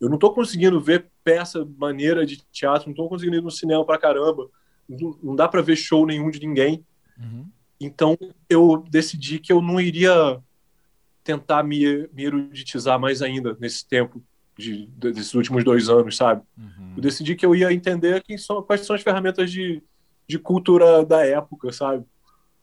eu 0.00 0.08
não 0.08 0.14
estou 0.14 0.32
conseguindo 0.32 0.80
ver 0.80 1.06
peça 1.24 1.68
maneira 1.76 2.24
de 2.24 2.42
teatro, 2.52 2.86
não 2.86 2.92
estou 2.92 3.08
conseguindo 3.08 3.36
ir 3.36 3.42
no 3.42 3.50
cinema 3.50 3.84
para 3.84 3.98
caramba, 3.98 4.48
não, 4.88 5.18
não 5.22 5.36
dá 5.36 5.48
para 5.48 5.62
ver 5.62 5.76
show 5.76 6.06
nenhum 6.06 6.30
de 6.30 6.40
ninguém. 6.40 6.84
Uhum. 7.18 7.48
Então 7.80 8.16
eu 8.48 8.84
decidi 8.88 9.38
que 9.38 9.52
eu 9.52 9.60
não 9.60 9.80
iria 9.80 10.40
tentar 11.22 11.62
me, 11.62 12.08
me 12.12 12.24
eruditizar 12.24 12.98
mais 12.98 13.20
ainda 13.20 13.56
nesse 13.60 13.86
tempo 13.86 14.22
de, 14.58 14.86
desses 14.96 15.32
últimos 15.34 15.62
dois 15.62 15.88
anos, 15.88 16.16
sabe? 16.16 16.42
Uhum. 16.58 16.94
Eu 16.96 17.02
decidi 17.02 17.36
que 17.36 17.46
eu 17.46 17.54
ia 17.54 17.72
entender 17.72 18.22
quem 18.24 18.36
são, 18.36 18.60
quais 18.60 18.84
são 18.84 18.96
as 18.96 19.02
ferramentas 19.02 19.52
de, 19.52 19.80
de 20.26 20.36
cultura 20.36 21.04
da 21.04 21.24
época, 21.24 21.72
sabe? 21.72 22.04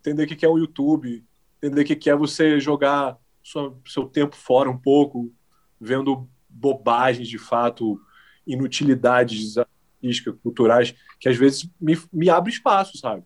Entender 0.01 0.23
o 0.23 0.27
que 0.27 0.45
é 0.45 0.49
o 0.49 0.57
YouTube, 0.57 1.23
entender 1.57 1.81
o 1.81 1.85
que 1.85 2.09
é 2.09 2.15
você 2.15 2.59
jogar 2.59 3.17
sua, 3.41 3.73
seu 3.87 4.05
tempo 4.05 4.35
fora 4.35 4.69
um 4.69 4.77
pouco, 4.77 5.33
vendo 5.79 6.29
bobagens 6.49 7.29
de 7.29 7.37
fato, 7.37 7.99
inutilidades 8.45 9.57
artísticas, 9.57 10.35
culturais, 10.43 10.93
que 11.17 11.29
às 11.29 11.37
vezes 11.37 11.69
me, 11.79 11.97
me 12.11 12.29
abre 12.29 12.51
espaço, 12.51 12.97
sabe? 12.97 13.23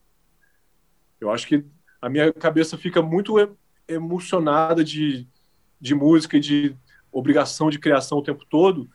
Eu 1.20 1.32
acho 1.32 1.48
que 1.48 1.66
a 2.00 2.08
minha 2.08 2.32
cabeça 2.32 2.78
fica 2.78 3.02
muito 3.02 3.36
emocionada 3.88 4.84
de, 4.84 5.28
de 5.82 5.96
música 5.96 6.38
e 6.38 6.40
de 6.40 6.78
obrigação 7.12 7.70
de 7.70 7.80
criação 7.80 8.20
o 8.20 8.24
tempo 8.24 8.46
todo, 8.50 8.90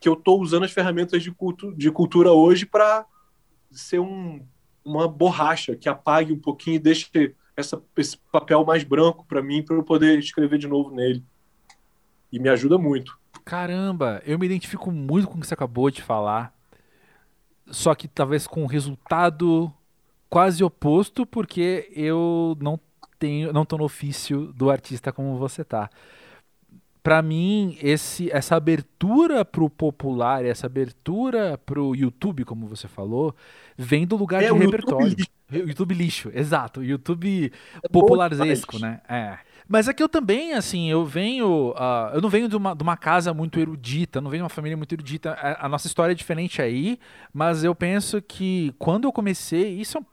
que 0.00 0.08
eu 0.08 0.14
estou 0.14 0.40
usando 0.40 0.64
as 0.64 0.72
ferramentas 0.72 1.22
de, 1.22 1.30
cultu 1.30 1.72
de 1.74 1.90
cultura 1.90 2.32
hoje 2.32 2.66
para 2.66 3.06
ser 3.70 3.98
um, 3.98 4.44
uma 4.84 5.08
borracha 5.08 5.74
que 5.74 5.88
apague 5.88 6.32
um 6.32 6.38
pouquinho 6.38 6.76
e 6.76 6.80
deixe 6.80 7.34
essa, 7.56 7.82
esse 7.96 8.18
papel 8.30 8.64
mais 8.64 8.84
branco 8.84 9.24
para 9.26 9.42
mim, 9.42 9.62
para 9.62 9.76
eu 9.76 9.82
poder 9.82 10.18
escrever 10.18 10.58
de 10.58 10.68
novo 10.68 10.90
nele. 10.90 11.24
e 12.30 12.38
me 12.38 12.48
ajuda 12.48 12.76
muito. 12.76 13.18
Caramba, 13.44 14.22
eu 14.26 14.38
me 14.38 14.46
identifico 14.46 14.90
muito 14.90 15.28
com 15.28 15.38
o 15.38 15.40
que 15.40 15.46
você 15.46 15.54
acabou 15.54 15.90
de 15.90 16.02
falar, 16.02 16.54
só 17.68 17.94
que 17.94 18.06
talvez 18.06 18.46
com 18.46 18.62
um 18.62 18.66
resultado 18.66 19.72
quase 20.28 20.62
oposto, 20.62 21.24
porque 21.24 21.90
eu 21.94 22.56
não 22.60 22.78
tenho, 23.18 23.52
não 23.52 23.64
tô 23.64 23.78
no 23.78 23.84
ofício 23.84 24.52
do 24.52 24.70
artista 24.70 25.12
como 25.12 25.36
você 25.38 25.64
tá 25.64 25.88
para 27.06 27.22
mim, 27.22 27.78
esse, 27.80 28.28
essa 28.32 28.56
abertura 28.56 29.44
pro 29.44 29.70
popular, 29.70 30.44
essa 30.44 30.66
abertura 30.66 31.56
pro 31.56 31.94
YouTube, 31.94 32.44
como 32.44 32.66
você 32.66 32.88
falou, 32.88 33.32
vem 33.78 34.04
do 34.04 34.16
lugar 34.16 34.42
é, 34.42 34.52
de 34.52 34.58
repertório. 34.58 35.06
YouTube 35.06 35.16
lixo. 35.16 35.68
YouTube 35.68 35.94
lixo, 35.94 36.30
exato. 36.34 36.82
YouTube 36.82 37.52
é 37.80 37.88
popularesco, 37.88 38.80
né? 38.80 39.00
É. 39.08 39.38
Mas 39.68 39.88
aqui 39.88 40.02
eu 40.02 40.08
também, 40.08 40.54
assim, 40.54 40.90
eu 40.90 41.04
venho. 41.06 41.70
Uh, 41.76 42.14
eu 42.14 42.20
não 42.20 42.28
venho 42.28 42.48
de 42.48 42.56
uma, 42.56 42.74
de 42.74 42.82
uma 42.82 42.96
casa 42.96 43.32
muito 43.32 43.60
erudita, 43.60 44.20
não 44.20 44.28
venho 44.28 44.40
de 44.40 44.44
uma 44.46 44.48
família 44.48 44.76
muito 44.76 44.92
erudita. 44.92 45.30
A, 45.34 45.66
a, 45.66 45.68
nossa 45.68 45.86
história 45.86 46.10
é 46.10 46.16
diferente 46.16 46.60
aí, 46.60 46.98
mas 47.32 47.62
eu 47.62 47.72
penso 47.72 48.20
que 48.20 48.74
quando 48.80 49.04
eu 49.04 49.12
comecei, 49.12 49.80
isso 49.80 49.96
é 49.96 50.00
um. 50.00 50.04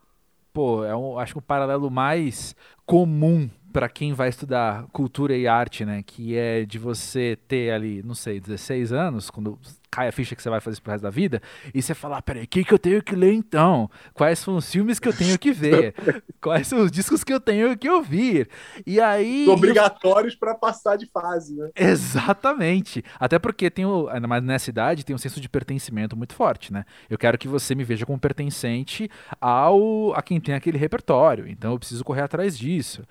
Pô, 0.53 0.85
é 0.85 0.95
um, 0.95 1.17
acho 1.17 1.33
que 1.33 1.39
um 1.39 1.41
paralelo 1.41 1.89
mais 1.89 2.55
comum 2.85 3.49
para 3.73 3.89
quem 3.89 4.13
vai 4.13 4.29
estudar 4.29 4.85
cultura 4.93 5.35
e 5.35 5.47
arte, 5.47 5.83
né, 5.83 6.03
que 6.03 6.37
é 6.37 6.63
de 6.63 6.77
você 6.77 7.37
ter 7.47 7.71
ali, 7.71 8.03
não 8.03 8.13
sei, 8.13 8.39
16 8.39 8.93
anos, 8.93 9.31
quando 9.31 9.57
cai 9.93 10.07
a 10.07 10.11
ficha 10.11 10.35
que 10.35 10.41
você 10.41 10.49
vai 10.49 10.59
fazer 10.59 10.73
isso 10.73 10.81
pro 10.81 10.91
resto 10.91 11.03
da 11.03 11.11
vida, 11.11 11.39
e 11.71 11.79
você 11.79 11.93
fala, 11.93 12.17
ah, 12.17 12.21
peraí, 12.21 12.45
o 12.45 12.47
que, 12.47 12.63
que 12.63 12.73
eu 12.73 12.79
tenho 12.79 13.03
que 13.03 13.15
ler 13.15 13.31
então? 13.31 13.87
Quais 14.11 14.39
são 14.39 14.55
os 14.55 14.71
filmes 14.71 14.97
que 14.97 15.07
eu 15.07 15.13
tenho 15.13 15.37
que 15.37 15.51
ver? 15.51 15.93
Quais 16.41 16.67
são 16.67 16.79
os 16.79 16.91
discos 16.91 17.23
que 17.23 17.31
eu 17.31 17.39
tenho 17.39 17.77
que 17.77 17.87
ouvir? 17.87 18.49
E 18.87 18.99
aí... 18.99 19.47
Obrigatórios 19.47 20.33
eu... 20.33 20.39
para 20.39 20.55
passar 20.55 20.97
de 20.97 21.05
fase, 21.05 21.55
né? 21.55 21.69
Exatamente. 21.75 23.05
Até 23.19 23.37
porque 23.37 23.69
tem 23.69 23.85
o, 23.85 24.09
mais 24.27 24.43
nessa 24.43 24.71
idade, 24.71 25.05
tem 25.05 25.15
um 25.15 25.19
senso 25.19 25.39
de 25.39 25.47
pertencimento 25.47 26.17
muito 26.17 26.33
forte, 26.33 26.73
né? 26.73 26.85
Eu 27.07 27.17
quero 27.17 27.37
que 27.37 27.47
você 27.47 27.75
me 27.75 27.83
veja 27.83 28.03
como 28.03 28.17
pertencente 28.17 29.07
ao 29.39 30.13
a 30.15 30.23
quem 30.23 30.39
tem 30.39 30.55
aquele 30.55 30.79
repertório, 30.79 31.47
então 31.47 31.73
eu 31.73 31.79
preciso 31.79 32.03
correr 32.03 32.21
atrás 32.21 32.57
disso. 32.57 33.03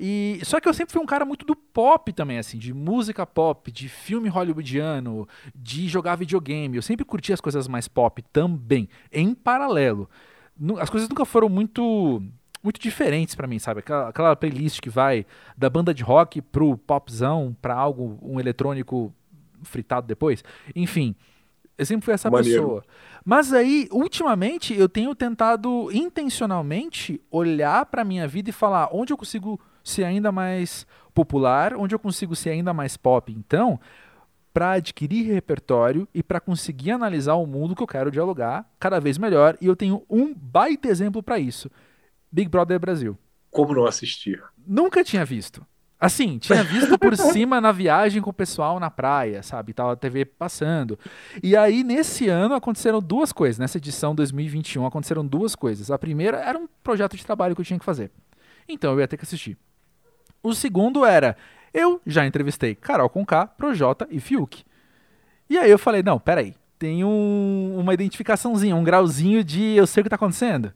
E 0.00 0.40
só 0.42 0.58
que 0.58 0.66
eu 0.66 0.72
sempre 0.72 0.92
fui 0.94 1.02
um 1.02 1.06
cara 1.06 1.26
muito 1.26 1.44
do 1.44 1.54
pop 1.54 2.10
também, 2.14 2.38
assim, 2.38 2.56
de 2.56 2.72
música 2.72 3.26
pop, 3.26 3.70
de 3.70 3.90
filme 3.90 4.28
hollywoodiano, 4.28 5.28
de 5.54 5.86
jogar 5.86 6.16
videogame. 6.16 6.29
Eu 6.76 6.82
sempre 6.82 7.04
curti 7.04 7.32
as 7.32 7.40
coisas 7.40 7.66
mais 7.66 7.88
pop 7.88 8.22
também, 8.32 8.88
em 9.12 9.34
paralelo. 9.34 10.08
As 10.78 10.90
coisas 10.90 11.08
nunca 11.08 11.24
foram 11.24 11.48
muito 11.48 12.22
muito 12.62 12.78
diferentes 12.78 13.34
para 13.34 13.46
mim, 13.46 13.58
sabe? 13.58 13.80
Aquela, 13.80 14.08
aquela, 14.08 14.36
playlist 14.36 14.80
que 14.80 14.90
vai 14.90 15.24
da 15.56 15.70
banda 15.70 15.94
de 15.94 16.02
rock 16.02 16.42
pro 16.42 16.76
popzão, 16.76 17.56
para 17.60 17.74
algo 17.74 18.18
um 18.20 18.38
eletrônico 18.38 19.14
fritado 19.62 20.06
depois. 20.06 20.44
Enfim, 20.76 21.14
eu 21.78 21.86
sempre 21.86 22.04
fui 22.04 22.12
essa 22.12 22.30
Maneiro. 22.30 22.62
pessoa. 22.62 22.84
Mas 23.24 23.52
aí, 23.52 23.88
ultimamente, 23.90 24.74
eu 24.74 24.88
tenho 24.88 25.14
tentado 25.14 25.90
intencionalmente 25.92 27.18
olhar 27.30 27.86
para 27.86 28.04
minha 28.04 28.28
vida 28.28 28.50
e 28.50 28.52
falar 28.52 28.90
onde 28.92 29.12
eu 29.12 29.16
consigo 29.16 29.58
ser 29.82 30.04
ainda 30.04 30.30
mais 30.30 30.86
popular, 31.14 31.74
onde 31.74 31.94
eu 31.94 31.98
consigo 31.98 32.36
ser 32.36 32.50
ainda 32.50 32.74
mais 32.74 32.96
pop. 32.98 33.32
Então, 33.32 33.80
para 34.52 34.72
adquirir 34.72 35.32
repertório 35.32 36.08
e 36.14 36.22
para 36.22 36.40
conseguir 36.40 36.90
analisar 36.90 37.34
o 37.34 37.46
mundo 37.46 37.74
que 37.74 37.82
eu 37.82 37.86
quero 37.86 38.10
dialogar 38.10 38.68
cada 38.78 39.00
vez 39.00 39.18
melhor. 39.18 39.56
E 39.60 39.66
eu 39.66 39.76
tenho 39.76 40.04
um 40.08 40.34
baita 40.34 40.88
exemplo 40.88 41.22
para 41.22 41.38
isso: 41.38 41.70
Big 42.30 42.48
Brother 42.48 42.78
Brasil. 42.78 43.16
Como 43.50 43.74
não 43.74 43.86
assistir? 43.86 44.42
Nunca 44.66 45.02
tinha 45.02 45.24
visto. 45.24 45.64
Assim, 45.98 46.38
tinha 46.38 46.64
visto 46.64 46.98
por 46.98 47.14
cima 47.18 47.60
na 47.60 47.72
viagem 47.72 48.22
com 48.22 48.30
o 48.30 48.32
pessoal 48.34 48.80
na 48.80 48.90
praia, 48.90 49.42
sabe? 49.42 49.74
Tava 49.74 49.92
a 49.92 49.96
TV 49.96 50.24
passando. 50.24 50.98
E 51.42 51.54
aí, 51.54 51.84
nesse 51.84 52.26
ano, 52.26 52.54
aconteceram 52.54 53.00
duas 53.00 53.32
coisas. 53.32 53.58
Nessa 53.58 53.76
edição 53.76 54.14
2021, 54.14 54.86
aconteceram 54.86 55.26
duas 55.26 55.54
coisas. 55.54 55.90
A 55.90 55.98
primeira 55.98 56.38
era 56.38 56.58
um 56.58 56.66
projeto 56.82 57.16
de 57.16 57.26
trabalho 57.26 57.54
que 57.54 57.60
eu 57.60 57.64
tinha 57.64 57.78
que 57.78 57.84
fazer. 57.84 58.10
Então 58.66 58.92
eu 58.92 59.00
ia 59.00 59.08
ter 59.08 59.18
que 59.18 59.24
assistir. 59.24 59.58
O 60.42 60.54
segundo 60.54 61.04
era, 61.04 61.36
eu 61.72 62.00
já 62.06 62.26
entrevistei 62.26 62.74
Carol 62.74 63.08
Conká, 63.08 63.46
Projota 63.46 64.06
e 64.10 64.20
Fiuk. 64.20 64.64
E 65.48 65.58
aí 65.58 65.70
eu 65.70 65.78
falei, 65.78 66.02
não, 66.02 66.18
peraí, 66.18 66.54
tem 66.78 67.04
um, 67.04 67.76
uma 67.78 67.92
identificaçãozinha, 67.92 68.74
um 68.74 68.84
grauzinho 68.84 69.44
de 69.44 69.76
eu 69.76 69.86
sei 69.86 70.00
o 70.00 70.04
que 70.04 70.08
está 70.08 70.16
acontecendo. 70.16 70.72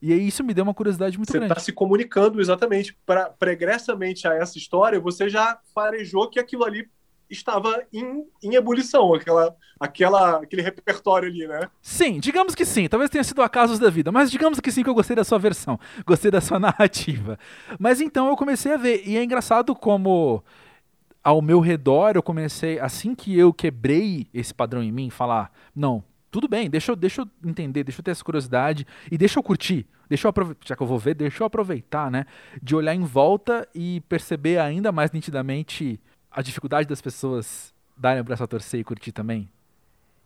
E 0.00 0.12
aí 0.12 0.26
isso 0.26 0.44
me 0.44 0.54
deu 0.54 0.64
uma 0.64 0.74
curiosidade 0.74 1.16
muito 1.16 1.30
você 1.30 1.38
grande. 1.38 1.52
Você 1.52 1.58
está 1.58 1.64
se 1.64 1.72
comunicando 1.72 2.40
exatamente. 2.40 2.96
Pra, 3.04 3.30
pregressamente 3.30 4.28
a 4.28 4.34
essa 4.34 4.56
história, 4.56 5.00
você 5.00 5.28
já 5.28 5.58
farejou 5.74 6.30
que 6.30 6.38
aquilo 6.38 6.64
ali 6.64 6.88
estava 7.30 7.82
em, 7.92 8.24
em 8.42 8.54
ebulição, 8.54 9.14
aquela, 9.14 9.54
aquela, 9.78 10.42
aquele 10.42 10.62
repertório 10.62 11.28
ali, 11.28 11.46
né? 11.46 11.68
Sim, 11.80 12.20
digamos 12.20 12.54
que 12.54 12.64
sim. 12.64 12.88
Talvez 12.88 13.10
tenha 13.10 13.24
sido 13.24 13.42
acasos 13.42 13.78
da 13.78 13.90
vida, 13.90 14.10
mas 14.10 14.30
digamos 14.30 14.60
que 14.60 14.70
sim, 14.70 14.82
que 14.82 14.90
eu 14.90 14.94
gostei 14.94 15.16
da 15.16 15.24
sua 15.24 15.38
versão, 15.38 15.78
gostei 16.06 16.30
da 16.30 16.40
sua 16.40 16.58
narrativa. 16.58 17.38
Mas 17.78 18.00
então 18.00 18.28
eu 18.28 18.36
comecei 18.36 18.72
a 18.72 18.76
ver, 18.76 19.02
e 19.06 19.16
é 19.16 19.22
engraçado 19.22 19.74
como 19.74 20.42
ao 21.22 21.42
meu 21.42 21.60
redor 21.60 22.12
eu 22.14 22.22
comecei, 22.22 22.78
assim 22.80 23.14
que 23.14 23.38
eu 23.38 23.52
quebrei 23.52 24.26
esse 24.32 24.54
padrão 24.54 24.82
em 24.82 24.92
mim, 24.92 25.10
falar: 25.10 25.52
não, 25.74 26.02
tudo 26.30 26.48
bem, 26.48 26.68
deixa 26.70 26.92
eu, 26.92 26.96
deixa 26.96 27.22
eu 27.22 27.28
entender, 27.44 27.84
deixa 27.84 28.00
eu 28.00 28.04
ter 28.04 28.10
essa 28.10 28.24
curiosidade 28.24 28.86
e 29.10 29.18
deixa 29.18 29.38
eu 29.38 29.42
curtir. 29.42 29.86
Deixa 30.08 30.26
eu 30.26 30.30
aproveitar, 30.30 30.66
já 30.66 30.74
que 30.74 30.82
eu 30.82 30.86
vou 30.86 30.98
ver, 30.98 31.14
deixa 31.14 31.42
eu 31.42 31.46
aproveitar, 31.46 32.10
né? 32.10 32.24
De 32.62 32.74
olhar 32.74 32.94
em 32.94 33.04
volta 33.04 33.68
e 33.74 34.00
perceber 34.08 34.58
ainda 34.58 34.90
mais 34.90 35.12
nitidamente 35.12 36.00
a 36.30 36.42
dificuldade 36.42 36.88
das 36.88 37.00
pessoas 37.00 37.72
darem 37.96 38.20
o 38.20 38.24
braço 38.24 38.44
a 38.44 38.46
torcer 38.46 38.80
e 38.80 38.84
curtir 38.84 39.12
também? 39.12 39.48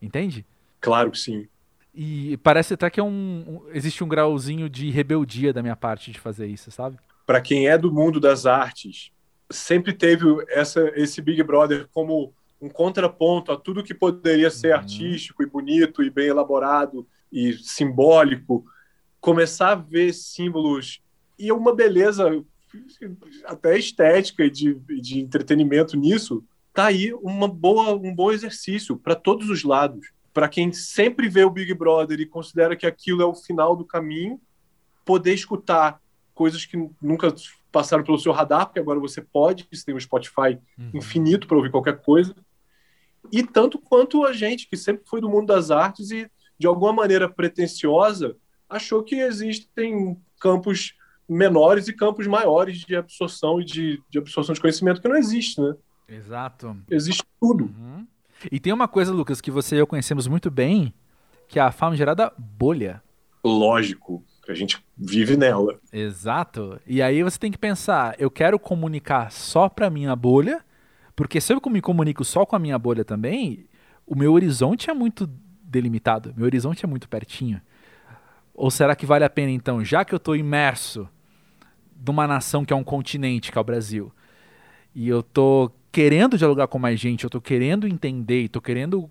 Entende? 0.00 0.44
Claro 0.80 1.10
que 1.10 1.18
sim. 1.18 1.48
E 1.94 2.36
parece 2.38 2.74
até 2.74 2.88
que 2.88 2.98
é 2.98 3.02
um, 3.02 3.44
um 3.46 3.62
existe 3.72 4.02
um 4.02 4.08
grauzinho 4.08 4.68
de 4.68 4.90
rebeldia 4.90 5.52
da 5.52 5.62
minha 5.62 5.76
parte 5.76 6.10
de 6.10 6.18
fazer 6.18 6.46
isso, 6.46 6.70
sabe? 6.70 6.98
Para 7.26 7.40
quem 7.40 7.68
é 7.68 7.76
do 7.76 7.92
mundo 7.92 8.18
das 8.18 8.46
artes, 8.46 9.12
sempre 9.50 9.92
teve 9.92 10.24
essa, 10.48 10.90
esse 10.96 11.20
Big 11.20 11.42
Brother 11.42 11.86
como 11.92 12.32
um 12.60 12.68
contraponto 12.68 13.52
a 13.52 13.56
tudo 13.56 13.82
que 13.82 13.92
poderia 13.92 14.50
ser 14.50 14.68
uhum. 14.68 14.78
artístico 14.78 15.42
e 15.42 15.46
bonito 15.46 16.02
e 16.02 16.10
bem 16.10 16.28
elaborado 16.28 17.06
e 17.30 17.52
simbólico. 17.54 18.64
Começar 19.20 19.72
a 19.72 19.74
ver 19.74 20.12
símbolos 20.14 21.02
e 21.38 21.52
uma 21.52 21.74
beleza 21.74 22.42
até 23.44 23.78
estética 23.78 24.44
e 24.44 24.50
de, 24.50 24.74
de 24.74 25.20
entretenimento 25.20 25.96
nisso, 25.96 26.44
tá 26.72 26.86
aí 26.86 27.12
uma 27.14 27.48
boa, 27.48 27.94
um 27.94 28.14
bom 28.14 28.32
exercício 28.32 28.96
para 28.96 29.14
todos 29.14 29.48
os 29.50 29.62
lados. 29.62 30.10
Para 30.32 30.48
quem 30.48 30.72
sempre 30.72 31.28
vê 31.28 31.44
o 31.44 31.50
Big 31.50 31.74
Brother 31.74 32.18
e 32.20 32.26
considera 32.26 32.74
que 32.74 32.86
aquilo 32.86 33.22
é 33.22 33.26
o 33.26 33.34
final 33.34 33.76
do 33.76 33.84
caminho, 33.84 34.40
poder 35.04 35.34
escutar 35.34 36.00
coisas 36.34 36.64
que 36.64 36.76
nunca 37.00 37.34
passaram 37.70 38.04
pelo 38.04 38.18
seu 38.18 38.32
radar, 38.32 38.66
porque 38.66 38.80
agora 38.80 38.98
você 38.98 39.20
pode, 39.20 39.66
você 39.70 39.84
tem 39.84 39.94
um 39.94 40.00
Spotify 40.00 40.58
uhum. 40.78 40.90
infinito 40.94 41.46
para 41.46 41.56
ouvir 41.56 41.70
qualquer 41.70 42.00
coisa. 42.00 42.34
E 43.30 43.42
tanto 43.42 43.78
quanto 43.78 44.24
a 44.24 44.32
gente, 44.32 44.68
que 44.68 44.76
sempre 44.76 45.04
foi 45.06 45.20
do 45.20 45.28
mundo 45.28 45.46
das 45.46 45.70
artes 45.70 46.10
e, 46.10 46.30
de 46.58 46.66
alguma 46.66 46.92
maneira 46.92 47.28
pretensiosa, 47.28 48.36
achou 48.68 49.02
que 49.02 49.16
existem 49.16 50.16
campos 50.40 50.94
menores 51.28 51.88
e 51.88 51.92
campos 51.92 52.26
maiores 52.26 52.78
de 52.78 52.96
absorção 52.96 53.60
e 53.60 53.64
de, 53.64 54.02
de 54.10 54.18
absorção 54.18 54.54
de 54.54 54.60
conhecimento 54.60 55.00
que 55.00 55.08
não 55.08 55.16
existe, 55.16 55.60
né? 55.60 55.74
Exato. 56.08 56.76
Existe 56.90 57.24
tudo. 57.40 57.64
Uhum. 57.64 58.06
E 58.50 58.58
tem 58.58 58.72
uma 58.72 58.88
coisa, 58.88 59.12
Lucas, 59.12 59.40
que 59.40 59.50
você 59.50 59.76
e 59.76 59.78
eu 59.78 59.86
conhecemos 59.86 60.26
muito 60.26 60.50
bem, 60.50 60.92
que 61.48 61.58
é 61.58 61.62
a 61.62 61.70
famigerada 61.70 62.32
bolha. 62.36 63.02
Lógico, 63.44 64.24
a 64.48 64.54
gente 64.54 64.84
vive 64.96 65.36
nela. 65.36 65.78
Exato. 65.92 66.80
E 66.86 67.00
aí 67.00 67.22
você 67.22 67.38
tem 67.38 67.52
que 67.52 67.58
pensar, 67.58 68.14
eu 68.18 68.30
quero 68.30 68.58
comunicar 68.58 69.30
só 69.30 69.68
para 69.68 69.90
minha 69.90 70.14
bolha, 70.16 70.64
porque 71.14 71.40
se 71.40 71.52
eu 71.52 71.60
me 71.70 71.80
comunico 71.80 72.24
só 72.24 72.44
com 72.44 72.56
a 72.56 72.58
minha 72.58 72.78
bolha 72.78 73.04
também, 73.04 73.66
o 74.06 74.16
meu 74.16 74.32
horizonte 74.32 74.90
é 74.90 74.94
muito 74.94 75.28
delimitado, 75.62 76.34
meu 76.36 76.46
horizonte 76.46 76.84
é 76.84 76.88
muito 76.88 77.08
pertinho. 77.08 77.60
Ou 78.54 78.70
será 78.70 78.94
que 78.94 79.06
vale 79.06 79.24
a 79.24 79.30
pena 79.30 79.50
então, 79.50 79.84
já 79.84 80.04
que 80.04 80.14
eu 80.14 80.18
estou 80.18 80.36
imerso 80.36 81.08
de 81.96 82.10
uma 82.10 82.26
nação 82.26 82.64
que 82.64 82.72
é 82.72 82.76
um 82.76 82.84
continente, 82.84 83.50
que 83.50 83.58
é 83.58 83.60
o 83.60 83.64
Brasil, 83.64 84.12
e 84.94 85.08
eu 85.08 85.22
tô 85.22 85.70
querendo 85.90 86.36
dialogar 86.36 86.66
com 86.66 86.78
mais 86.78 86.98
gente, 86.98 87.24
eu 87.24 87.30
tô 87.30 87.40
querendo 87.40 87.86
entender, 87.86 88.48
tô 88.48 88.60
querendo 88.60 89.10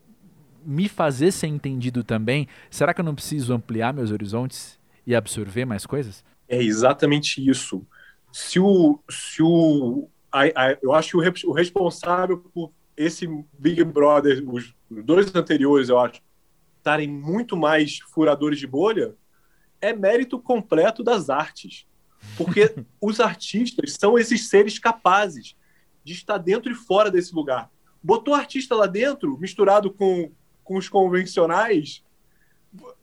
me 0.63 0.87
fazer 0.87 1.31
ser 1.31 1.47
entendido 1.47 2.03
também, 2.03 2.47
será 2.69 2.93
que 2.93 3.01
eu 3.01 3.05
não 3.05 3.15
preciso 3.15 3.53
ampliar 3.53 3.93
meus 3.93 4.11
horizontes 4.11 4.79
e 5.05 5.15
absorver 5.15 5.65
mais 5.65 5.85
coisas? 5.85 6.23
É 6.47 6.61
exatamente 6.61 7.47
isso. 7.47 7.85
Se 8.31 8.59
o, 8.59 8.99
se 9.09 9.41
o 9.41 10.07
a, 10.31 10.43
a, 10.43 10.77
eu 10.81 10.93
acho 10.93 11.11
que 11.21 11.45
o, 11.45 11.49
o 11.51 11.53
responsável 11.53 12.37
por 12.37 12.71
esse 12.95 13.27
Big 13.57 13.83
Brother, 13.83 14.43
os 14.47 14.73
dois 14.89 15.33
anteriores, 15.35 15.89
eu 15.89 15.99
acho, 15.99 16.21
estarem 16.77 17.07
muito 17.07 17.57
mais 17.57 17.99
furadores 17.99 18.59
de 18.59 18.67
bolha, 18.67 19.15
é 19.81 19.93
mérito 19.93 20.39
completo 20.39 21.03
das 21.03 21.29
artes. 21.29 21.85
Porque 22.37 22.73
os 23.01 23.19
artistas 23.19 23.97
são 23.99 24.17
esses 24.17 24.47
seres 24.47 24.79
capazes 24.79 25.55
de 26.03 26.13
estar 26.13 26.37
dentro 26.37 26.71
e 26.71 26.75
fora 26.75 27.11
desse 27.11 27.33
lugar. 27.33 27.69
Botou 28.01 28.33
artista 28.33 28.75
lá 28.75 28.87
dentro, 28.87 29.37
misturado 29.37 29.91
com, 29.91 30.31
com 30.63 30.77
os 30.77 30.87
convencionais, 30.87 32.03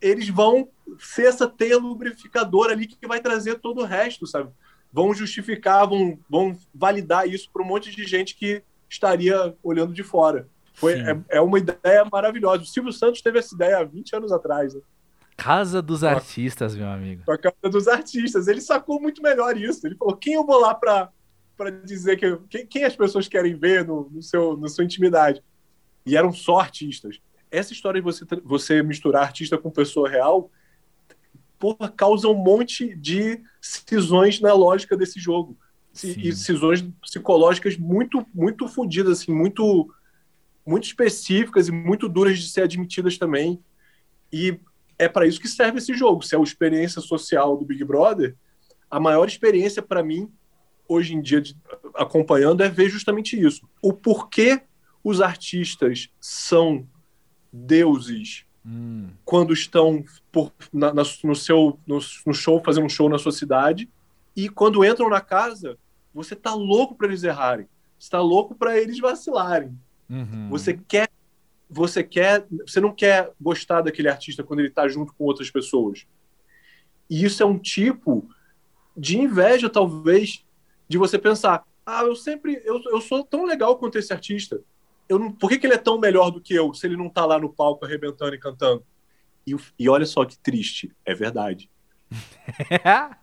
eles 0.00 0.28
vão 0.28 0.68
ser 0.98 1.26
essa 1.26 1.46
teia 1.46 1.78
lubrificadora 1.78 2.72
ali 2.72 2.86
que 2.86 3.06
vai 3.06 3.20
trazer 3.20 3.58
todo 3.58 3.82
o 3.82 3.84
resto, 3.84 4.26
sabe? 4.26 4.50
Vão 4.92 5.12
justificar, 5.12 5.86
vão, 5.86 6.18
vão 6.28 6.56
validar 6.74 7.28
isso 7.28 7.50
para 7.52 7.62
um 7.62 7.66
monte 7.66 7.94
de 7.94 8.04
gente 8.04 8.34
que 8.34 8.62
estaria 8.88 9.54
olhando 9.62 9.92
de 9.92 10.02
fora. 10.02 10.48
Foi, 10.72 10.94
é, 10.94 11.20
é, 11.28 11.40
uma 11.40 11.58
ideia 11.58 12.04
maravilhosa. 12.10 12.62
O 12.62 12.66
Silvio 12.66 12.92
Santos 12.92 13.20
teve 13.20 13.38
essa 13.38 13.54
ideia 13.54 13.78
há 13.78 13.84
20 13.84 14.16
anos 14.16 14.32
atrás. 14.32 14.74
Né? 14.74 14.80
Casa 15.38 15.80
dos 15.80 16.04
Artistas, 16.04 16.74
meu 16.74 16.88
amigo. 16.88 17.22
A 17.30 17.38
Casa 17.38 17.56
dos 17.70 17.88
Artistas. 17.88 18.48
Ele 18.48 18.60
sacou 18.60 19.00
muito 19.00 19.22
melhor 19.22 19.56
isso. 19.56 19.86
Ele 19.86 19.94
falou: 19.94 20.16
quem 20.16 20.34
eu 20.34 20.44
vou 20.44 20.60
lá 20.60 20.74
para 20.74 21.10
dizer 21.84 22.18
que. 22.18 22.36
Quem, 22.50 22.66
quem, 22.66 22.84
as 22.84 22.94
pessoas 22.94 23.28
querem 23.28 23.56
ver 23.56 23.86
no, 23.86 24.10
no 24.10 24.22
seu, 24.22 24.56
na 24.56 24.68
sua 24.68 24.84
intimidade? 24.84 25.42
E 26.04 26.16
eram 26.16 26.32
só 26.32 26.58
artistas. 26.58 27.20
Essa 27.50 27.72
história 27.72 28.00
de 28.00 28.04
você, 28.04 28.26
você 28.44 28.82
misturar 28.82 29.22
artista 29.22 29.56
com 29.56 29.70
pessoa 29.70 30.08
real 30.08 30.50
porra, 31.58 31.88
causa 31.90 32.28
um 32.28 32.34
monte 32.34 32.94
de 32.94 33.42
cisões 33.60 34.40
na 34.40 34.52
lógica 34.52 34.96
desse 34.96 35.18
jogo. 35.18 35.58
Sim. 35.92 36.14
E 36.16 36.32
cisões 36.32 36.82
psicológicas 37.02 37.76
muito, 37.76 38.24
muito 38.32 38.68
fodidas, 38.68 39.20
assim, 39.20 39.32
muito, 39.32 39.92
muito 40.64 40.84
específicas 40.84 41.68
e 41.68 41.72
muito 41.72 42.08
duras 42.08 42.38
de 42.38 42.48
ser 42.48 42.62
admitidas 42.62 43.18
também. 43.18 43.60
E 44.32 44.60
é 44.98 45.08
para 45.08 45.26
isso 45.26 45.40
que 45.40 45.48
serve 45.48 45.78
esse 45.78 45.94
jogo. 45.94 46.22
Se 46.22 46.34
é 46.34 46.38
a 46.38 46.42
experiência 46.42 47.00
social 47.00 47.56
do 47.56 47.64
Big 47.64 47.84
Brother, 47.84 48.36
a 48.90 48.98
maior 48.98 49.28
experiência 49.28 49.82
para 49.82 50.02
mim 50.02 50.30
hoje 50.88 51.14
em 51.14 51.20
dia 51.20 51.40
de, 51.40 51.54
acompanhando 51.94 52.62
é 52.62 52.68
ver 52.68 52.88
justamente 52.88 53.38
isso. 53.38 53.68
O 53.82 53.92
porquê 53.92 54.62
os 55.04 55.20
artistas 55.20 56.08
são 56.20 56.88
deuses 57.52 58.44
hum. 58.64 59.10
quando 59.24 59.52
estão 59.52 60.04
por, 60.32 60.52
na, 60.72 60.92
na, 60.92 61.02
no 61.24 61.34
seu 61.34 61.78
no, 61.86 61.98
no, 62.26 62.34
show 62.34 62.62
fazendo 62.64 62.86
um 62.86 62.90
show 62.90 63.08
na 63.08 63.18
sua 63.18 63.32
cidade 63.32 63.88
e 64.34 64.48
quando 64.48 64.84
entram 64.84 65.08
na 65.08 65.20
casa 65.20 65.78
você 66.12 66.34
tá 66.34 66.54
louco 66.54 66.94
para 66.94 67.06
eles 67.06 67.22
errarem, 67.22 67.68
está 67.98 68.20
louco 68.20 68.54
para 68.54 68.78
eles 68.78 68.98
vacilarem. 68.98 69.78
Uhum. 70.08 70.48
Você 70.48 70.74
quer 70.74 71.08
você 71.68 72.02
quer, 72.02 72.46
você 72.66 72.80
não 72.80 72.94
quer 72.94 73.32
gostar 73.40 73.82
daquele 73.82 74.08
artista 74.08 74.42
quando 74.42 74.60
ele 74.60 74.68
está 74.68 74.88
junto 74.88 75.12
com 75.14 75.24
outras 75.24 75.50
pessoas. 75.50 76.06
E 77.10 77.24
isso 77.24 77.42
é 77.42 77.46
um 77.46 77.58
tipo 77.58 78.28
de 78.96 79.18
inveja, 79.18 79.68
talvez, 79.68 80.44
de 80.88 80.98
você 80.98 81.18
pensar: 81.18 81.64
ah, 81.84 82.02
eu 82.02 82.16
sempre, 82.16 82.60
eu, 82.64 82.80
eu 82.90 83.00
sou 83.00 83.24
tão 83.24 83.44
legal 83.44 83.76
quanto 83.76 83.98
esse 83.98 84.12
artista. 84.12 84.60
Eu 85.08 85.18
não, 85.18 85.32
por 85.32 85.48
que, 85.48 85.58
que 85.58 85.66
ele 85.66 85.74
é 85.74 85.78
tão 85.78 85.98
melhor 85.98 86.30
do 86.30 86.40
que 86.40 86.54
eu 86.54 86.74
se 86.74 86.86
ele 86.86 86.96
não 86.96 87.06
está 87.06 87.24
lá 87.24 87.38
no 87.38 87.52
palco 87.52 87.84
arrebentando 87.84 88.34
e 88.34 88.38
cantando? 88.38 88.84
E, 89.46 89.56
e 89.78 89.88
olha 89.88 90.04
só 90.04 90.24
que 90.24 90.38
triste, 90.38 90.94
é 91.04 91.14
verdade. 91.14 91.70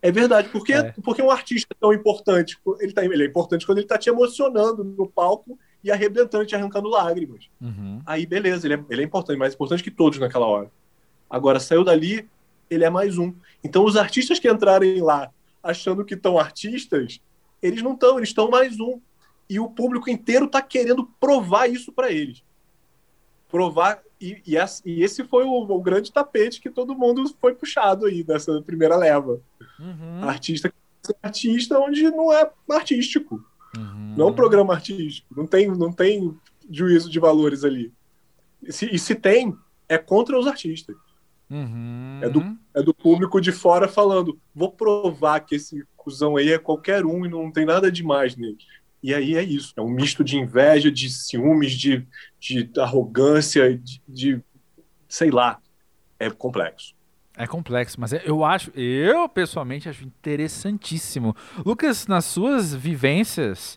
é 0.00 0.12
verdade, 0.12 0.48
porque, 0.50 0.72
é. 0.72 0.92
porque 1.02 1.22
um 1.22 1.30
artista 1.30 1.74
tão 1.80 1.92
importante, 1.92 2.58
ele, 2.80 2.92
tá, 2.92 3.04
ele 3.04 3.24
é 3.24 3.26
importante 3.26 3.66
quando 3.66 3.78
ele 3.78 3.86
está 3.86 3.98
te 3.98 4.08
emocionando 4.08 4.84
no 4.84 5.08
palco 5.08 5.58
e 5.84 5.90
arrebentando, 5.90 6.46
te 6.46 6.56
arrancando 6.56 6.88
lágrimas. 6.88 7.48
Uhum. 7.60 8.00
Aí, 8.06 8.24
beleza, 8.24 8.66
ele 8.66 8.74
é, 8.74 8.84
ele 8.88 9.02
é 9.02 9.04
importante, 9.04 9.38
mais 9.38 9.54
importante 9.54 9.82
que 9.82 9.90
todos 9.90 10.18
naquela 10.18 10.46
hora. 10.46 10.70
Agora, 11.28 11.60
saiu 11.60 11.84
dali, 11.84 12.28
ele 12.70 12.84
é 12.84 12.90
mais 12.90 13.18
um. 13.18 13.34
Então, 13.62 13.84
os 13.84 13.96
artistas 13.96 14.38
que 14.38 14.50
entrarem 14.50 15.00
lá 15.00 15.30
achando 15.62 16.04
que 16.04 16.14
estão 16.14 16.38
artistas, 16.38 17.20
eles 17.62 17.82
não 17.82 17.92
estão, 17.92 18.16
eles 18.16 18.30
estão 18.30 18.50
mais 18.50 18.80
um. 18.80 18.98
E 19.48 19.60
o 19.60 19.68
público 19.68 20.08
inteiro 20.08 20.46
está 20.46 20.62
querendo 20.62 21.04
provar 21.20 21.68
isso 21.68 21.92
para 21.92 22.10
eles. 22.10 22.42
Provar. 23.50 24.02
E, 24.18 24.40
e, 24.46 25.02
esse 25.02 25.22
foi 25.24 25.44
o, 25.44 25.50
o, 25.50 25.82
grande 25.82 26.10
tapete 26.10 26.60
que 26.60 26.70
todo 26.70 26.94
mundo 26.94 27.22
foi 27.38 27.54
puxado 27.54 28.06
aí 28.06 28.22
dessa 28.22 28.62
primeira 28.62 28.96
leva. 28.96 29.40
Uhum. 29.78 30.26
Artista 30.26 30.72
artista 31.22 31.78
onde 31.78 32.10
não 32.10 32.32
é 32.32 32.50
artístico. 32.70 33.44
Uhum. 33.76 34.03
Não 34.16 34.26
é 34.26 34.30
um 34.30 34.34
programa 34.34 34.74
artístico. 34.74 35.34
Não 35.36 35.46
tem, 35.46 35.68
não 35.68 35.92
tem 35.92 36.36
juízo 36.70 37.10
de 37.10 37.18
valores 37.18 37.64
ali. 37.64 37.92
E 38.62 38.72
se, 38.72 38.94
e 38.94 38.98
se 38.98 39.14
tem, 39.14 39.54
é 39.88 39.98
contra 39.98 40.38
os 40.38 40.46
artistas. 40.46 40.96
Uhum. 41.50 42.20
É, 42.22 42.28
do, 42.28 42.58
é 42.74 42.82
do 42.82 42.94
público 42.94 43.40
de 43.40 43.52
fora 43.52 43.86
falando: 43.86 44.38
vou 44.54 44.72
provar 44.72 45.40
que 45.40 45.54
esse 45.54 45.84
cuzão 45.96 46.36
aí 46.36 46.52
é 46.52 46.58
qualquer 46.58 47.04
um 47.04 47.24
e 47.24 47.28
não 47.28 47.50
tem 47.50 47.64
nada 47.64 47.92
demais 47.92 48.36
nele. 48.36 48.58
E 49.02 49.14
aí 49.14 49.36
é 49.36 49.42
isso. 49.42 49.74
É 49.76 49.82
um 49.82 49.90
misto 49.90 50.24
de 50.24 50.38
inveja, 50.38 50.90
de 50.90 51.10
ciúmes, 51.10 51.72
de, 51.72 52.06
de 52.40 52.70
arrogância, 52.78 53.76
de, 53.76 54.02
de 54.08 54.40
sei 55.08 55.30
lá. 55.30 55.60
É 56.18 56.30
complexo. 56.30 56.94
É 57.36 57.46
complexo, 57.46 58.00
mas 58.00 58.12
eu 58.12 58.44
acho, 58.44 58.70
eu 58.70 59.28
pessoalmente 59.28 59.88
acho 59.88 60.04
interessantíssimo. 60.04 61.34
Lucas, 61.66 62.06
nas 62.06 62.24
suas 62.24 62.72
vivências, 62.72 63.76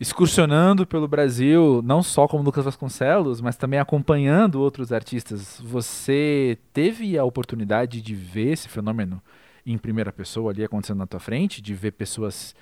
excursionando 0.00 0.86
pelo 0.86 1.06
Brasil, 1.06 1.82
não 1.84 2.02
só 2.02 2.26
como 2.26 2.42
Lucas 2.42 2.64
Vasconcelos, 2.64 3.42
mas 3.42 3.56
também 3.56 3.78
acompanhando 3.78 4.62
outros 4.62 4.92
artistas, 4.92 5.60
você 5.62 6.56
teve 6.72 7.18
a 7.18 7.24
oportunidade 7.24 8.00
de 8.00 8.14
ver 8.14 8.52
esse 8.52 8.66
fenômeno 8.66 9.22
em 9.66 9.76
primeira 9.76 10.10
pessoa 10.10 10.52
ali 10.52 10.64
acontecendo 10.64 10.96
na 10.98 11.06
tua 11.06 11.20
frente, 11.20 11.60
de 11.60 11.74
ver 11.74 11.92
pessoas 11.92 12.54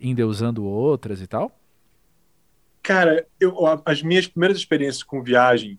endeusando 0.00 0.64
outras 0.64 1.20
e 1.20 1.26
tal? 1.26 1.52
Cara, 2.82 3.26
eu, 3.38 3.54
as 3.84 4.02
minhas 4.02 4.26
primeiras 4.26 4.56
experiências 4.56 5.02
com 5.02 5.22
viagem 5.22 5.78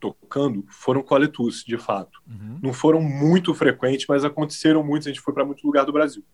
tocando 0.00 0.64
foram 0.70 1.02
coletus, 1.02 1.62
de 1.62 1.76
fato. 1.76 2.18
Uhum. 2.26 2.58
Não 2.62 2.72
foram 2.72 3.02
muito 3.02 3.52
frequentes, 3.52 4.06
mas 4.08 4.24
aconteceram 4.24 4.82
muitos. 4.82 5.06
A 5.06 5.10
gente 5.10 5.20
foi 5.20 5.34
para 5.34 5.44
muito 5.44 5.66
lugar 5.66 5.84
do 5.84 5.92
Brasil. 5.92 6.24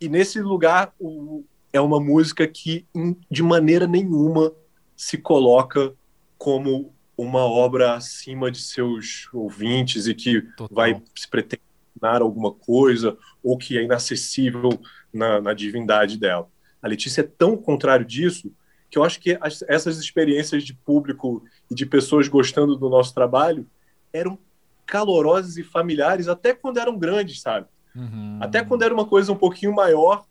E 0.00 0.08
nesse 0.08 0.40
lugar 0.40 0.94
o, 0.96 1.44
é 1.72 1.80
uma 1.80 2.00
música 2.00 2.46
que, 2.46 2.86
de 3.30 3.42
maneira 3.42 3.86
nenhuma, 3.86 4.52
se 4.96 5.18
coloca 5.18 5.92
como 6.36 6.92
uma 7.16 7.40
obra 7.40 7.94
acima 7.94 8.50
de 8.50 8.60
seus 8.60 9.28
ouvintes 9.32 10.06
e 10.06 10.14
que 10.14 10.42
Total. 10.56 10.68
vai 10.70 11.02
se 11.14 11.28
pretender 11.28 11.62
alguma 12.00 12.52
coisa 12.52 13.16
ou 13.42 13.58
que 13.58 13.76
é 13.76 13.82
inacessível 13.82 14.70
na, 15.12 15.40
na 15.40 15.52
divindade 15.52 16.16
dela. 16.16 16.48
A 16.80 16.86
Letícia 16.86 17.22
é 17.22 17.24
tão 17.24 17.56
contrário 17.56 18.06
disso 18.06 18.52
que 18.90 18.98
eu 18.98 19.04
acho 19.04 19.20
que 19.20 19.36
as, 19.40 19.62
essas 19.68 19.98
experiências 19.98 20.64
de 20.64 20.72
público 20.72 21.42
e 21.70 21.74
de 21.74 21.84
pessoas 21.84 22.28
gostando 22.28 22.76
do 22.76 22.88
nosso 22.88 23.12
trabalho 23.12 23.66
eram 24.12 24.38
calorosas 24.86 25.56
e 25.58 25.62
familiares 25.62 26.28
até 26.28 26.54
quando 26.54 26.78
eram 26.78 26.96
grandes, 26.96 27.42
sabe? 27.42 27.66
Uhum. 27.94 28.38
Até 28.40 28.64
quando 28.64 28.82
era 28.82 28.94
uma 28.94 29.04
coisa 29.04 29.32
um 29.32 29.36
pouquinho 29.36 29.74
maior, 29.74 30.24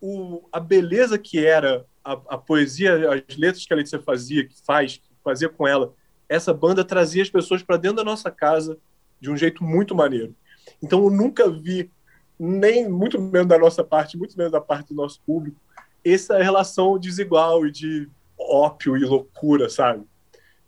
o, 0.00 0.42
a 0.52 0.60
beleza 0.60 1.18
que 1.18 1.44
era 1.44 1.84
a, 2.04 2.12
a, 2.12 2.38
poesia, 2.38 3.22
as 3.28 3.36
letras 3.36 3.66
que 3.66 3.72
a 3.72 3.76
Letícia 3.76 4.00
fazia, 4.00 4.46
que 4.46 4.54
faz, 4.64 4.96
que 4.96 5.10
fazia 5.22 5.48
com 5.48 5.66
ela, 5.66 5.92
essa 6.28 6.52
banda 6.52 6.84
trazia 6.84 7.22
as 7.22 7.30
pessoas 7.30 7.62
para 7.62 7.76
dentro 7.76 7.98
da 7.98 8.04
nossa 8.04 8.30
casa 8.30 8.78
de 9.20 9.30
um 9.30 9.36
jeito 9.36 9.64
muito 9.64 9.94
maneiro. 9.94 10.34
Então 10.82 11.02
eu 11.04 11.10
nunca 11.10 11.50
vi 11.50 11.90
nem 12.38 12.88
muito 12.88 13.20
menos 13.20 13.48
da 13.48 13.58
nossa 13.58 13.82
parte, 13.82 14.16
muito 14.16 14.36
menos 14.36 14.52
da 14.52 14.60
parte 14.60 14.88
do 14.88 14.94
nosso 14.94 15.20
público, 15.26 15.60
essa 16.04 16.38
relação 16.38 16.98
desigual 16.98 17.66
e 17.66 17.72
de 17.72 18.08
ópio 18.38 18.96
e 18.96 19.04
loucura, 19.04 19.68
sabe? 19.68 20.04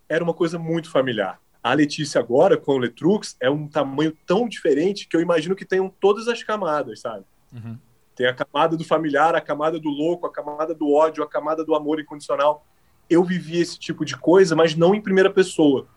Era 0.09 0.23
uma 0.23 0.33
coisa 0.33 0.59
muito 0.59 0.89
familiar. 0.89 1.39
A 1.63 1.73
Letícia 1.73 2.19
agora, 2.19 2.57
com 2.57 2.73
o 2.73 2.77
Letrux, 2.77 3.37
é 3.39 3.49
um 3.49 3.67
tamanho 3.67 4.15
tão 4.25 4.49
diferente 4.49 5.07
que 5.07 5.15
eu 5.15 5.21
imagino 5.21 5.55
que 5.55 5.63
tenham 5.63 5.89
todas 5.89 6.27
as 6.27 6.43
camadas, 6.43 6.99
sabe? 6.99 7.23
Uhum. 7.53 7.77
Tem 8.21 8.29
a 8.29 8.35
camada 8.35 8.77
do 8.77 8.83
familiar, 8.83 9.33
a 9.33 9.41
camada 9.41 9.79
do 9.79 9.89
louco, 9.89 10.27
a 10.27 10.31
camada 10.31 10.75
do 10.75 10.93
ódio, 10.93 11.23
a 11.23 11.27
camada 11.27 11.65
do 11.65 11.73
amor 11.73 11.99
incondicional. 11.99 12.63
Eu 13.09 13.23
vivi 13.23 13.59
esse 13.59 13.79
tipo 13.79 14.05
de 14.05 14.15
coisa, 14.15 14.55
mas 14.55 14.75
não 14.75 14.93
em 14.93 15.01
primeira 15.01 15.31
pessoa, 15.31 15.87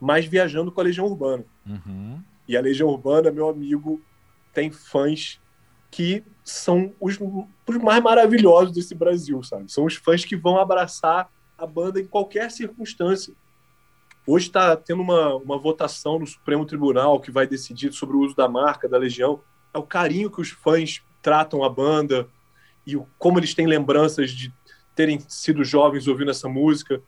mas 0.00 0.24
viajando 0.24 0.72
com 0.72 0.80
a 0.80 0.84
Legião 0.84 1.04
Urbana. 1.04 1.44
Uhum. 1.66 2.22
E 2.48 2.56
a 2.56 2.60
Legião 2.62 2.88
Urbana, 2.88 3.30
meu 3.30 3.50
amigo, 3.50 4.00
tem 4.54 4.70
fãs 4.70 5.38
que 5.90 6.24
são 6.42 6.90
os, 6.98 7.18
os 7.20 7.76
mais 7.76 8.02
maravilhosos 8.02 8.72
desse 8.72 8.94
Brasil, 8.94 9.42
sabe? 9.42 9.70
São 9.70 9.84
os 9.84 9.94
fãs 9.96 10.24
que 10.24 10.36
vão 10.36 10.58
abraçar 10.58 11.28
a 11.58 11.66
banda 11.66 12.00
em 12.00 12.06
qualquer 12.06 12.50
circunstância. 12.50 13.34
Hoje 14.26 14.46
está 14.46 14.74
tendo 14.74 15.02
uma, 15.02 15.34
uma 15.34 15.58
votação 15.58 16.18
no 16.18 16.26
Supremo 16.26 16.64
Tribunal 16.64 17.20
que 17.20 17.30
vai 17.30 17.46
decidir 17.46 17.92
sobre 17.92 18.16
o 18.16 18.20
uso 18.20 18.34
da 18.34 18.48
marca 18.48 18.88
da 18.88 18.96
Legião. 18.96 19.42
É 19.74 19.76
o 19.76 19.82
carinho 19.82 20.30
que 20.30 20.40
os 20.40 20.48
fãs 20.48 21.02
tratam 21.24 21.64
a 21.64 21.70
banda 21.70 22.28
e 22.86 22.96
o, 22.96 23.08
como 23.18 23.38
eles 23.38 23.54
têm 23.54 23.66
lembranças 23.66 24.30
de 24.30 24.52
terem 24.94 25.18
sido 25.26 25.64
jovens 25.64 26.06
ouvindo 26.06 26.30
essa 26.30 26.48
música. 26.48 27.02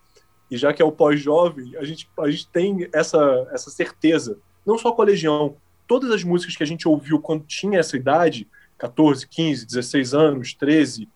E 0.51 0.57
já 0.57 0.73
que 0.73 0.81
é 0.81 0.85
o 0.85 0.91
pós-jovem, 0.91 1.77
a 1.77 1.85
gente, 1.85 2.09
a 2.19 2.31
gente 2.31 2.49
tem 2.49 2.89
essa, 2.95 3.47
essa 3.53 3.71
certeza, 3.71 4.39
não 4.65 4.79
só 4.79 4.91
com 4.91 5.03
a 5.03 5.05
Legião, 5.05 5.57
todas 5.87 6.11
as 6.11 6.25
músicas 6.25 6.57
que 6.57 6.63
a 6.63 6.67
gente 6.67 6.89
ouviu 6.89 7.21
quando 7.21 7.45
tinha 7.45 7.79
essa 7.79 7.97
idade, 7.97 8.49
14, 8.79 9.29
15, 9.29 9.67
16 9.67 10.15
anos, 10.15 10.55
13, 10.55 11.09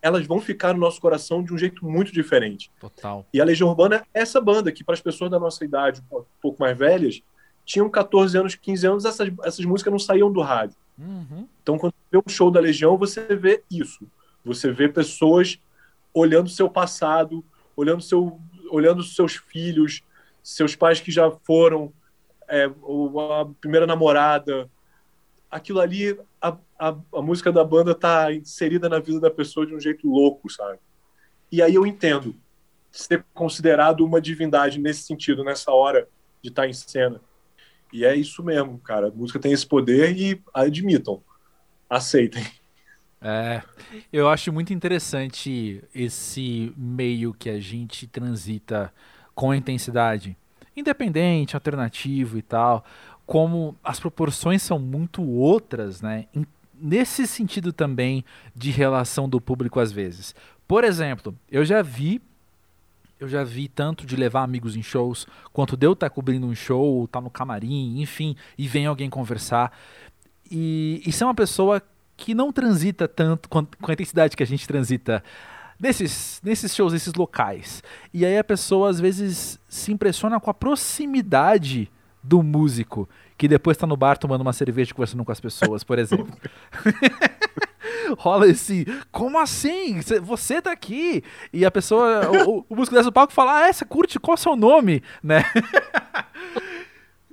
elas 0.00 0.26
vão 0.26 0.40
ficar 0.40 0.72
no 0.72 0.80
nosso 0.80 1.00
coração 1.00 1.42
de 1.42 1.54
um 1.54 1.58
jeito 1.58 1.86
muito 1.86 2.12
diferente. 2.12 2.70
Total. 2.80 3.24
E 3.32 3.40
a 3.40 3.44
Legião 3.44 3.68
Urbana 3.68 4.04
é 4.12 4.22
essa 4.22 4.40
banda 4.40 4.72
que, 4.72 4.82
para 4.82 4.94
as 4.94 5.00
pessoas 5.00 5.30
da 5.30 5.38
nossa 5.38 5.64
idade, 5.64 6.02
um 6.10 6.24
pouco 6.40 6.60
mais 6.60 6.76
velhas, 6.76 7.22
tinham 7.64 7.88
14 7.88 8.36
anos, 8.36 8.54
15 8.56 8.86
anos, 8.86 9.04
essas, 9.04 9.30
essas 9.44 9.64
músicas 9.64 9.92
não 9.92 9.98
saíam 9.98 10.32
do 10.32 10.40
rádio. 10.40 10.76
Uhum. 10.98 11.48
Então, 11.62 11.78
quando 11.78 11.92
você 11.92 12.06
vê 12.12 12.18
um 12.18 12.30
show 12.30 12.50
da 12.50 12.60
Legião, 12.60 12.96
você 12.96 13.34
vê 13.36 13.62
isso. 13.70 14.06
Você 14.44 14.70
vê 14.70 14.88
pessoas 14.88 15.58
olhando 16.12 16.48
seu 16.48 16.68
passado, 16.68 17.44
olhando 17.76 18.02
seu, 18.02 18.40
olhando 18.70 19.02
seus 19.02 19.36
filhos, 19.36 20.02
seus 20.42 20.74
pais 20.74 21.00
que 21.00 21.10
já 21.10 21.30
foram, 21.30 21.92
é, 22.48 22.64
a 22.64 23.46
primeira 23.60 23.86
namorada. 23.86 24.68
Aquilo 25.50 25.80
ali, 25.80 26.18
a, 26.40 26.56
a, 26.78 26.96
a 27.14 27.22
música 27.22 27.52
da 27.52 27.64
banda 27.64 27.94
tá 27.94 28.32
inserida 28.32 28.88
na 28.88 28.98
vida 28.98 29.20
da 29.20 29.30
pessoa 29.30 29.66
de 29.66 29.74
um 29.74 29.80
jeito 29.80 30.08
louco, 30.08 30.50
sabe? 30.50 30.78
E 31.50 31.62
aí 31.62 31.74
eu 31.74 31.86
entendo 31.86 32.34
ser 32.90 33.24
considerado 33.32 34.04
uma 34.04 34.20
divindade 34.20 34.78
nesse 34.78 35.02
sentido, 35.02 35.42
nessa 35.42 35.72
hora 35.72 36.08
de 36.42 36.50
estar 36.50 36.62
tá 36.62 36.68
em 36.68 36.72
cena. 36.72 37.20
E 37.92 38.04
é 38.04 38.16
isso 38.16 38.42
mesmo, 38.42 38.78
cara. 38.78 39.08
A 39.08 39.10
música 39.10 39.38
tem 39.38 39.52
esse 39.52 39.66
poder 39.66 40.16
e 40.16 40.40
admitam, 40.54 41.22
aceitem. 41.88 42.44
É, 43.20 43.62
eu 44.12 44.28
acho 44.28 44.52
muito 44.52 44.72
interessante 44.72 45.82
esse 45.94 46.72
meio 46.76 47.32
que 47.32 47.48
a 47.48 47.60
gente 47.60 48.06
transita 48.06 48.92
com 49.34 49.54
intensidade, 49.54 50.36
independente, 50.76 51.54
alternativo 51.54 52.36
e 52.36 52.42
tal, 52.42 52.84
como 53.24 53.76
as 53.84 54.00
proporções 54.00 54.62
são 54.62 54.78
muito 54.78 55.22
outras, 55.22 56.00
né? 56.02 56.26
Nesse 56.74 57.26
sentido 57.26 57.72
também 57.72 58.24
de 58.54 58.70
relação 58.70 59.28
do 59.28 59.40
público 59.40 59.78
às 59.78 59.92
vezes. 59.92 60.34
Por 60.66 60.82
exemplo, 60.82 61.38
eu 61.50 61.64
já 61.64 61.80
vi 61.80 62.20
eu 63.22 63.28
já 63.28 63.44
vi 63.44 63.68
tanto 63.68 64.04
de 64.04 64.16
levar 64.16 64.42
amigos 64.42 64.76
em 64.76 64.82
shows, 64.82 65.26
quanto 65.52 65.76
de 65.76 65.86
eu 65.86 65.92
estar 65.92 66.10
tá 66.10 66.14
cobrindo 66.14 66.46
um 66.46 66.54
show, 66.54 67.04
estar 67.04 67.20
tá 67.20 67.22
no 67.22 67.30
camarim, 67.30 68.00
enfim, 68.00 68.34
e 68.58 68.66
vem 68.66 68.86
alguém 68.86 69.08
conversar. 69.08 69.72
E, 70.50 71.00
e 71.06 71.12
ser 71.12 71.24
uma 71.24 71.34
pessoa 71.34 71.80
que 72.16 72.34
não 72.34 72.52
transita 72.52 73.06
tanto 73.06 73.48
com, 73.48 73.60
a 73.60 73.92
intensidade 73.92 74.36
que 74.36 74.42
a 74.42 74.46
gente 74.46 74.66
transita 74.66 75.22
nesses, 75.78 76.40
nesses 76.42 76.74
shows, 76.74 76.92
nesses 76.92 77.14
locais. 77.14 77.82
E 78.12 78.26
aí 78.26 78.36
a 78.36 78.44
pessoa 78.44 78.90
às 78.90 78.98
vezes 78.98 79.58
se 79.68 79.92
impressiona 79.92 80.40
com 80.40 80.50
a 80.50 80.54
proximidade 80.54 81.88
do 82.22 82.42
músico, 82.42 83.08
que 83.38 83.46
depois 83.46 83.76
está 83.76 83.86
no 83.86 83.96
bar 83.96 84.18
tomando 84.18 84.42
uma 84.42 84.52
cerveja 84.52 84.92
conversando 84.92 85.24
com 85.24 85.32
as 85.32 85.40
pessoas, 85.40 85.84
por 85.84 85.98
exemplo. 85.98 86.36
Rola 88.14 88.48
esse, 88.48 88.86
como 89.10 89.38
assim? 89.38 90.00
Você 90.22 90.60
tá 90.60 90.72
aqui? 90.72 91.22
E 91.52 91.64
a 91.64 91.70
pessoa, 91.70 92.30
o, 92.46 92.64
o 92.68 92.76
músico 92.76 92.94
desce 92.94 93.08
do 93.08 93.12
palco 93.12 93.32
fala, 93.32 93.58
ah, 93.58 93.68
é, 93.68 93.72
você 93.72 93.84
curte, 93.84 94.18
qual 94.18 94.34
é 94.34 94.38
o 94.38 94.42
seu 94.42 94.56
nome? 94.56 95.02
Né? 95.22 95.42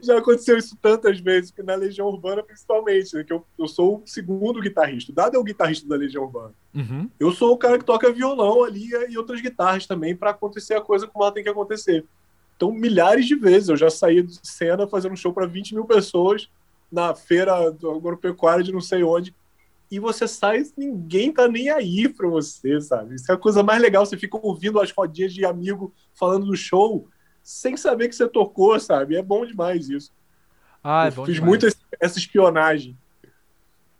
já 0.01 0.17
aconteceu 0.17 0.57
isso 0.57 0.77
tantas 0.81 1.19
vezes, 1.19 1.51
que 1.51 1.61
na 1.61 1.75
Legião 1.75 2.07
Urbana, 2.07 2.41
principalmente, 2.41 3.13
né, 3.15 3.23
que 3.23 3.33
eu, 3.33 3.45
eu 3.57 3.67
sou 3.67 3.97
o 3.97 4.03
segundo 4.05 4.61
guitarrista. 4.61 5.11
O 5.11 5.15
Dado 5.15 5.35
é 5.35 5.39
o 5.39 5.43
guitarrista 5.43 5.87
da 5.87 5.95
Legião 5.95 6.23
Urbana. 6.23 6.53
Uhum. 6.73 7.09
Eu 7.19 7.31
sou 7.31 7.51
o 7.51 7.57
cara 7.57 7.77
que 7.77 7.85
toca 7.85 8.11
violão 8.11 8.63
ali 8.63 8.89
e 9.09 9.17
outras 9.17 9.41
guitarras 9.41 9.85
também 9.85 10.15
para 10.15 10.31
acontecer 10.31 10.75
a 10.75 10.81
coisa 10.81 11.07
como 11.07 11.23
ela 11.23 11.33
tem 11.33 11.43
que 11.43 11.49
acontecer. 11.49 12.05
Então, 12.55 12.71
milhares 12.71 13.25
de 13.25 13.35
vezes 13.35 13.69
eu 13.69 13.77
já 13.77 13.89
saí 13.89 14.21
de 14.21 14.39
cena 14.43 14.87
fazendo 14.87 15.13
um 15.13 15.17
show 15.17 15.33
para 15.33 15.45
20 15.45 15.75
mil 15.75 15.85
pessoas 15.85 16.49
na 16.91 17.13
feira 17.13 17.53
agropecuária 17.55 18.63
de 18.63 18.71
não 18.71 18.81
sei 18.81 19.03
onde. 19.03 19.33
E 19.91 19.99
você 19.99 20.27
sai, 20.27 20.63
ninguém 20.77 21.33
tá 21.33 21.47
nem 21.47 21.69
aí 21.69 22.07
para 22.07 22.27
você, 22.27 22.79
sabe? 22.79 23.15
Isso 23.15 23.31
é 23.31 23.35
a 23.35 23.37
coisa 23.37 23.63
mais 23.63 23.81
legal. 23.81 24.05
Você 24.05 24.17
fica 24.17 24.37
ouvindo 24.37 24.79
as 24.79 24.91
rodinhas 24.91 25.33
de 25.33 25.43
amigo 25.45 25.93
falando 26.13 26.45
do 26.45 26.55
show 26.55 27.07
sem 27.41 27.75
saber 27.75 28.09
que 28.09 28.15
você 28.15 28.27
tocou, 28.27 28.79
sabe? 28.79 29.15
É 29.15 29.23
bom 29.23 29.45
demais 29.45 29.89
isso. 29.89 30.11
Ah, 30.83 31.07
é 31.07 31.11
bom 31.11 31.25
Fiz 31.25 31.35
demais. 31.35 31.49
muito 31.49 31.67
essa 31.99 32.19
espionagem. 32.19 32.95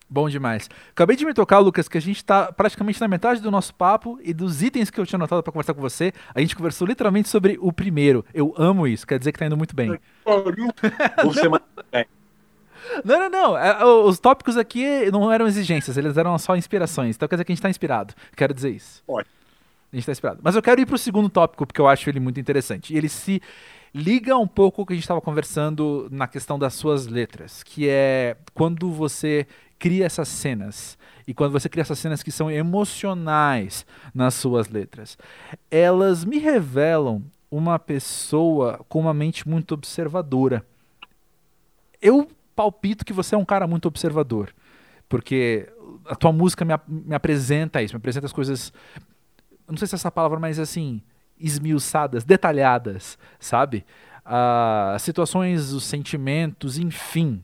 Bom 0.08 0.28
demais. 0.28 0.70
Acabei 0.90 1.16
de 1.16 1.24
me 1.24 1.34
tocar, 1.34 1.60
Lucas, 1.60 1.88
que 1.88 1.98
a 1.98 2.02
gente 2.02 2.18
está 2.18 2.52
praticamente 2.52 3.00
na 3.00 3.08
metade 3.08 3.42
do 3.42 3.52
nosso 3.52 3.76
papo 3.76 4.20
e 4.24 4.34
dos 4.34 4.64
itens 4.64 4.90
que 4.90 5.00
eu 5.00 5.06
tinha 5.06 5.18
anotado 5.18 5.44
para 5.44 5.52
conversar 5.52 5.76
com 5.76 5.82
você, 5.82 6.12
a 6.34 6.40
gente 6.40 6.56
conversou 6.56 6.88
literalmente 6.88 7.30
sobre 7.30 7.58
o 7.62 7.72
primeiro. 7.72 8.26
Eu 8.34 8.54
amo 8.58 8.88
isso, 8.88 9.06
quer 9.06 9.20
dizer 9.20 9.32
que 9.32 9.38
tá 9.38 9.46
indo 9.46 9.58
muito 9.58 9.76
bem. 9.76 10.00
Você 11.24 11.42
Não, 13.04 13.20
não, 13.20 13.30
não. 13.30 13.58
É, 13.58 13.84
os 13.86 14.20
tópicos 14.20 14.58
aqui 14.58 15.10
não 15.12 15.32
eram 15.32 15.48
exigências, 15.48 15.98
eles 15.98 16.18
eram 16.18 16.38
só 16.38 16.56
inspirações. 16.56 17.16
Então 17.16 17.28
quer 17.28 17.36
dizer 17.36 17.46
que 17.46 17.52
a 17.52 17.54
gente 17.54 17.60
está 17.60 17.70
inspirado. 17.70 18.14
Quero 18.36 18.54
dizer 18.54 18.70
isso. 18.70 19.04
Ótimo. 19.08 19.34
A 19.92 19.96
gente 19.96 20.04
está 20.04 20.12
esperado. 20.12 20.40
Mas 20.44 20.56
eu 20.56 20.62
quero 20.62 20.80
ir 20.80 20.86
para 20.86 20.96
o 20.96 21.00
segundo 21.00 21.30
tópico, 21.30 21.66
porque 21.66 21.82
eu 21.82 21.88
acho 21.88 22.10
ele 22.10 22.20
muito 22.20 22.40
interessante. 22.40 22.94
E 22.94 22.98
ele 22.98 23.10
se 23.10 23.42
liga 23.94 24.38
um 24.38 24.48
pouco 24.48 24.78
com 24.78 24.82
o 24.84 24.86
que 24.86 24.94
a 24.94 24.96
gente 24.96 25.04
estava 25.04 25.22
conversando 25.22 26.08
na 26.12 26.28
questão 26.28 26.60
das 26.60 26.76
suas 26.76 27.08
letras, 27.08 27.64
que 27.64 27.90
é 27.90 28.38
quando 28.54 28.92
você 28.92 29.48
cria 29.80 30.06
essas 30.06 30.28
cenas 30.28 30.98
e 31.26 31.34
quando 31.34 31.52
você 31.52 31.70
cria 31.70 31.82
essas 31.82 31.98
cenas 31.98 32.22
que 32.22 32.32
são 32.32 32.52
emocionais 32.52 33.86
nas 34.14 34.36
suas 34.36 34.68
letras, 34.68 35.18
elas 35.72 36.24
me 36.26 36.38
revelam 36.38 37.24
uma 37.50 37.80
pessoa 37.80 38.84
com 38.88 39.00
uma 39.00 39.14
mente 39.14 39.48
muito 39.48 39.74
observadora. 39.74 40.64
Eu 42.02 42.30
palpito 42.60 43.06
que 43.06 43.14
você 43.14 43.36
é 43.36 43.38
um 43.38 43.46
cara 43.46 43.66
muito 43.66 43.88
observador, 43.88 44.54
porque 45.08 45.72
a 46.06 46.14
tua 46.14 46.34
música 46.34 46.66
me, 46.66 46.74
me 46.86 47.16
apresenta 47.16 47.82
isso, 47.82 47.94
me 47.94 48.00
apresenta 48.00 48.26
as 48.26 48.34
coisas 48.34 48.74
não 49.70 49.78
sei 49.78 49.88
se 49.88 49.96
é 49.96 49.98
essa 49.98 50.12
palavra, 50.12 50.40
mas 50.40 50.60
assim, 50.60 51.02
esmiuçadas, 51.40 52.26
detalhadas, 52.26 53.18
sabe? 53.40 53.86
Uh, 54.26 55.00
situações, 55.00 55.72
os 55.72 55.86
sentimentos, 55.86 56.78
enfim. 56.78 57.42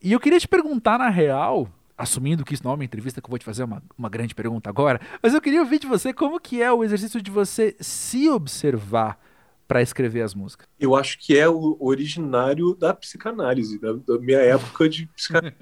E 0.00 0.12
eu 0.12 0.20
queria 0.20 0.38
te 0.38 0.46
perguntar, 0.46 0.98
na 0.98 1.08
real, 1.08 1.68
assumindo 1.96 2.44
que 2.44 2.54
isso 2.54 2.62
não 2.62 2.72
é 2.72 2.74
uma 2.74 2.84
entrevista, 2.84 3.20
que 3.20 3.26
eu 3.26 3.30
vou 3.30 3.38
te 3.38 3.44
fazer 3.44 3.64
uma, 3.64 3.82
uma 3.98 4.08
grande 4.08 4.34
pergunta 4.34 4.68
agora, 4.68 5.00
mas 5.20 5.34
eu 5.34 5.40
queria 5.40 5.60
ouvir 5.60 5.78
de 5.78 5.86
você 5.86 6.12
como 6.12 6.38
que 6.38 6.62
é 6.62 6.70
o 6.70 6.84
exercício 6.84 7.20
de 7.20 7.30
você 7.30 7.74
se 7.80 8.28
observar 8.28 9.18
para 9.66 9.82
escrever 9.82 10.22
as 10.22 10.34
músicas. 10.34 10.66
Eu 10.78 10.94
acho 10.94 11.18
que 11.18 11.36
é 11.36 11.48
o 11.48 11.76
originário 11.80 12.74
da 12.74 12.92
psicanálise, 12.92 13.78
da, 13.78 13.92
da 13.92 14.18
minha 14.18 14.38
época 14.38 14.88
de 14.88 15.06
psicanálise. 15.06 15.56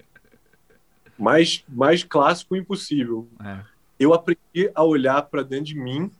mais, 1.18 1.64
mais 1.68 2.02
clássico 2.02 2.56
impossível. 2.56 3.28
É 3.40 3.72
eu 4.02 4.12
aprendi 4.12 4.70
a 4.74 4.82
olhar 4.82 5.22
para 5.22 5.44
dentro 5.44 5.66
de 5.66 5.76
mim 5.76 6.10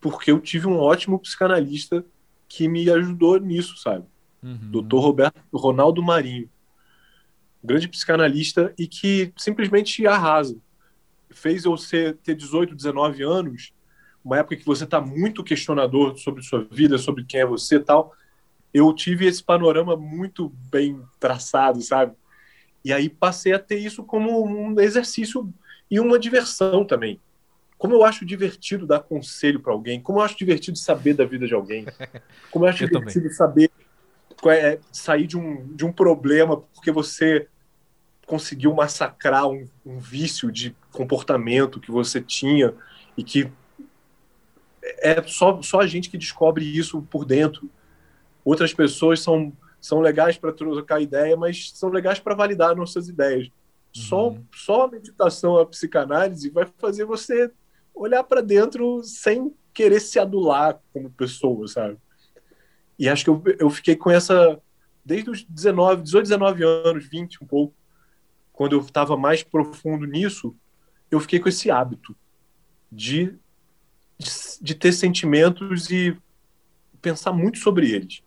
porque 0.00 0.32
eu 0.32 0.40
tive 0.40 0.66
um 0.66 0.78
ótimo 0.78 1.18
psicanalista 1.20 2.04
que 2.48 2.66
me 2.68 2.90
ajudou 2.90 3.38
nisso, 3.38 3.76
sabe? 3.76 4.04
Uhum. 4.42 4.70
Doutor 4.70 5.00
Roberto 5.00 5.40
Ronaldo 5.52 6.02
Marinho, 6.02 6.50
grande 7.62 7.88
psicanalista 7.88 8.74
e 8.76 8.88
que 8.88 9.32
simplesmente 9.36 10.04
arrasa. 10.06 10.56
Fez 11.30 11.64
eu 11.64 11.76
ser, 11.76 12.16
ter 12.16 12.34
18, 12.34 12.74
19 12.74 13.22
anos, 13.22 13.72
uma 14.28 14.38
época 14.38 14.56
que 14.56 14.66
você 14.66 14.84
está 14.84 15.00
muito 15.00 15.42
questionador 15.42 16.18
sobre 16.18 16.42
sua 16.42 16.62
vida, 16.70 16.98
sobre 16.98 17.24
quem 17.24 17.40
é 17.40 17.46
você 17.46 17.76
e 17.76 17.80
tal. 17.80 18.12
Eu 18.74 18.92
tive 18.92 19.24
esse 19.24 19.42
panorama 19.42 19.96
muito 19.96 20.52
bem 20.70 21.00
traçado, 21.18 21.80
sabe? 21.80 22.12
E 22.84 22.92
aí 22.92 23.08
passei 23.08 23.54
a 23.54 23.58
ter 23.58 23.78
isso 23.78 24.04
como 24.04 24.44
um 24.44 24.78
exercício 24.78 25.50
e 25.90 25.98
uma 25.98 26.18
diversão 26.18 26.84
também. 26.84 27.18
Como 27.78 27.94
eu 27.94 28.04
acho 28.04 28.26
divertido 28.26 28.86
dar 28.86 29.00
conselho 29.00 29.60
para 29.60 29.72
alguém, 29.72 29.98
como 29.98 30.18
eu 30.18 30.22
acho 30.22 30.36
divertido 30.36 30.76
saber 30.76 31.14
da 31.14 31.24
vida 31.24 31.46
de 31.46 31.54
alguém, 31.54 31.86
como 32.52 32.66
eu 32.66 32.68
acho 32.68 32.84
eu 32.84 32.88
divertido 32.88 33.30
também. 33.30 33.34
saber 33.34 33.70
é, 34.50 34.78
sair 34.92 35.26
de 35.26 35.38
um, 35.38 35.74
de 35.74 35.86
um 35.86 35.92
problema 35.92 36.60
porque 36.74 36.92
você 36.92 37.48
conseguiu 38.26 38.74
massacrar 38.74 39.48
um, 39.48 39.66
um 39.86 39.98
vício 39.98 40.52
de 40.52 40.76
comportamento 40.92 41.80
que 41.80 41.90
você 41.90 42.20
tinha 42.20 42.74
e 43.16 43.24
que 43.24 43.50
é 44.82 45.22
só, 45.26 45.60
só 45.62 45.80
a 45.80 45.86
gente 45.86 46.10
que 46.10 46.18
descobre 46.18 46.64
isso 46.64 47.02
por 47.02 47.24
dentro. 47.24 47.70
Outras 48.44 48.72
pessoas 48.72 49.20
são, 49.20 49.52
são 49.80 50.00
legais 50.00 50.36
para 50.36 50.52
trocar 50.52 51.00
ideia, 51.00 51.36
mas 51.36 51.70
são 51.74 51.88
legais 51.88 52.18
para 52.18 52.34
validar 52.34 52.76
nossas 52.76 53.08
ideias. 53.08 53.50
Só, 53.92 54.28
uhum. 54.28 54.44
só 54.54 54.84
a 54.84 54.88
meditação, 54.88 55.58
a 55.58 55.66
psicanálise 55.66 56.50
vai 56.50 56.66
fazer 56.78 57.04
você 57.04 57.50
olhar 57.94 58.22
para 58.22 58.40
dentro 58.40 59.02
sem 59.02 59.52
querer 59.74 60.00
se 60.00 60.18
adular 60.18 60.80
como 60.92 61.10
pessoa, 61.10 61.66
sabe? 61.66 61.96
E 62.98 63.08
acho 63.08 63.24
que 63.24 63.30
eu, 63.30 63.42
eu 63.58 63.70
fiquei 63.70 63.96
com 63.96 64.10
essa 64.10 64.60
desde 65.08 65.30
os 65.30 65.42
19, 65.42 66.02
18, 66.02 66.24
19 66.24 66.64
anos, 66.64 67.06
20 67.06 67.42
um 67.42 67.46
pouco, 67.46 67.74
quando 68.52 68.74
eu 68.74 68.80
estava 68.80 69.16
mais 69.16 69.42
profundo 69.42 70.04
nisso, 70.04 70.54
eu 71.10 71.18
fiquei 71.18 71.40
com 71.40 71.48
esse 71.48 71.70
hábito 71.70 72.14
de, 72.92 73.34
de, 74.18 74.74
ter 74.74 74.92
sentimentos 74.92 75.90
e 75.90 76.16
pensar 77.00 77.32
muito 77.32 77.58
sobre 77.58 77.90
eles. 77.90 78.22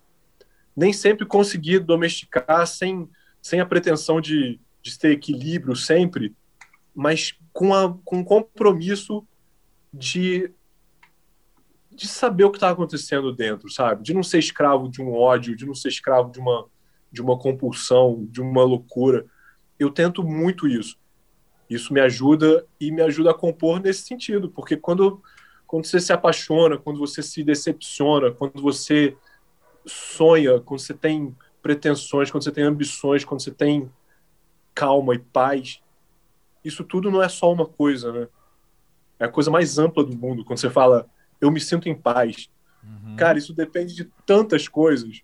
Nem 0.75 0.93
sempre 0.93 1.25
consegui 1.25 1.79
domesticar 1.79 2.65
sem, 2.65 3.09
sem 3.41 3.59
a 3.59 3.65
pretensão 3.65 4.21
de, 4.21 4.59
de 4.81 4.97
ter 4.97 5.11
equilíbrio 5.11 5.75
sempre, 5.75 6.33
mas 6.95 7.37
com, 7.51 7.73
a, 7.73 7.93
com 8.05 8.23
compromisso 8.23 9.25
de 9.93 10.51
de 11.93 12.07
saber 12.07 12.45
o 12.45 12.49
que 12.49 12.57
está 12.57 12.69
acontecendo 12.69 13.33
dentro, 13.33 13.69
sabe? 13.69 14.01
De 14.01 14.13
não 14.13 14.23
ser 14.23 14.39
escravo 14.39 14.89
de 14.89 15.01
um 15.01 15.13
ódio, 15.13 15.55
de 15.55 15.65
não 15.65 15.75
ser 15.75 15.89
escravo 15.89 16.31
de 16.31 16.39
uma 16.39 16.65
de 17.11 17.21
uma 17.21 17.37
compulsão, 17.37 18.25
de 18.31 18.41
uma 18.41 18.63
loucura. 18.63 19.25
Eu 19.77 19.91
tento 19.91 20.23
muito 20.23 20.67
isso. 20.67 20.97
Isso 21.69 21.93
me 21.93 21.99
ajuda 21.99 22.65
e 22.79 22.91
me 22.91 23.01
ajuda 23.01 23.31
a 23.31 23.33
compor 23.33 23.81
nesse 23.81 24.03
sentido, 24.03 24.49
porque 24.49 24.77
quando 24.77 25.21
quando 25.71 25.85
você 25.85 26.01
se 26.01 26.11
apaixona, 26.11 26.77
quando 26.77 26.99
você 26.99 27.23
se 27.23 27.45
decepciona, 27.45 28.29
quando 28.29 28.61
você 28.61 29.15
sonha, 29.85 30.59
quando 30.59 30.81
você 30.81 30.93
tem 30.93 31.33
pretensões, 31.61 32.29
quando 32.29 32.43
você 32.43 32.51
tem 32.51 32.65
ambições, 32.65 33.23
quando 33.23 33.41
você 33.41 33.51
tem 33.51 33.89
calma 34.75 35.15
e 35.15 35.19
paz, 35.19 35.81
isso 36.61 36.83
tudo 36.83 37.09
não 37.09 37.23
é 37.23 37.29
só 37.29 37.49
uma 37.53 37.65
coisa, 37.65 38.11
né? 38.11 38.27
É 39.17 39.23
a 39.23 39.29
coisa 39.29 39.49
mais 39.49 39.79
ampla 39.79 40.03
do 40.03 40.13
mundo. 40.13 40.43
Quando 40.43 40.59
você 40.59 40.69
fala, 40.69 41.09
eu 41.39 41.49
me 41.49 41.61
sinto 41.61 41.87
em 41.87 41.95
paz. 41.95 42.49
Uhum. 42.83 43.15
Cara, 43.15 43.37
isso 43.37 43.53
depende 43.53 43.95
de 43.95 44.03
tantas 44.25 44.67
coisas. 44.67 45.21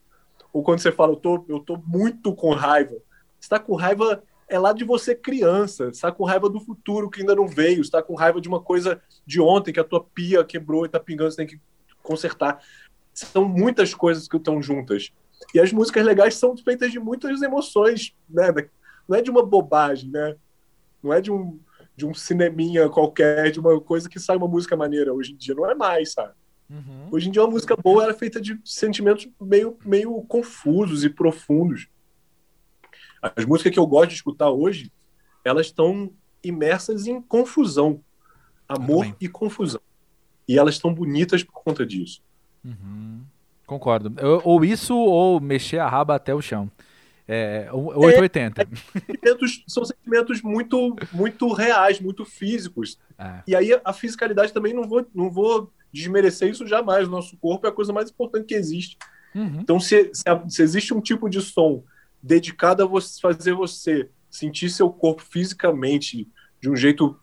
Ou 0.54 0.64
quando 0.64 0.80
você 0.80 0.94
fala, 0.94 1.12
eu 1.12 1.18
tô, 1.18 1.46
eu 1.50 1.60
tô 1.60 1.76
muito 1.86 2.34
com 2.34 2.54
raiva. 2.54 2.96
Você 3.38 3.50
tá 3.50 3.60
com 3.60 3.76
raiva 3.76 4.24
é 4.50 4.58
lá 4.58 4.72
de 4.72 4.84
você 4.84 5.14
criança, 5.14 5.90
está 5.90 6.12
com 6.12 6.24
raiva 6.24 6.50
do 6.50 6.60
futuro 6.60 7.10
que 7.10 7.20
ainda 7.20 7.36
não 7.36 7.48
veio, 7.48 7.82
está 7.82 8.02
com 8.02 8.16
raiva 8.16 8.40
de 8.40 8.48
uma 8.48 8.62
coisa 8.62 9.02
de 9.26 9.42
ontem 9.42 9.74
que 9.74 9.80
a 9.80 9.84
tua 9.84 10.04
pia 10.04 10.44
quebrou 10.44 10.86
e 10.86 10.88
está 10.88 11.00
pingando, 11.00 11.32
você 11.32 11.38
tem 11.38 11.48
que 11.48 11.60
consertar. 12.02 12.62
São 13.14 13.46
muitas 13.46 13.94
coisas 13.94 14.28
que 14.28 14.38
estão 14.38 14.62
juntas. 14.62 15.12
E 15.54 15.60
as 15.60 15.72
músicas 15.74 16.06
legais 16.06 16.36
são 16.36 16.56
feitas 16.56 16.92
de 16.92 17.00
muitas 17.00 17.42
emoções, 17.42 18.16
né? 18.30 18.54
Não 19.08 19.18
é 19.18 19.22
de 19.22 19.30
uma 19.30 19.46
bobagem, 19.46 20.10
né? 20.10 20.36
Não 21.04 21.12
é 21.12 21.20
de 21.20 21.32
um, 21.32 21.60
de 21.96 22.06
um 22.06 22.14
cineminha 22.14 22.90
qualquer, 22.90 23.52
de 23.52 23.60
uma 23.60 23.80
coisa 23.82 24.10
que 24.10 24.20
sai 24.20 24.38
uma 24.38 24.48
música 24.48 24.76
maneira. 24.76 25.14
Hoje 25.14 25.34
em 25.34 25.36
dia 25.36 25.56
não 25.56 25.70
é 25.70 25.76
mais, 25.76 26.14
sabe? 26.14 26.34
Uhum. 26.70 27.08
Hoje 27.12 27.28
em 27.28 27.32
dia 27.32 27.42
uma 27.42 27.52
música 27.52 27.76
boa 27.76 28.04
era 28.04 28.14
feita 28.14 28.42
de 28.42 28.60
sentimentos 28.64 29.28
meio, 29.40 29.78
meio 29.86 30.22
confusos 30.24 31.04
e 31.04 31.10
profundos. 31.10 31.88
As 33.36 33.46
músicas 33.46 33.74
que 33.74 33.80
eu 33.80 33.88
gosto 33.88 34.10
de 34.10 34.16
escutar 34.16 34.50
hoje, 34.50 34.92
elas 35.44 35.68
estão 35.68 36.12
imersas 36.44 37.08
em 37.08 37.22
confusão, 37.22 38.02
amor 38.68 39.16
e 39.20 39.28
confusão. 39.28 39.82
E 40.48 40.58
elas 40.58 40.76
estão 40.76 40.94
bonitas 40.94 41.44
por 41.44 41.62
conta 41.64 41.86
disso. 41.86 42.22
Uhum. 42.64 43.22
Concordo. 43.66 44.14
Ou 44.44 44.64
isso, 44.64 44.96
ou 44.96 45.42
mexer 45.42 45.80
a 45.80 45.90
raba 45.90 46.16
até 46.16 46.34
o 46.34 46.42
chão. 46.42 46.72
É, 47.28 47.68
880. 47.74 48.62
É, 48.62 48.64
é, 48.64 49.02
sentimentos, 49.02 49.64
são 49.68 49.84
sentimentos 49.84 50.42
muito, 50.42 50.96
muito 51.12 51.52
reais, 51.52 52.00
muito 52.00 52.24
físicos. 52.24 52.98
É. 53.20 53.42
E 53.46 53.56
aí 53.56 53.78
a 53.84 53.92
fisicalidade 53.92 54.54
também 54.54 54.74
não 54.74 54.88
vou, 54.88 55.06
não 55.14 55.30
vou 55.30 55.70
desmerecer 55.92 56.50
isso 56.50 56.66
jamais. 56.66 57.08
O 57.08 57.12
nosso 57.12 57.36
corpo 57.38 57.68
é 57.68 57.70
a 57.70 57.74
coisa 57.74 57.92
mais 57.92 58.10
importante 58.10 58.46
que 58.46 58.56
existe. 58.56 58.98
Uhum. 59.36 59.60
Então, 59.60 59.80
se, 59.80 60.10
se, 60.14 60.24
se, 60.48 60.64
existe 60.64 60.94
um 60.94 61.02
tipo 61.02 61.30
de 61.30 61.42
som 61.42 61.84
dedicado 62.22 62.84
a 62.84 62.86
você, 62.86 63.20
fazer 63.20 63.54
você 63.54 64.10
sentir 64.30 64.70
seu 64.70 64.90
corpo 64.90 65.24
fisicamente 65.24 66.28
de 66.62 66.70
um 66.70 66.76
jeito 66.76 67.18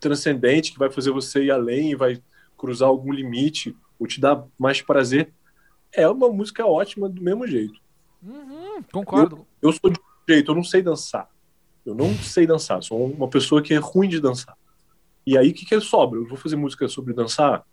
transcendente, 0.00 0.72
que 0.72 0.78
vai 0.78 0.90
fazer 0.90 1.10
você 1.10 1.44
ir 1.44 1.50
além, 1.50 1.94
vai 1.94 2.20
cruzar 2.56 2.88
algum 2.88 3.12
limite, 3.12 3.76
ou 3.98 4.06
te 4.06 4.20
dar 4.20 4.44
mais 4.58 4.82
prazer, 4.82 5.32
é 5.92 6.08
uma 6.08 6.28
música 6.28 6.66
ótima 6.66 7.08
do 7.08 7.22
mesmo 7.22 7.46
jeito. 7.46 7.80
Uhum, 8.22 8.82
concordo. 8.92 9.46
Eu, 9.60 9.70
eu, 9.70 9.72
sou 9.72 9.90
de 9.90 9.98
um 9.98 10.32
jeito, 10.32 10.50
eu 10.50 10.54
não 10.54 10.64
sei 10.64 10.82
dançar. 10.82 11.28
Eu 11.84 11.94
não 11.94 12.14
sei 12.14 12.46
dançar, 12.46 12.82
sou 12.82 13.04
uma 13.04 13.28
pessoa 13.28 13.62
que 13.62 13.74
é 13.74 13.78
ruim 13.78 14.08
de 14.08 14.20
dançar. 14.20 14.56
E 15.26 15.36
aí, 15.36 15.50
o 15.50 15.54
que, 15.54 15.64
que 15.64 15.80
sobra? 15.80 16.18
Eu 16.18 16.26
vou 16.26 16.36
fazer 16.36 16.56
música 16.56 16.88
sobre 16.88 17.14
dançar? 17.14 17.64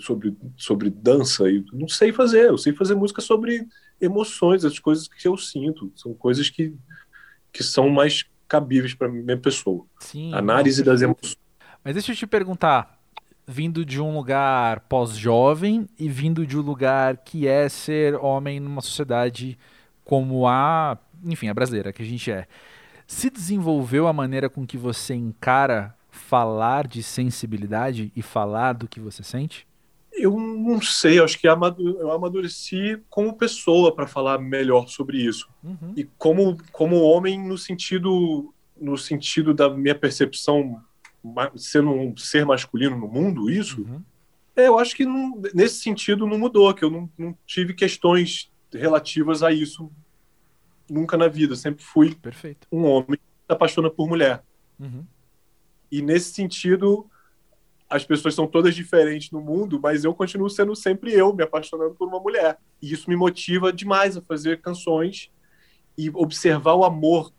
Sobre, 0.00 0.36
sobre 0.56 0.90
dança? 0.90 1.50
E 1.50 1.64
não 1.72 1.88
sei 1.88 2.12
fazer. 2.12 2.48
Eu 2.48 2.58
sei 2.58 2.74
fazer 2.74 2.94
música 2.94 3.22
sobre 3.22 3.66
emoções, 4.00 4.64
as 4.64 4.78
coisas 4.78 5.08
que 5.08 5.26
eu 5.26 5.36
sinto. 5.36 5.92
São 5.94 6.14
coisas 6.14 6.48
que, 6.50 6.74
que 7.52 7.62
são 7.62 7.88
mais 7.88 8.24
cabíveis 8.46 8.94
para 8.94 9.08
minha 9.08 9.36
pessoa. 9.36 9.84
Sim, 10.00 10.32
Análise 10.32 10.82
das 10.82 11.02
emoções. 11.02 11.36
Mas 11.84 11.94
deixa 11.94 12.12
eu 12.12 12.16
te 12.16 12.26
perguntar, 12.26 12.98
vindo 13.46 13.84
de 13.84 14.00
um 14.00 14.14
lugar 14.14 14.80
pós-jovem 14.80 15.88
e 15.98 16.08
vindo 16.08 16.46
de 16.46 16.58
um 16.58 16.62
lugar 16.62 17.18
que 17.18 17.46
é 17.46 17.68
ser 17.68 18.14
homem 18.16 18.58
numa 18.58 18.80
sociedade 18.80 19.58
como 20.04 20.48
a, 20.48 20.98
enfim, 21.22 21.48
a 21.48 21.54
brasileira 21.54 21.92
que 21.92 22.02
a 22.02 22.04
gente 22.04 22.30
é. 22.30 22.46
Se 23.06 23.30
desenvolveu 23.30 24.06
a 24.06 24.12
maneira 24.12 24.48
com 24.48 24.66
que 24.66 24.78
você 24.78 25.14
encara 25.14 25.94
falar 26.10 26.86
de 26.86 27.02
sensibilidade 27.02 28.10
e 28.16 28.22
falar 28.22 28.72
do 28.72 28.88
que 28.88 29.00
você 29.00 29.22
sente? 29.22 29.67
Eu 30.18 30.36
não 30.38 30.80
sei, 30.80 31.20
acho 31.20 31.38
que 31.38 31.46
eu 31.46 32.10
amadureci 32.12 33.00
como 33.08 33.36
pessoa 33.36 33.94
para 33.94 34.06
falar 34.06 34.38
melhor 34.38 34.88
sobre 34.88 35.18
isso. 35.18 35.48
Uhum. 35.62 35.92
E 35.96 36.04
como, 36.04 36.56
como 36.72 37.00
homem 37.02 37.40
no 37.40 37.56
sentido 37.56 38.52
no 38.80 38.96
sentido 38.96 39.52
da 39.52 39.68
minha 39.68 39.94
percepção 39.94 40.82
sendo 41.56 41.90
um 41.90 42.16
ser 42.16 42.46
masculino 42.46 42.96
no 42.96 43.08
mundo, 43.08 43.50
isso, 43.50 43.82
uhum. 43.82 44.02
é, 44.54 44.68
eu 44.68 44.78
acho 44.78 44.94
que 44.94 45.04
não, 45.04 45.40
nesse 45.52 45.80
sentido 45.80 46.26
não 46.26 46.38
mudou, 46.38 46.72
que 46.72 46.84
eu 46.84 46.90
não, 46.90 47.10
não, 47.18 47.36
tive 47.44 47.74
questões 47.74 48.50
relativas 48.72 49.42
a 49.42 49.52
isso 49.52 49.90
nunca 50.88 51.16
na 51.16 51.28
vida. 51.28 51.56
sempre 51.56 51.84
fui 51.84 52.14
Perfeito. 52.14 52.66
um 52.70 52.84
homem 52.84 53.18
que 53.18 53.46
se 53.46 53.52
apaixona 53.52 53.90
por 53.90 54.08
mulher. 54.08 54.42
Uhum. 54.78 55.04
E 55.90 56.02
nesse 56.02 56.32
sentido, 56.32 57.10
as 57.88 58.04
pessoas 58.04 58.34
são 58.34 58.46
todas 58.46 58.74
diferentes 58.74 59.30
no 59.30 59.40
mundo, 59.40 59.80
mas 59.82 60.04
eu 60.04 60.14
continuo 60.14 60.50
sendo 60.50 60.76
sempre 60.76 61.12
eu, 61.12 61.34
me 61.34 61.42
apaixonando 61.42 61.94
por 61.94 62.06
uma 62.06 62.20
mulher. 62.20 62.58
E 62.82 62.92
isso 62.92 63.08
me 63.08 63.16
motiva 63.16 63.72
demais 63.72 64.16
a 64.16 64.22
fazer 64.22 64.60
canções 64.60 65.30
e 65.96 66.10
observar 66.10 66.74
o 66.74 66.84
amor 66.84 67.32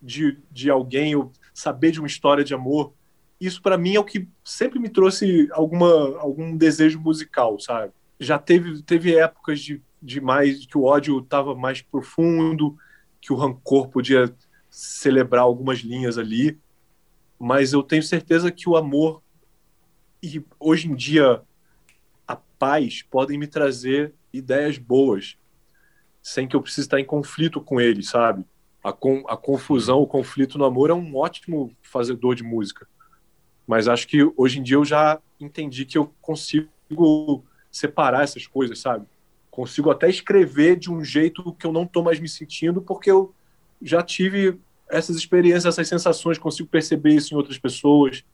de, 0.00 0.38
de 0.50 0.70
alguém, 0.70 1.14
ou 1.14 1.30
saber 1.52 1.90
de 1.90 2.00
uma 2.00 2.06
história 2.06 2.42
de 2.42 2.54
amor. 2.54 2.94
Isso 3.38 3.60
para 3.60 3.76
mim 3.76 3.94
é 3.94 4.00
o 4.00 4.04
que 4.04 4.26
sempre 4.42 4.78
me 4.78 4.88
trouxe 4.88 5.48
alguma, 5.52 6.18
algum 6.18 6.56
desejo 6.56 6.98
musical, 6.98 7.60
sabe? 7.60 7.92
Já 8.18 8.38
teve, 8.38 8.82
teve 8.82 9.16
épocas 9.16 9.60
de, 9.60 9.82
de 10.00 10.20
mais 10.20 10.64
que 10.64 10.78
o 10.78 10.84
ódio 10.84 11.18
estava 11.18 11.54
mais 11.54 11.82
profundo, 11.82 12.76
que 13.20 13.32
o 13.32 13.36
rancor 13.36 13.88
podia 13.88 14.34
celebrar 14.70 15.42
algumas 15.42 15.80
linhas 15.80 16.16
ali, 16.16 16.58
mas 17.38 17.72
eu 17.72 17.82
tenho 17.82 18.02
certeza 18.02 18.50
que 18.50 18.68
o 18.68 18.76
amor 18.76 19.21
e 20.22 20.44
hoje 20.60 20.88
em 20.88 20.94
dia 20.94 21.42
a 22.26 22.36
paz 22.36 23.02
podem 23.02 23.36
me 23.36 23.46
trazer 23.46 24.14
ideias 24.32 24.78
boas, 24.78 25.36
sem 26.22 26.46
que 26.46 26.54
eu 26.54 26.62
precise 26.62 26.86
estar 26.86 27.00
em 27.00 27.04
conflito 27.04 27.60
com 27.60 27.80
eles, 27.80 28.08
sabe? 28.08 28.44
A, 28.82 28.92
com, 28.92 29.24
a 29.28 29.36
confusão, 29.36 30.00
o 30.00 30.06
conflito 30.06 30.56
no 30.56 30.64
amor 30.64 30.90
é 30.90 30.94
um 30.94 31.16
ótimo 31.16 31.74
fazedor 31.82 32.34
de 32.34 32.42
música. 32.42 32.86
Mas 33.66 33.88
acho 33.88 34.06
que 34.06 34.22
hoje 34.36 34.60
em 34.60 34.62
dia 34.62 34.76
eu 34.76 34.84
já 34.84 35.20
entendi 35.40 35.84
que 35.84 35.98
eu 35.98 36.12
consigo 36.20 37.44
separar 37.70 38.22
essas 38.22 38.46
coisas, 38.46 38.78
sabe? 38.78 39.06
Consigo 39.50 39.90
até 39.90 40.08
escrever 40.08 40.76
de 40.76 40.90
um 40.90 41.04
jeito 41.04 41.52
que 41.54 41.66
eu 41.66 41.72
não 41.72 41.82
estou 41.84 42.02
mais 42.02 42.18
me 42.20 42.28
sentindo, 42.28 42.80
porque 42.80 43.10
eu 43.10 43.34
já 43.80 44.02
tive 44.02 44.58
essas 44.88 45.16
experiências, 45.16 45.66
essas 45.66 45.88
sensações, 45.88 46.38
consigo 46.38 46.68
perceber 46.68 47.14
isso 47.14 47.34
em 47.34 47.36
outras 47.36 47.58
pessoas 47.58 48.24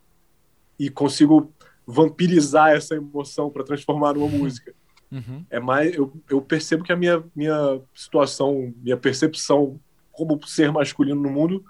e 0.78 0.90
consigo 0.90 1.52
vampirizar 1.90 2.72
essa 2.72 2.94
emoção 2.94 3.48
para 3.48 3.64
transformar 3.64 4.12
numa 4.12 4.28
música. 4.28 4.74
Uhum. 5.10 5.42
É 5.48 5.58
mais, 5.58 5.94
eu, 5.94 6.12
eu 6.28 6.42
percebo 6.42 6.84
que 6.84 6.92
a 6.92 6.96
minha, 6.96 7.24
minha 7.34 7.80
situação, 7.94 8.74
minha 8.76 8.96
percepção 8.98 9.80
como 10.12 10.38
ser 10.46 10.70
masculino 10.70 11.22
no 11.22 11.30
mundo 11.30 11.64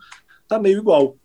tá 0.48 0.58
meio 0.58 0.78
igual. 0.78 1.16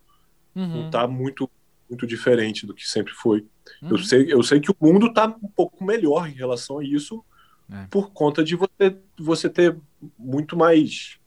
Uhum. 0.54 0.82
Não 0.82 0.90
tá 0.90 1.08
muito, 1.08 1.50
muito 1.90 2.06
diferente 2.06 2.64
do 2.64 2.72
que 2.72 2.88
sempre 2.88 3.12
foi. 3.14 3.44
Uhum. 3.82 3.90
Eu, 3.90 3.98
sei, 3.98 4.32
eu 4.32 4.42
sei 4.44 4.60
que 4.60 4.70
o 4.70 4.76
mundo 4.80 5.12
tá 5.12 5.26
um 5.26 5.48
pouco 5.48 5.84
melhor 5.84 6.28
em 6.28 6.34
relação 6.34 6.78
a 6.78 6.84
isso 6.84 7.24
é. 7.68 7.88
por 7.90 8.12
conta 8.12 8.44
de 8.44 8.54
você, 8.54 8.96
você 9.18 9.50
ter 9.50 9.76
muito 10.16 10.56
mais 10.56 11.18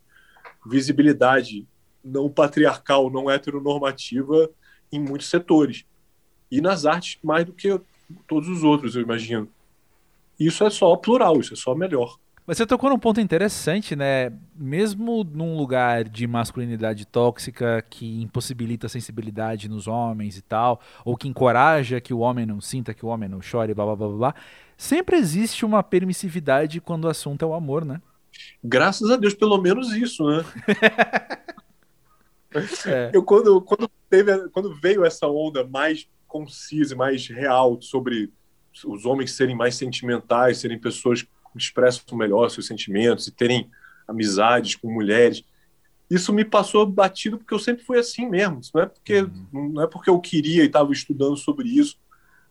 visibilidade 0.66 1.68
não 2.02 2.30
patriarcal, 2.30 3.12
não 3.12 3.30
heteronormativa 3.30 4.50
em 4.90 5.02
muitos 5.02 5.30
setores 5.30 5.86
e 6.52 6.62
nas 6.62 6.86
artes 6.86 7.18
mais 7.24 7.46
do 7.46 7.54
que 7.54 7.80
todos 8.28 8.48
os 8.48 8.64
outros, 8.64 8.96
eu 8.96 9.02
imagino. 9.02 9.48
Isso 10.40 10.64
é 10.64 10.70
só 10.70 10.96
plural, 10.96 11.40
isso 11.40 11.54
é 11.54 11.58
só 11.58 11.74
melhor. 11.74 12.18
Você 12.48 12.66
tocou 12.66 12.90
num 12.90 12.98
ponto 12.98 13.20
interessante, 13.20 13.94
né? 13.94 14.32
Mesmo 14.56 15.26
num 15.26 15.58
lugar 15.58 16.06
de 16.06 16.26
masculinidade 16.26 17.06
tóxica 17.06 17.84
que 17.90 18.22
impossibilita 18.22 18.88
a 18.88 18.90
sensibilidade 18.90 19.68
nos 19.68 19.86
homens 19.86 20.38
e 20.38 20.42
tal, 20.42 20.80
ou 21.04 21.18
que 21.18 21.28
encoraja 21.28 22.00
que 22.00 22.14
o 22.14 22.20
homem 22.20 22.46
não 22.46 22.62
sinta, 22.62 22.94
que 22.94 23.06
o 23.06 23.10
homem 23.10 23.28
não 23.28 23.42
chore, 23.42 23.74
blá 23.74 23.84
blá 23.84 23.96
blá 23.98 24.08
blá, 24.08 24.36
sempre 24.78 25.18
existe 25.18 25.66
uma 25.66 25.84
permissividade 25.84 26.80
quando 26.80 27.04
o 27.04 27.10
assunto 27.10 27.44
é 27.44 27.46
o 27.46 27.54
amor, 27.54 27.84
né? 27.84 28.02
Graças 28.64 29.12
a 29.12 29.18
Deus, 29.18 29.34
pelo 29.34 29.62
menos 29.62 29.92
isso, 29.92 30.24
né? 30.26 30.46
é. 32.88 33.12
Eu 33.14 33.24
quando, 33.24 33.60
quando, 33.62 33.92
teve, 34.10 34.48
quando 34.50 34.74
veio 34.76 35.04
essa 35.04 35.28
onda 35.28 35.68
mais 35.68 36.08
concisa 36.28 36.94
e 36.94 36.98
mais 36.98 37.28
real 37.28 37.82
sobre 37.82 38.32
os 38.86 39.06
homens 39.06 39.32
serem 39.32 39.56
mais 39.56 39.76
sentimentais, 39.76 40.60
serem 40.60 40.80
pessoas 40.80 41.24
que 41.24 41.30
expressam 41.56 42.18
melhor 42.18 42.50
seus 42.50 42.68
sentimentos 42.68 43.28
e 43.28 43.32
terem 43.32 43.70
amizades 44.08 44.76
com 44.76 44.92
mulheres. 44.92 45.44
Isso 46.10 46.32
me 46.32 46.46
passou 46.46 46.86
batido 46.86 47.38
porque 47.38 47.54
eu 47.54 47.60
sempre 47.60 47.84
fui 47.84 48.00
assim 48.00 48.30
mesmo. 48.30 48.62
Não 48.74 48.82
é 48.82 48.86
porque 48.86 49.22
uhum. 49.22 49.72
não 49.74 49.84
é 49.84 49.88
porque 49.88 50.10
eu 50.10 50.20
queria 50.20 50.64
e 50.64 50.68
estava 50.68 50.92
estudando 50.92 51.36
sobre 51.36 51.68
isso. 51.68 51.98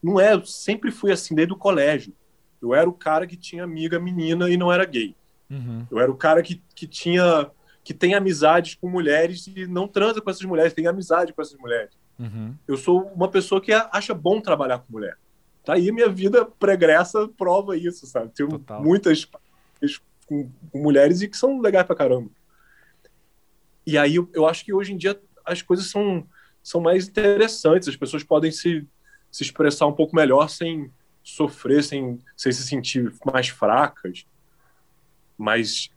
Não 0.02 0.20
é, 0.20 0.34
eu 0.34 0.44
sempre 0.44 0.90
fui 0.90 1.12
assim 1.12 1.34
desde 1.34 1.54
o 1.54 1.56
colégio. 1.56 2.12
Eu 2.60 2.74
era 2.74 2.88
o 2.88 2.92
cara 2.92 3.26
que 3.26 3.36
tinha 3.36 3.64
amiga 3.64 3.98
menina 3.98 4.50
e 4.50 4.56
não 4.56 4.72
era 4.72 4.84
gay. 4.84 5.14
Uhum. 5.50 5.86
Eu 5.90 5.98
era 6.00 6.10
o 6.10 6.16
cara 6.16 6.42
que, 6.42 6.62
que 6.74 6.86
tinha 6.86 7.50
que 7.82 7.94
tem 7.94 8.14
amizades 8.14 8.74
com 8.74 8.90
mulheres 8.90 9.46
e 9.46 9.64
não 9.64 9.86
transa 9.86 10.20
com 10.20 10.28
essas 10.28 10.44
mulheres, 10.44 10.72
tem 10.72 10.88
amizade 10.88 11.32
com 11.32 11.40
essas 11.40 11.56
mulheres. 11.56 11.92
Uhum. 12.18 12.54
Eu 12.66 12.76
sou 12.76 13.02
uma 13.14 13.28
pessoa 13.28 13.60
que 13.60 13.72
acha 13.72 14.14
bom 14.14 14.40
trabalhar 14.40 14.78
com 14.78 14.92
mulher. 14.92 15.16
Tá 15.64 15.74
aí 15.74 15.90
minha 15.92 16.08
vida 16.08 16.44
pregressa 16.44 17.28
prova 17.28 17.76
isso, 17.76 18.06
sabe? 18.06 18.30
Tenho 18.34 18.50
Total. 18.50 18.82
muitas 18.82 19.24
com, 20.26 20.50
com, 20.72 20.78
mulheres 20.78 21.20
e 21.22 21.28
que 21.28 21.36
são 21.36 21.60
legais 21.60 21.86
pra 21.86 21.96
caramba. 21.96 22.30
E 23.86 23.98
aí 23.98 24.16
eu, 24.16 24.28
eu 24.32 24.46
acho 24.46 24.64
que 24.64 24.72
hoje 24.72 24.92
em 24.92 24.96
dia 24.96 25.20
as 25.44 25.62
coisas 25.62 25.90
são, 25.90 26.26
são 26.62 26.80
mais 26.80 27.08
interessantes, 27.08 27.88
as 27.88 27.96
pessoas 27.96 28.24
podem 28.24 28.50
se, 28.50 28.86
se 29.30 29.42
expressar 29.42 29.86
um 29.86 29.92
pouco 29.92 30.16
melhor 30.16 30.48
sem 30.48 30.90
sofrer, 31.22 31.82
sem, 31.82 32.20
sem 32.36 32.52
se 32.52 32.62
sentir 32.66 33.12
mais 33.24 33.48
fracas. 33.48 34.24
Mas 35.36 35.90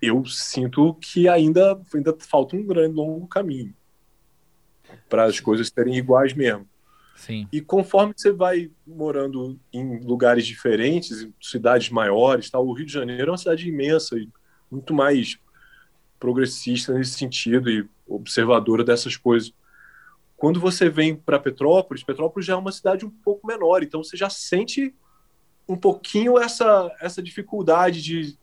eu 0.00 0.24
sinto 0.26 0.94
que 0.94 1.28
ainda, 1.28 1.80
ainda 1.94 2.14
falta 2.18 2.56
um 2.56 2.66
grande 2.66 2.94
longo 2.94 3.26
caminho 3.26 3.74
para 5.08 5.24
as 5.24 5.40
coisas 5.40 5.68
serem 5.68 5.96
iguais 5.96 6.34
mesmo. 6.34 6.68
Sim. 7.16 7.46
E 7.52 7.60
conforme 7.60 8.14
você 8.16 8.32
vai 8.32 8.70
morando 8.86 9.58
em 9.72 10.00
lugares 10.00 10.46
diferentes, 10.46 11.22
em 11.22 11.34
cidades 11.40 11.90
maiores, 11.90 12.50
tal, 12.50 12.66
o 12.66 12.72
Rio 12.72 12.86
de 12.86 12.92
Janeiro 12.92 13.28
é 13.28 13.30
uma 13.30 13.38
cidade 13.38 13.68
imensa 13.68 14.16
e 14.18 14.28
muito 14.70 14.92
mais 14.92 15.38
progressista 16.18 16.94
nesse 16.94 17.12
sentido 17.12 17.70
e 17.70 17.88
observadora 18.06 18.82
dessas 18.82 19.16
coisas. 19.16 19.52
Quando 20.36 20.58
você 20.58 20.88
vem 20.88 21.14
para 21.14 21.38
Petrópolis, 21.38 22.02
Petrópolis 22.02 22.46
já 22.46 22.54
é 22.54 22.56
uma 22.56 22.72
cidade 22.72 23.04
um 23.04 23.10
pouco 23.10 23.46
menor, 23.46 23.82
então 23.82 24.02
você 24.02 24.16
já 24.16 24.28
sente 24.28 24.94
um 25.68 25.76
pouquinho 25.76 26.38
essa 26.38 26.90
essa 27.00 27.22
dificuldade 27.22 28.02
de 28.02 28.36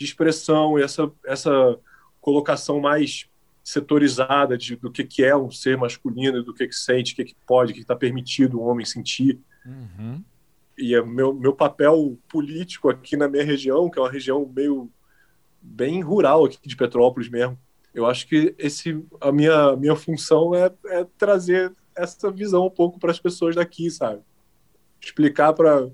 de 0.00 0.06
expressão, 0.06 0.78
essa, 0.78 1.12
essa 1.26 1.78
colocação 2.22 2.80
mais 2.80 3.28
setorizada 3.62 4.56
de, 4.56 4.76
do 4.76 4.90
que, 4.90 5.04
que 5.04 5.22
é 5.22 5.36
um 5.36 5.50
ser 5.50 5.76
masculino, 5.76 6.42
do 6.42 6.54
que, 6.54 6.66
que 6.66 6.74
sente, 6.74 7.12
o 7.12 7.16
que, 7.16 7.24
que 7.24 7.36
pode, 7.46 7.72
o 7.72 7.74
que 7.74 7.82
está 7.82 7.94
permitido 7.94 8.58
o 8.58 8.62
um 8.62 8.68
homem 8.68 8.86
sentir. 8.86 9.38
Uhum. 9.64 10.22
E 10.78 10.94
é 10.94 11.02
meu, 11.02 11.34
meu 11.34 11.52
papel 11.52 12.18
político 12.28 12.88
aqui 12.88 13.16
na 13.16 13.28
minha 13.28 13.44
região, 13.44 13.90
que 13.90 13.98
é 13.98 14.02
uma 14.02 14.10
região 14.10 14.50
meio 14.54 14.90
bem 15.60 16.00
rural 16.00 16.44
aqui 16.46 16.58
de 16.66 16.76
Petrópolis 16.76 17.28
mesmo, 17.28 17.58
eu 17.92 18.06
acho 18.06 18.26
que 18.26 18.54
esse 18.56 19.04
a 19.20 19.32
minha 19.32 19.76
minha 19.76 19.96
função 19.96 20.54
é, 20.54 20.72
é 20.86 21.06
trazer 21.18 21.72
essa 21.96 22.30
visão 22.30 22.66
um 22.66 22.70
pouco 22.70 22.98
para 22.98 23.10
as 23.10 23.18
pessoas 23.18 23.56
daqui, 23.56 23.90
sabe? 23.90 24.22
Explicar 25.00 25.52
para 25.52 25.90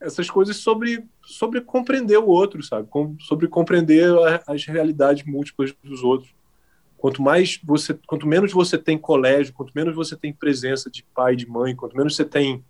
essas 0.00 0.28
coisas 0.28 0.56
sobre 0.56 1.06
sobre 1.22 1.60
compreender 1.60 2.18
o 2.18 2.26
outro, 2.26 2.62
sabe? 2.62 2.88
Com, 2.88 3.16
sobre 3.20 3.46
compreender 3.48 4.12
a, 4.18 4.42
as 4.48 4.64
realidades 4.64 5.24
múltiplas 5.24 5.74
dos 5.82 6.02
outros. 6.02 6.34
Quanto 6.96 7.22
mais 7.22 7.60
você, 7.62 7.94
quanto 8.06 8.26
menos 8.26 8.52
você 8.52 8.78
tem 8.78 8.96
colégio, 8.96 9.52
quanto 9.52 9.72
menos 9.74 9.94
você 9.94 10.16
tem 10.16 10.32
presença 10.32 10.90
de 10.90 11.02
pai, 11.14 11.36
de 11.36 11.48
mãe, 11.48 11.76
quanto 11.76 11.96
menos 11.96 12.16
você 12.16 12.24
tem 12.24 12.64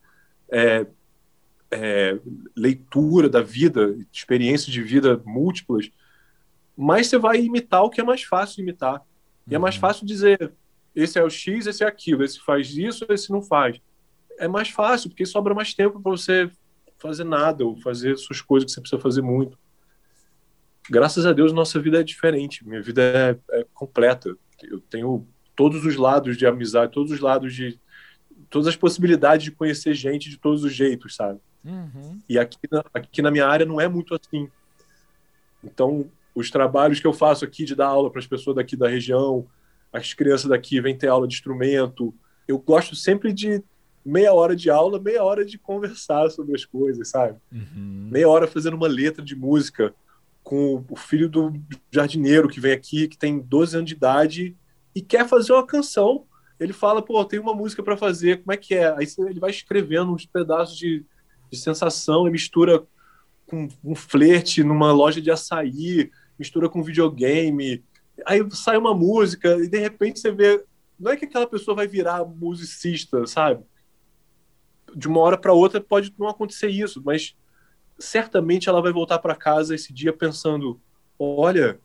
é, 0.50 0.86
é, 1.70 2.18
leitura 2.56 3.28
da 3.28 3.40
vida, 3.40 3.96
experiências 4.12 4.72
de 4.72 4.82
vida 4.82 5.20
múltiplas, 5.24 5.90
mais 6.76 7.06
você 7.06 7.18
vai 7.18 7.40
imitar 7.40 7.82
o 7.82 7.90
que 7.90 8.00
é 8.00 8.04
mais 8.04 8.22
fácil 8.22 8.62
imitar. 8.62 9.02
E 9.48 9.54
é 9.54 9.58
mais 9.58 9.76
uhum. 9.76 9.80
fácil 9.80 10.06
dizer: 10.06 10.52
esse 10.94 11.18
é 11.18 11.24
o 11.24 11.30
X, 11.30 11.66
esse 11.66 11.84
é 11.84 11.86
aquilo, 11.86 12.24
esse 12.24 12.40
faz 12.40 12.76
isso, 12.76 13.06
esse 13.08 13.30
não 13.30 13.42
faz. 13.42 13.80
É 14.38 14.48
mais 14.48 14.68
fácil, 14.68 15.08
porque 15.08 15.24
sobra 15.24 15.54
mais 15.54 15.72
tempo 15.72 16.00
para 16.00 16.10
você 16.10 16.50
fazer 16.98 17.24
nada 17.24 17.64
ou 17.64 17.76
fazer 17.76 18.16
suas 18.16 18.40
coisas 18.40 18.66
que 18.66 18.72
você 18.74 18.80
precisa 18.80 19.00
fazer 19.00 19.22
muito. 19.22 19.58
Graças 20.90 21.26
a 21.26 21.32
Deus, 21.32 21.52
nossa 21.52 21.80
vida 21.80 22.00
é 22.00 22.02
diferente. 22.02 22.66
Minha 22.66 22.80
vida 22.80 23.02
é, 23.02 23.60
é 23.60 23.66
completa. 23.74 24.36
Eu 24.62 24.80
tenho 24.80 25.26
todos 25.54 25.84
os 25.84 25.96
lados 25.96 26.36
de 26.36 26.46
amizade, 26.46 26.92
todos 26.92 27.12
os 27.12 27.20
lados 27.20 27.54
de. 27.54 27.78
todas 28.48 28.68
as 28.68 28.76
possibilidades 28.76 29.44
de 29.44 29.50
conhecer 29.50 29.94
gente 29.94 30.30
de 30.30 30.38
todos 30.38 30.64
os 30.64 30.72
jeitos, 30.72 31.16
sabe? 31.16 31.40
Uhum. 31.64 32.18
E 32.28 32.38
aqui 32.38 32.58
na, 32.70 32.84
aqui 32.94 33.22
na 33.22 33.30
minha 33.30 33.46
área 33.46 33.66
não 33.66 33.80
é 33.80 33.88
muito 33.88 34.14
assim. 34.14 34.48
Então, 35.64 36.08
os 36.34 36.50
trabalhos 36.50 37.00
que 37.00 37.06
eu 37.06 37.12
faço 37.12 37.44
aqui 37.44 37.64
de 37.64 37.74
dar 37.74 37.86
aula 37.86 38.10
para 38.10 38.20
as 38.20 38.26
pessoas 38.26 38.54
daqui 38.56 38.76
da 38.76 38.88
região, 38.88 39.46
as 39.92 40.14
crianças 40.14 40.46
daqui 40.46 40.80
vêm 40.80 40.96
ter 40.96 41.08
aula 41.08 41.26
de 41.26 41.34
instrumento, 41.34 42.14
eu 42.46 42.58
gosto 42.58 42.94
sempre 42.94 43.32
de 43.32 43.62
meia 44.04 44.32
hora 44.32 44.54
de 44.54 44.70
aula, 44.70 45.00
meia 45.00 45.24
hora 45.24 45.44
de 45.44 45.58
conversar 45.58 46.30
sobre 46.30 46.54
as 46.54 46.64
coisas, 46.64 47.08
sabe? 47.08 47.36
Uhum. 47.50 48.08
Meia 48.12 48.28
hora 48.28 48.46
fazendo 48.46 48.74
uma 48.74 48.86
letra 48.86 49.24
de 49.24 49.34
música 49.34 49.92
com 50.46 50.84
o 50.88 50.94
filho 50.94 51.28
do 51.28 51.52
jardineiro 51.90 52.48
que 52.48 52.60
vem 52.60 52.70
aqui, 52.70 53.08
que 53.08 53.18
tem 53.18 53.40
12 53.40 53.78
anos 53.78 53.88
de 53.88 53.96
idade 53.96 54.56
e 54.94 55.02
quer 55.02 55.26
fazer 55.26 55.52
uma 55.52 55.66
canção. 55.66 56.24
Ele 56.60 56.72
fala, 56.72 57.02
pô, 57.02 57.24
tem 57.24 57.40
uma 57.40 57.52
música 57.52 57.82
para 57.82 57.96
fazer, 57.96 58.42
como 58.42 58.52
é 58.52 58.56
que 58.56 58.72
é? 58.72 58.88
Aí 58.96 59.06
ele 59.18 59.40
vai 59.40 59.50
escrevendo 59.50 60.12
uns 60.12 60.24
pedaços 60.24 60.78
de, 60.78 61.04
de 61.50 61.58
sensação 61.58 62.28
e 62.28 62.30
mistura 62.30 62.86
com 63.44 63.66
um 63.82 63.96
flerte 63.96 64.62
numa 64.62 64.92
loja 64.92 65.20
de 65.20 65.32
açaí, 65.32 66.12
mistura 66.38 66.68
com 66.68 66.80
videogame. 66.80 67.82
Aí 68.24 68.40
sai 68.52 68.76
uma 68.76 68.94
música 68.94 69.56
e 69.58 69.66
de 69.66 69.80
repente 69.80 70.20
você 70.20 70.30
vê. 70.30 70.64
Não 70.96 71.10
é 71.10 71.16
que 71.16 71.24
aquela 71.24 71.48
pessoa 71.48 71.74
vai 71.74 71.88
virar 71.88 72.24
musicista, 72.24 73.26
sabe? 73.26 73.64
de 74.94 75.08
uma 75.08 75.20
hora 75.20 75.36
para 75.36 75.52
outra 75.52 75.80
pode 75.80 76.14
não 76.18 76.28
acontecer 76.28 76.68
isso, 76.68 77.02
mas 77.04 77.36
certamente 77.98 78.68
ela 78.68 78.82
vai 78.82 78.92
voltar 78.92 79.18
para 79.18 79.34
casa 79.34 79.74
esse 79.74 79.92
dia 79.92 80.12
pensando: 80.12 80.80
olha, 81.18 81.80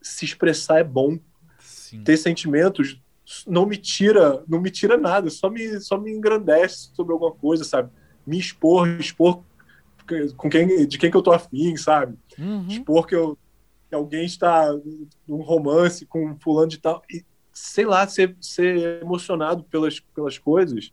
se 0.00 0.24
expressar 0.24 0.78
é 0.78 0.84
bom, 0.84 1.18
Sim. 1.58 2.02
ter 2.02 2.16
sentimentos 2.16 3.00
não 3.46 3.66
me 3.66 3.76
tira, 3.76 4.42
não 4.48 4.60
me 4.60 4.70
tira 4.70 4.96
nada, 4.96 5.28
só 5.28 5.50
me 5.50 5.80
só 5.80 5.98
me 5.98 6.10
engrandece 6.10 6.90
sobre 6.94 7.12
alguma 7.12 7.32
coisa, 7.32 7.62
sabe? 7.62 7.90
Me 8.26 8.38
expor, 8.38 8.88
expor 8.98 9.42
com 10.36 10.48
quem, 10.48 10.86
de 10.86 10.96
quem 10.96 11.10
que 11.10 11.16
eu 11.16 11.22
tô 11.22 11.32
afim, 11.32 11.76
sabe? 11.76 12.16
Uhum. 12.38 12.66
Expor 12.66 13.06
que, 13.06 13.14
eu, 13.14 13.36
que 13.88 13.94
alguém 13.94 14.24
está 14.24 14.72
num 15.26 15.42
romance 15.42 16.06
com 16.06 16.30
um 16.30 16.38
fulano 16.40 16.68
de 16.68 16.78
tal, 16.78 17.02
e, 17.10 17.22
sei 17.52 17.84
lá, 17.84 18.06
ser, 18.08 18.34
ser 18.40 19.02
emocionado 19.02 19.62
pelas, 19.64 20.00
pelas 20.00 20.38
coisas 20.38 20.90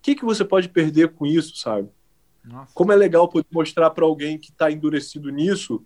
o 0.00 0.02
que, 0.02 0.14
que 0.14 0.24
você 0.24 0.42
pode 0.42 0.66
perder 0.70 1.10
com 1.10 1.26
isso, 1.26 1.56
sabe? 1.56 1.90
Nossa. 2.44 2.72
Como 2.74 2.92
é 2.92 2.96
legal 2.96 3.28
poder 3.28 3.46
mostrar 3.52 3.90
para 3.90 4.04
alguém 4.04 4.38
que 4.38 4.50
está 4.50 4.70
endurecido 4.70 5.30
nisso 5.30 5.84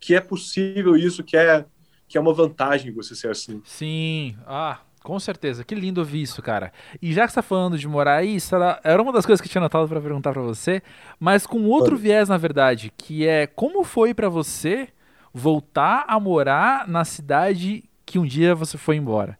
que 0.00 0.14
é 0.14 0.20
possível 0.20 0.96
isso, 0.96 1.22
que 1.22 1.36
é, 1.36 1.64
que 2.08 2.16
é 2.16 2.20
uma 2.20 2.32
vantagem 2.32 2.90
você 2.90 3.14
ser 3.14 3.30
assim. 3.30 3.60
Sim, 3.64 4.34
ah, 4.46 4.78
com 5.02 5.20
certeza. 5.20 5.62
Que 5.62 5.74
lindo 5.74 6.00
ouvir 6.00 6.22
isso, 6.22 6.40
cara. 6.40 6.72
E 7.00 7.12
já 7.12 7.26
que 7.26 7.32
você 7.32 7.36
tá 7.36 7.42
falando 7.42 7.78
de 7.78 7.86
morar 7.86 8.16
aí, 8.16 8.38
era, 8.50 8.80
era 8.82 9.02
uma 9.02 9.12
das 9.12 9.26
coisas 9.26 9.40
que 9.40 9.46
eu 9.46 9.50
tinha 9.50 9.60
notado 9.60 9.86
para 9.86 10.00
perguntar 10.00 10.32
para 10.32 10.40
você, 10.40 10.82
mas 11.18 11.46
com 11.46 11.66
outro 11.66 11.96
viés, 11.98 12.30
na 12.30 12.38
verdade, 12.38 12.90
que 12.96 13.26
é 13.26 13.46
como 13.46 13.84
foi 13.84 14.14
para 14.14 14.30
você 14.30 14.88
voltar 15.32 16.06
a 16.08 16.18
morar 16.18 16.88
na 16.88 17.04
cidade 17.04 17.84
que 18.04 18.18
um 18.18 18.26
dia 18.26 18.54
você 18.54 18.76
foi 18.76 18.96
embora? 18.96 19.38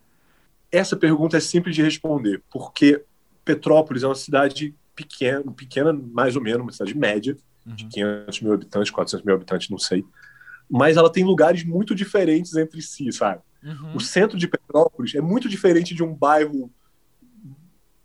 Essa 0.70 0.96
pergunta 0.96 1.36
é 1.36 1.40
simples 1.40 1.74
de 1.74 1.82
responder, 1.82 2.42
porque 2.48 3.03
Petrópolis 3.44 4.05
é 4.05 4.07
uma 4.07 4.14
cidade 4.14 4.74
pequena, 5.07 5.53
pequena 5.53 5.92
mais 5.92 6.36
ou 6.36 6.42
menos, 6.42 6.62
uma 6.62 6.72
cidade 6.72 6.96
média, 6.96 7.36
uhum. 7.66 7.74
de 7.74 7.86
500 7.86 8.40
mil 8.40 8.53
habitantes, 8.53 8.90
400 8.90 9.24
mil 9.24 9.34
habitantes, 9.34 9.68
não 9.68 9.78
sei. 9.78 10.05
Mas 10.68 10.96
ela 10.96 11.11
tem 11.11 11.24
lugares 11.24 11.64
muito 11.64 11.94
diferentes 11.94 12.55
entre 12.55 12.80
si, 12.80 13.11
sabe? 13.12 13.42
Uhum. 13.62 13.96
O 13.96 14.01
centro 14.01 14.38
de 14.38 14.48
Petrópolis 14.48 15.14
é 15.14 15.20
muito 15.20 15.48
diferente 15.48 15.94
de 15.94 16.03
um 16.03 16.14
bairro 16.14 16.72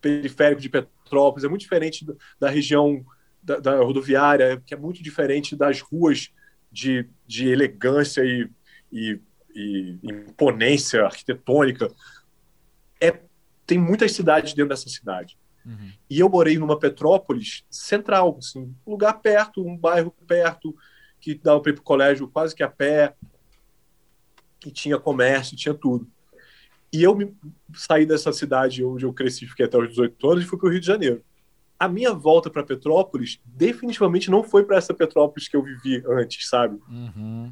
periférico 0.01 0.61
de 0.61 0.69
Petrópolis, 0.69 1.45
é 1.45 1.47
muito 1.47 1.61
diferente 1.61 2.05
da 2.39 2.49
região 2.49 3.05
da, 3.41 3.59
da 3.59 3.77
rodoviária, 3.77 4.61
que 4.65 4.73
é 4.73 4.77
muito 4.77 5.01
diferente 5.01 5.55
das 5.55 5.81
ruas 5.81 6.29
de, 6.71 7.07
de 7.25 7.47
elegância 7.47 8.23
e, 8.23 8.49
e, 8.91 9.19
e 9.55 9.99
imponência 10.03 11.05
arquitetônica. 11.05 11.91
É 12.99 13.19
tem 13.65 13.77
muitas 13.79 14.11
cidades 14.11 14.53
dentro 14.53 14.69
dessa 14.69 14.89
cidade. 14.89 15.37
Uhum. 15.66 15.91
E 16.09 16.20
eu 16.20 16.30
morei 16.30 16.57
numa 16.57 16.78
Petrópolis 16.78 17.66
central, 17.70 18.38
assim, 18.38 18.74
um 18.86 18.91
lugar 18.91 19.13
perto, 19.20 19.66
um 19.66 19.76
bairro 19.76 20.13
perto, 20.28 20.76
que 21.20 21.34
dava 21.36 21.59
para 21.59 21.72
ir 21.72 21.74
para 21.76 21.82
o 21.82 21.86
colégio 21.86 22.28
quase 22.28 22.55
que 22.55 22.63
a 22.63 22.70
pé, 22.70 23.16
que 24.59 24.72
tinha 24.72 24.99
comércio, 24.99 25.57
tinha 25.57 25.74
tudo. 25.74 26.07
E 26.93 27.03
eu 27.03 27.16
me, 27.16 27.36
saí 27.74 28.05
dessa 28.05 28.32
cidade 28.32 28.84
onde 28.84 29.05
eu 29.05 29.13
cresci, 29.13 29.47
fiquei 29.47 29.66
até 29.66 29.78
os 29.78 29.89
18 29.89 30.32
anos, 30.32 30.43
e 30.43 30.47
fui 30.47 30.57
para 30.57 30.68
o 30.68 30.72
Rio 30.72 30.80
de 30.80 30.86
Janeiro. 30.86 31.24
A 31.78 31.89
minha 31.89 32.13
volta 32.13 32.49
para 32.49 32.63
Petrópolis 32.63 33.39
definitivamente 33.43 34.32
não 34.32 34.43
foi 34.43 34.63
para 34.63 34.78
essa 34.78 34.93
Petrópolis 34.93 35.47
que 35.47 35.57
eu 35.57 35.63
vivi 35.63 36.01
antes, 36.07 36.47
sabe? 36.47 36.80
Uhum. 36.88 37.51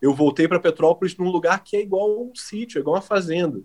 Eu 0.00 0.14
voltei 0.14 0.48
para 0.48 0.60
Petrópolis 0.60 1.16
num 1.16 1.28
lugar 1.28 1.62
que 1.62 1.76
é 1.76 1.82
igual 1.82 2.10
a 2.10 2.20
um 2.22 2.34
sítio, 2.34 2.78
é 2.78 2.80
igual 2.80 2.96
uma 2.96 3.02
fazenda. 3.02 3.60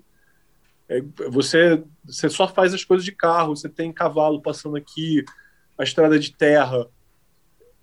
É, 0.88 1.02
você, 1.30 1.84
você 2.04 2.30
só 2.30 2.48
faz 2.48 2.74
as 2.74 2.84
coisas 2.84 3.06
de 3.06 3.12
carro, 3.12 3.56
você 3.56 3.70
tem 3.70 3.92
cavalo 3.92 4.42
passando 4.42 4.76
aqui, 4.76 5.24
a 5.78 5.84
estrada 5.84 6.20
de 6.20 6.36
terra. 6.36 6.88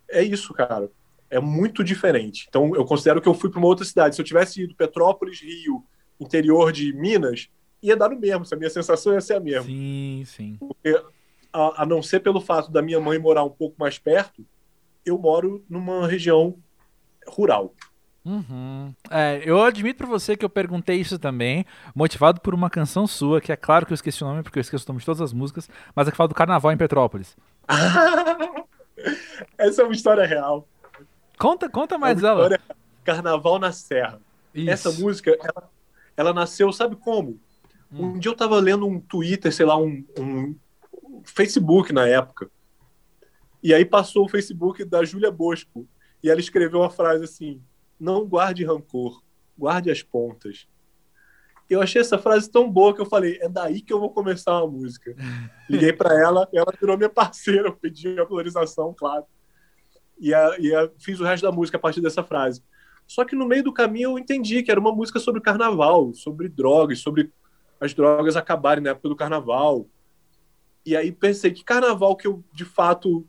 É 0.08 0.22
isso, 0.22 0.52
cara. 0.52 0.90
É 1.28 1.38
muito 1.38 1.84
diferente. 1.84 2.46
Então, 2.48 2.74
eu 2.74 2.84
considero 2.84 3.20
que 3.20 3.28
eu 3.28 3.34
fui 3.34 3.50
para 3.50 3.58
uma 3.58 3.68
outra 3.68 3.84
cidade. 3.84 4.14
Se 4.14 4.20
eu 4.20 4.26
tivesse 4.26 4.62
ido 4.62 4.74
Petrópolis, 4.74 5.40
Rio, 5.40 5.84
interior 6.18 6.72
de 6.72 6.92
Minas, 6.92 7.48
ia 7.82 7.96
dar 7.96 8.10
no 8.10 8.18
mesmo, 8.18 8.44
a 8.50 8.56
minha 8.56 8.70
sensação 8.70 9.12
ia 9.14 9.20
ser 9.20 9.34
a 9.34 9.40
mesma. 9.40 9.64
Sim, 9.64 10.22
sim. 10.26 10.56
Porque, 10.58 11.02
a, 11.52 11.82
a, 11.82 11.86
não 11.86 12.02
ser 12.02 12.20
pelo 12.20 12.40
fato 12.40 12.70
da 12.70 12.82
minha 12.82 13.00
mãe 13.00 13.18
morar 13.18 13.44
um 13.44 13.50
pouco 13.50 13.76
mais 13.78 13.98
perto, 13.98 14.44
eu 15.04 15.18
moro 15.18 15.64
numa 15.68 16.06
região 16.06 16.56
rural. 17.26 17.74
Uhum. 18.24 18.94
É, 19.10 19.40
eu 19.44 19.62
admito 19.62 19.98
para 19.98 20.06
você 20.06 20.36
que 20.36 20.44
eu 20.44 20.50
perguntei 20.50 21.00
isso 21.00 21.18
também, 21.18 21.64
motivado 21.94 22.40
por 22.40 22.54
uma 22.54 22.68
canção 22.68 23.06
sua, 23.06 23.40
que 23.40 23.50
é 23.50 23.56
claro 23.56 23.86
que 23.86 23.92
eu 23.92 23.94
esqueci 23.94 24.22
o 24.22 24.26
nome, 24.26 24.42
porque 24.42 24.58
eu 24.58 24.60
esqueço 24.60 24.84
o 24.84 24.88
nome 24.88 25.00
de 25.00 25.06
todas 25.06 25.20
as 25.20 25.32
músicas, 25.32 25.68
mas 25.94 26.06
é 26.06 26.10
que 26.10 26.16
fala 26.16 26.28
do 26.28 26.34
carnaval 26.34 26.70
em 26.72 26.76
Petrópolis. 26.76 27.36
Essa 29.56 29.82
é 29.82 29.84
uma 29.84 29.94
história 29.94 30.26
real. 30.26 30.68
Conta, 31.38 31.68
conta 31.68 31.96
mais 31.96 32.22
é 32.22 32.26
ela. 32.26 32.58
Carnaval 33.02 33.58
na 33.58 33.72
Serra. 33.72 34.20
Isso. 34.54 34.70
Essa 34.70 34.92
música, 34.92 35.36
ela, 35.40 35.70
ela 36.16 36.34
nasceu, 36.34 36.70
sabe 36.72 36.96
como? 36.96 37.40
Hum. 37.90 38.12
Um 38.12 38.18
dia 38.18 38.30
eu 38.30 38.36
tava 38.36 38.60
lendo 38.60 38.86
um 38.86 39.00
Twitter, 39.00 39.52
sei 39.52 39.64
lá, 39.64 39.76
um, 39.78 40.04
um 40.18 40.54
Facebook 41.24 41.92
na 41.92 42.06
época. 42.06 42.50
E 43.62 43.72
aí 43.72 43.84
passou 43.84 44.24
o 44.24 44.28
Facebook 44.28 44.84
da 44.84 45.04
Júlia 45.04 45.30
Bosco. 45.30 45.88
E 46.22 46.28
ela 46.28 46.40
escreveu 46.40 46.80
uma 46.80 46.90
frase 46.90 47.24
assim: 47.24 47.62
Não 48.00 48.26
guarde 48.26 48.64
rancor, 48.64 49.22
guarde 49.56 49.90
as 49.90 50.02
pontas. 50.02 50.66
Eu 51.68 51.80
achei 51.80 52.00
essa 52.00 52.18
frase 52.18 52.50
tão 52.50 52.68
boa 52.68 52.94
que 52.94 53.00
eu 53.00 53.06
falei: 53.06 53.38
É 53.40 53.48
daí 53.48 53.80
que 53.80 53.92
eu 53.92 54.00
vou 54.00 54.10
começar 54.10 54.56
a 54.56 54.66
música. 54.66 55.14
Liguei 55.70 55.92
para 55.92 56.18
ela, 56.18 56.48
ela 56.52 56.72
virou 56.80 56.96
minha 56.96 57.10
parceira, 57.10 57.68
eu 57.68 57.76
pedi 57.76 58.18
a 58.18 58.24
valorização, 58.24 58.92
claro. 58.92 59.24
E, 60.18 60.34
a, 60.34 60.58
e 60.58 60.74
a, 60.74 60.90
fiz 60.98 61.20
o 61.20 61.24
resto 61.24 61.44
da 61.44 61.52
música 61.52 61.76
a 61.76 61.80
partir 61.80 62.00
dessa 62.00 62.24
frase. 62.24 62.62
Só 63.06 63.24
que 63.24 63.36
no 63.36 63.46
meio 63.46 63.64
do 63.64 63.72
caminho 63.72 64.12
eu 64.12 64.18
entendi 64.18 64.62
que 64.62 64.70
era 64.70 64.80
uma 64.80 64.92
música 64.92 65.18
sobre 65.18 65.40
carnaval, 65.40 66.12
sobre 66.14 66.48
drogas, 66.48 67.00
sobre 67.00 67.32
as 67.80 67.94
drogas 67.94 68.36
acabarem 68.36 68.82
na 68.82 68.90
época 68.90 69.08
do 69.08 69.16
carnaval. 69.16 69.86
E 70.84 70.96
aí 70.96 71.10
pensei 71.10 71.50
que 71.50 71.64
carnaval 71.64 72.16
que 72.16 72.26
eu 72.26 72.44
de 72.52 72.64
fato 72.64 73.26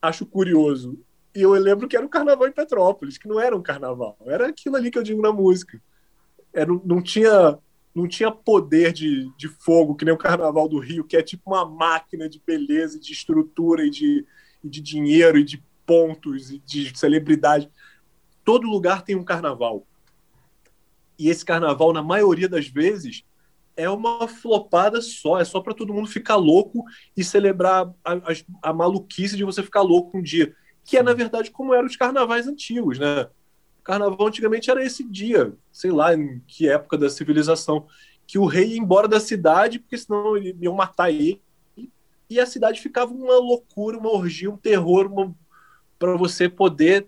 acho 0.00 0.26
curioso. 0.26 0.98
E 1.36 1.42
eu 1.42 1.52
lembro 1.52 1.86
que 1.86 1.96
era 1.96 2.04
o 2.04 2.08
carnaval 2.08 2.48
em 2.48 2.52
Petrópolis, 2.52 3.18
que 3.18 3.28
não 3.28 3.38
era 3.38 3.54
um 3.54 3.62
carnaval, 3.62 4.16
era 4.26 4.48
aquilo 4.48 4.76
ali 4.76 4.90
que 4.90 4.98
eu 4.98 5.02
digo 5.02 5.20
na 5.20 5.32
música. 5.32 5.80
Era, 6.52 6.70
não 6.84 7.02
tinha 7.02 7.58
não 7.94 8.06
tinha 8.06 8.30
poder 8.30 8.92
de, 8.92 9.30
de 9.38 9.48
fogo 9.48 9.94
que 9.94 10.04
nem 10.04 10.12
o 10.12 10.18
carnaval 10.18 10.68
do 10.68 10.78
Rio, 10.78 11.04
que 11.04 11.16
é 11.16 11.22
tipo 11.22 11.50
uma 11.50 11.64
máquina 11.64 12.28
de 12.28 12.42
beleza, 12.46 13.00
de 13.00 13.10
estrutura 13.10 13.86
e 13.86 13.90
de, 13.90 14.26
e 14.62 14.68
de 14.68 14.82
dinheiro 14.82 15.38
e 15.38 15.44
de 15.44 15.64
pontos 15.86 16.50
e 16.50 16.58
de 16.58 16.92
celebridade 16.98 17.70
todo 18.46 18.68
lugar 18.68 19.02
tem 19.02 19.16
um 19.16 19.24
carnaval. 19.24 19.84
E 21.18 21.28
esse 21.28 21.44
carnaval, 21.44 21.92
na 21.92 22.02
maioria 22.02 22.48
das 22.48 22.68
vezes, 22.68 23.24
é 23.76 23.90
uma 23.90 24.28
flopada 24.28 25.02
só, 25.02 25.40
é 25.40 25.44
só 25.44 25.60
para 25.60 25.74
todo 25.74 25.92
mundo 25.92 26.06
ficar 26.06 26.36
louco 26.36 26.84
e 27.16 27.24
celebrar 27.24 27.92
a, 28.04 28.12
a, 28.12 28.70
a, 28.70 28.72
maluquice 28.72 29.36
de 29.36 29.42
você 29.42 29.62
ficar 29.64 29.82
louco 29.82 30.16
um 30.16 30.22
dia. 30.22 30.54
Que 30.86 30.96
é, 30.96 31.02
na 31.02 31.12
verdade, 31.12 31.50
como 31.50 31.74
eram 31.74 31.86
os 31.86 31.96
carnavais 31.96 32.46
antigos, 32.46 32.98
né? 32.98 33.28
O 33.80 33.82
carnaval 33.82 34.26
antigamente 34.26 34.70
era 34.70 34.82
esse 34.82 35.04
dia, 35.04 35.52
sei 35.70 35.90
lá, 35.90 36.14
em 36.14 36.40
que 36.46 36.68
época 36.68 36.96
da 36.96 37.10
civilização, 37.10 37.86
que 38.26 38.38
o 38.38 38.46
rei 38.46 38.70
ia 38.70 38.78
embora 38.78 39.06
da 39.06 39.20
cidade, 39.20 39.78
porque 39.78 39.98
senão 39.98 40.36
iam 40.38 40.74
matar 40.74 41.10
ele, 41.10 41.42
e 42.28 42.40
a 42.40 42.46
cidade 42.46 42.80
ficava 42.80 43.12
uma 43.12 43.36
loucura, 43.38 43.98
uma 43.98 44.10
orgia, 44.10 44.50
um 44.50 44.56
terror, 44.56 45.06
uma... 45.12 45.34
para 45.98 46.16
você 46.16 46.48
poder 46.48 47.06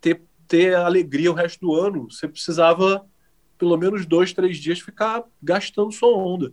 ter 0.00 0.22
ter 0.50 0.74
alegria 0.74 1.30
o 1.30 1.34
resto 1.34 1.60
do 1.60 1.74
ano. 1.74 2.10
Você 2.10 2.26
precisava, 2.26 3.06
pelo 3.56 3.76
menos 3.76 4.04
dois, 4.04 4.32
três 4.32 4.58
dias, 4.58 4.80
ficar 4.80 5.22
gastando 5.40 5.92
sua 5.92 6.12
onda. 6.12 6.52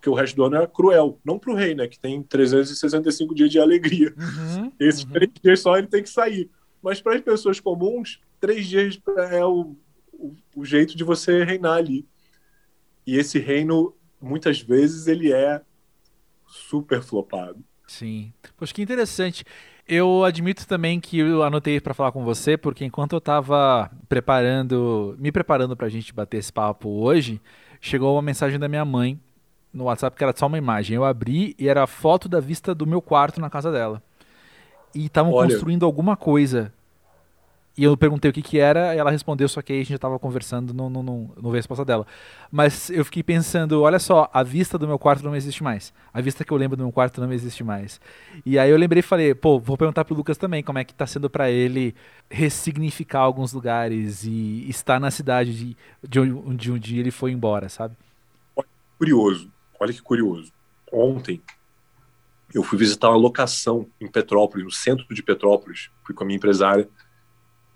Porque 0.00 0.08
o 0.08 0.14
resto 0.14 0.34
do 0.34 0.44
ano 0.44 0.56
era 0.56 0.66
cruel. 0.66 1.20
Não 1.22 1.38
para 1.38 1.52
o 1.52 1.54
rei, 1.54 1.74
né? 1.74 1.86
Que 1.86 1.98
tem 1.98 2.22
365 2.22 3.34
dias 3.34 3.50
de 3.50 3.60
alegria. 3.60 4.14
Uhum, 4.16 4.72
Esses 4.80 5.04
uhum. 5.04 5.10
três 5.10 5.30
dias 5.42 5.60
só 5.60 5.76
ele 5.76 5.88
tem 5.88 6.02
que 6.02 6.08
sair. 6.08 6.50
Mas 6.82 7.02
para 7.02 7.16
as 7.16 7.20
pessoas 7.20 7.60
comuns, 7.60 8.18
três 8.40 8.66
dias 8.66 8.98
é 9.30 9.44
o, 9.44 9.76
o, 10.14 10.34
o 10.56 10.64
jeito 10.64 10.96
de 10.96 11.04
você 11.04 11.44
reinar 11.44 11.76
ali. 11.76 12.08
E 13.06 13.18
esse 13.18 13.38
reino, 13.38 13.94
muitas 14.18 14.62
vezes, 14.62 15.06
ele 15.06 15.30
é 15.30 15.60
super 16.46 17.02
flopado. 17.02 17.62
Sim. 17.86 18.32
Poxa, 18.56 18.72
que 18.72 18.80
interessante. 18.80 19.44
Eu 19.86 20.24
admito 20.24 20.66
também 20.66 20.98
que 20.98 21.18
eu 21.18 21.42
anotei 21.42 21.78
para 21.78 21.92
falar 21.92 22.12
com 22.12 22.24
você, 22.24 22.56
porque 22.56 22.86
enquanto 22.86 23.12
eu 23.12 23.18
estava 23.18 23.90
preparando, 24.08 25.14
me 25.18 25.30
preparando 25.30 25.76
para 25.76 25.88
a 25.88 25.90
gente 25.90 26.14
bater 26.14 26.38
esse 26.38 26.52
papo 26.52 26.88
hoje, 26.88 27.38
chegou 27.82 28.14
uma 28.14 28.22
mensagem 28.22 28.58
da 28.58 28.68
minha 28.68 28.84
mãe 28.84 29.20
no 29.72 29.84
WhatsApp 29.84 30.16
que 30.16 30.24
era 30.24 30.34
só 30.36 30.46
uma 30.46 30.58
imagem. 30.58 30.96
Eu 30.96 31.04
abri 31.04 31.54
e 31.58 31.68
era 31.68 31.82
a 31.82 31.86
foto 31.86 32.28
da 32.28 32.40
vista 32.40 32.74
do 32.74 32.86
meu 32.86 33.00
quarto 33.00 33.40
na 33.40 33.50
casa 33.50 33.70
dela. 33.70 34.02
E 34.94 35.06
estavam 35.06 35.32
construindo 35.32 35.84
alguma 35.84 36.16
coisa 36.16 36.72
e 37.80 37.84
eu 37.84 37.96
perguntei 37.96 38.30
o 38.30 38.34
que 38.34 38.42
que 38.42 38.58
era, 38.58 38.94
e 38.94 38.98
ela 38.98 39.10
respondeu, 39.10 39.48
só 39.48 39.62
que 39.62 39.72
aí 39.72 39.78
a 39.78 39.82
gente 39.82 39.92
já 39.92 39.98
tava 39.98 40.18
conversando, 40.18 40.74
não, 40.74 40.90
não, 40.90 41.02
não, 41.02 41.30
não 41.36 41.50
veio 41.50 41.54
a 41.54 41.56
resposta 41.56 41.84
dela. 41.84 42.06
Mas 42.50 42.90
eu 42.90 43.04
fiquei 43.04 43.22
pensando, 43.22 43.80
olha 43.80 43.98
só, 43.98 44.28
a 44.34 44.42
vista 44.42 44.76
do 44.76 44.86
meu 44.86 44.98
quarto 44.98 45.24
não 45.24 45.34
existe 45.34 45.62
mais. 45.62 45.90
A 46.12 46.20
vista 46.20 46.44
que 46.44 46.52
eu 46.52 46.56
lembro 46.56 46.76
do 46.76 46.82
meu 46.82 46.92
quarto 46.92 47.20
não 47.22 47.32
existe 47.32 47.62
mais. 47.62 48.00
E 48.44 48.58
aí 48.58 48.70
eu 48.70 48.76
lembrei 48.76 49.00
e 49.00 49.02
falei, 49.02 49.34
pô, 49.34 49.58
vou 49.58 49.78
perguntar 49.78 50.04
pro 50.04 50.14
Lucas 50.14 50.36
também 50.36 50.62
como 50.62 50.78
é 50.78 50.84
que 50.84 50.92
tá 50.92 51.06
sendo 51.06 51.30
para 51.30 51.50
ele 51.50 51.94
ressignificar 52.28 53.20
alguns 53.20 53.52
lugares 53.52 54.24
e 54.24 54.68
estar 54.68 55.00
na 55.00 55.10
cidade 55.10 55.54
de, 55.54 55.76
de, 56.06 56.20
onde, 56.20 56.56
de 56.56 56.72
onde 56.72 56.98
ele 56.98 57.10
foi 57.10 57.30
embora, 57.30 57.68
sabe? 57.68 57.96
Curioso, 58.98 59.50
olha 59.80 59.92
que 59.92 60.02
curioso. 60.02 60.52
Ontem 60.92 61.42
eu 62.54 62.62
fui 62.62 62.78
visitar 62.78 63.08
uma 63.08 63.16
locação 63.16 63.88
em 64.00 64.06
Petrópolis, 64.08 64.64
no 64.64 64.70
centro 64.70 65.06
de 65.14 65.22
Petrópolis, 65.22 65.90
fui 66.04 66.14
com 66.14 66.22
a 66.22 66.26
minha 66.26 66.36
empresária, 66.36 66.88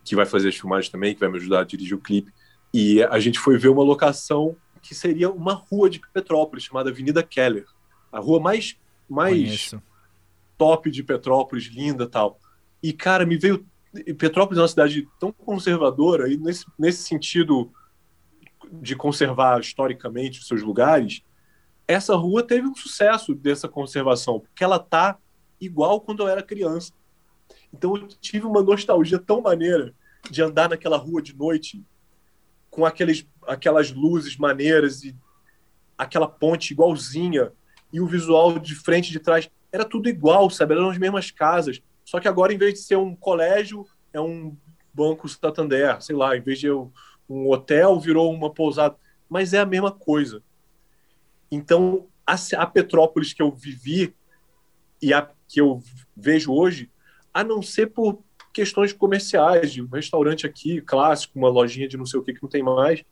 que 0.05 0.15
vai 0.15 0.27
fazer 0.27 0.49
as 0.49 0.57
filmagens 0.57 0.91
também, 0.91 1.15
que 1.15 1.21
vai 1.21 1.31
me 1.31 1.39
ajudar 1.39 1.61
a 1.61 1.65
dirigir 1.65 1.97
o 1.97 2.01
clipe. 2.01 2.33
E 2.73 3.03
a 3.03 3.19
gente 3.19 3.39
foi 3.39 3.57
ver 3.57 3.69
uma 3.69 3.83
locação 3.83 4.57
que 4.83 4.95
seria 4.95 5.31
uma 5.31 5.55
rua 5.55 5.89
de 5.89 6.01
Petrópolis, 6.13 6.65
chamada 6.65 6.91
Avenida 6.91 7.23
Keller. 7.23 7.65
A 8.13 8.19
rua 8.19 8.39
mais, 8.39 8.77
mais 9.09 9.75
top 10.59 10.91
de 10.91 11.03
Petrópolis, 11.03 11.65
linda 11.67 12.07
tal. 12.07 12.39
E, 12.83 12.93
cara, 12.93 13.25
me 13.25 13.39
veio. 13.39 13.65
Petrópolis 14.19 14.59
é 14.59 14.63
uma 14.63 14.69
cidade 14.69 15.09
tão 15.19 15.33
conservadora, 15.33 16.31
e 16.31 16.37
nesse, 16.37 16.67
nesse 16.77 17.05
sentido 17.05 17.73
de 18.73 18.97
conservar 18.97 19.61
historicamente 19.61 20.41
os 20.41 20.49
seus 20.49 20.63
lugares, 20.63 21.23
essa 21.87 22.15
rua 22.15 22.43
teve 22.43 22.67
um 22.67 22.75
sucesso 22.75 23.35
dessa 23.35 23.69
conservação, 23.69 24.41
porque 24.41 24.65
ela 24.65 24.79
tá 24.79 25.19
igual 25.61 26.01
quando 26.01 26.23
eu 26.23 26.29
era 26.29 26.43
criança. 26.43 26.93
Então 27.73 27.97
eu 27.97 28.09
tive 28.09 28.47
uma 28.47 28.63
nostalgia 28.63 29.19
tão 29.19 29.41
maneira 29.41 29.95
de 30.31 30.43
andar 30.43 30.71
naquela 30.71 30.97
rua 30.97 31.21
de 31.21 31.37
noite 31.37 31.85
com 32.71 32.85
aqueles, 32.85 33.27
aquelas 33.47 33.93
luzes 33.93 34.37
maneiras 34.37 35.05
e 35.05 35.15
aquela 35.97 36.27
ponte 36.27 36.73
igualzinha 36.73 37.53
e 37.93 38.01
o 38.01 38.07
visual 38.07 38.59
de 38.59 38.75
frente 38.75 39.11
e 39.11 39.13
de 39.13 39.21
trás 39.21 39.49
era 39.71 39.85
tudo 39.85 40.09
igual, 40.09 40.49
sabe? 40.51 40.75
Eram 40.75 40.91
as 40.91 40.99
mesmas 40.99 41.31
casas. 41.31 41.81
Só 42.05 42.21
que 42.21 42.29
agora, 42.29 42.53
em 42.53 42.59
vez 42.59 42.75
de 42.75 42.81
ser 42.81 42.97
um 42.97 43.15
colégio, 43.15 43.87
é 44.13 44.21
um 44.21 44.57
banco 44.93 45.29
Santander, 45.29 46.01
sei 46.01 46.15
lá, 46.15 46.37
em 46.37 46.41
vez 46.41 46.59
de 46.59 46.71
um 46.71 46.91
hotel, 47.51 47.99
virou 47.99 48.33
uma 48.33 48.53
pousada. 48.53 48.97
Mas 49.29 49.53
é 49.53 49.59
a 49.59 49.67
mesma 49.67 49.91
coisa. 49.91 50.43
Então, 51.51 52.07
a, 52.27 52.35
a 52.57 52.67
Petrópolis 52.67 53.33
que 53.33 53.43
eu 53.43 53.51
vivi 53.51 54.15
e 55.01 55.13
a 55.13 55.29
que 55.49 55.61
eu 55.61 55.83
vejo 56.17 56.53
hoje 56.53 56.91
a 57.33 57.43
não 57.45 57.61
ser 57.61 57.89
por 57.89 58.23
questões 58.53 58.93
comerciais, 58.93 59.73
de 59.73 59.83
um 59.83 59.89
restaurante 59.89 60.47
aqui, 60.47 60.81
clássico, 60.81 61.37
uma 61.39 61.49
lojinha 61.49 61.89
de 61.89 61.97
não 61.97 62.07
sei 62.07 62.21
o 62.21 62.23
que 62.23 62.33
que 62.33 62.43
não 62.43 62.49
tem 62.49 62.63
mais. 62.63 63.03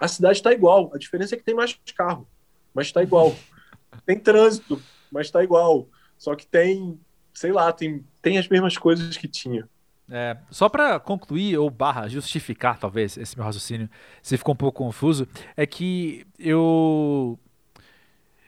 A 0.00 0.08
cidade 0.08 0.38
está 0.38 0.52
igual. 0.52 0.90
A 0.92 0.98
diferença 0.98 1.34
é 1.34 1.38
que 1.38 1.44
tem 1.44 1.54
mais 1.54 1.78
carro, 1.94 2.28
mas 2.74 2.88
está 2.88 3.02
igual. 3.02 3.34
Tem 4.06 4.18
trânsito, 4.18 4.80
mas 5.10 5.26
está 5.26 5.42
igual. 5.42 5.88
Só 6.16 6.36
que 6.36 6.46
tem, 6.46 6.98
sei 7.34 7.50
lá, 7.52 7.72
tem, 7.72 8.04
tem 8.22 8.38
as 8.38 8.48
mesmas 8.48 8.78
coisas 8.78 9.16
que 9.16 9.26
tinha. 9.26 9.68
É, 10.08 10.36
só 10.48 10.68
para 10.68 10.98
concluir, 11.00 11.58
ou 11.58 11.68
barra, 11.70 12.08
justificar 12.08 12.78
talvez 12.78 13.16
esse 13.16 13.36
meu 13.36 13.44
raciocínio, 13.44 13.90
se 14.22 14.36
ficou 14.36 14.54
um 14.54 14.56
pouco 14.56 14.78
confuso, 14.78 15.26
é 15.56 15.66
que 15.66 16.24
eu 16.38 17.38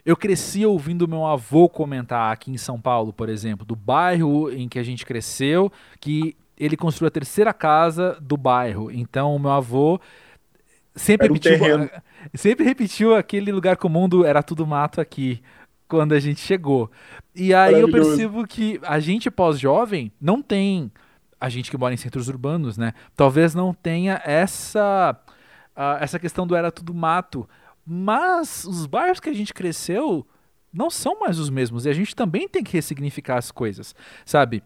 eu 0.04 0.16
cresci 0.16 0.66
ouvindo 0.66 1.06
meu 1.06 1.24
avô 1.24 1.68
comentar 1.68 2.32
aqui 2.32 2.50
em 2.50 2.56
São 2.56 2.80
Paulo, 2.80 3.12
por 3.12 3.28
exemplo, 3.28 3.64
do 3.64 3.76
bairro 3.76 4.50
em 4.50 4.68
que 4.68 4.78
a 4.78 4.82
gente 4.82 5.06
cresceu, 5.06 5.70
que 6.00 6.36
ele 6.56 6.76
construiu 6.76 7.08
a 7.08 7.10
terceira 7.10 7.52
casa 7.52 8.18
do 8.20 8.36
bairro. 8.36 8.90
Então, 8.90 9.34
o 9.34 9.38
meu 9.38 9.50
avô 9.50 10.00
sempre 10.94 11.30
um 11.30 11.34
repetiu, 11.34 11.58
terreno. 11.58 11.90
sempre 12.34 12.64
repetiu 12.64 13.14
aquele 13.14 13.52
lugar 13.52 13.76
comum 13.76 14.08
do 14.08 14.24
era 14.24 14.42
tudo 14.42 14.66
mato 14.66 15.00
aqui 15.00 15.40
quando 15.88 16.12
a 16.12 16.20
gente 16.20 16.40
chegou. 16.40 16.90
E 17.34 17.54
aí 17.54 17.80
eu 17.80 17.90
percebo 17.90 18.46
que 18.46 18.80
a 18.82 18.98
gente 18.98 19.30
pós-jovem 19.30 20.12
não 20.20 20.42
tem 20.42 20.90
a 21.40 21.48
gente 21.48 21.70
que 21.70 21.76
mora 21.76 21.92
em 21.92 21.96
centros 21.96 22.28
urbanos, 22.28 22.78
né? 22.78 22.92
Talvez 23.16 23.54
não 23.54 23.74
tenha 23.74 24.22
essa 24.24 25.16
ah, 25.74 25.98
essa 26.00 26.18
questão 26.18 26.46
do 26.46 26.54
era 26.54 26.70
tudo 26.70 26.94
mato, 26.94 27.48
mas 27.86 28.64
os 28.64 28.86
bairros 28.86 29.20
que 29.20 29.30
a 29.30 29.34
gente 29.34 29.52
cresceu 29.52 30.26
não 30.72 30.88
são 30.88 31.20
mais 31.20 31.38
os 31.38 31.50
mesmos 31.50 31.84
e 31.84 31.90
a 31.90 31.92
gente 31.92 32.16
também 32.16 32.48
tem 32.48 32.64
que 32.64 32.72
ressignificar 32.72 33.36
as 33.36 33.50
coisas, 33.50 33.94
sabe? 34.24 34.62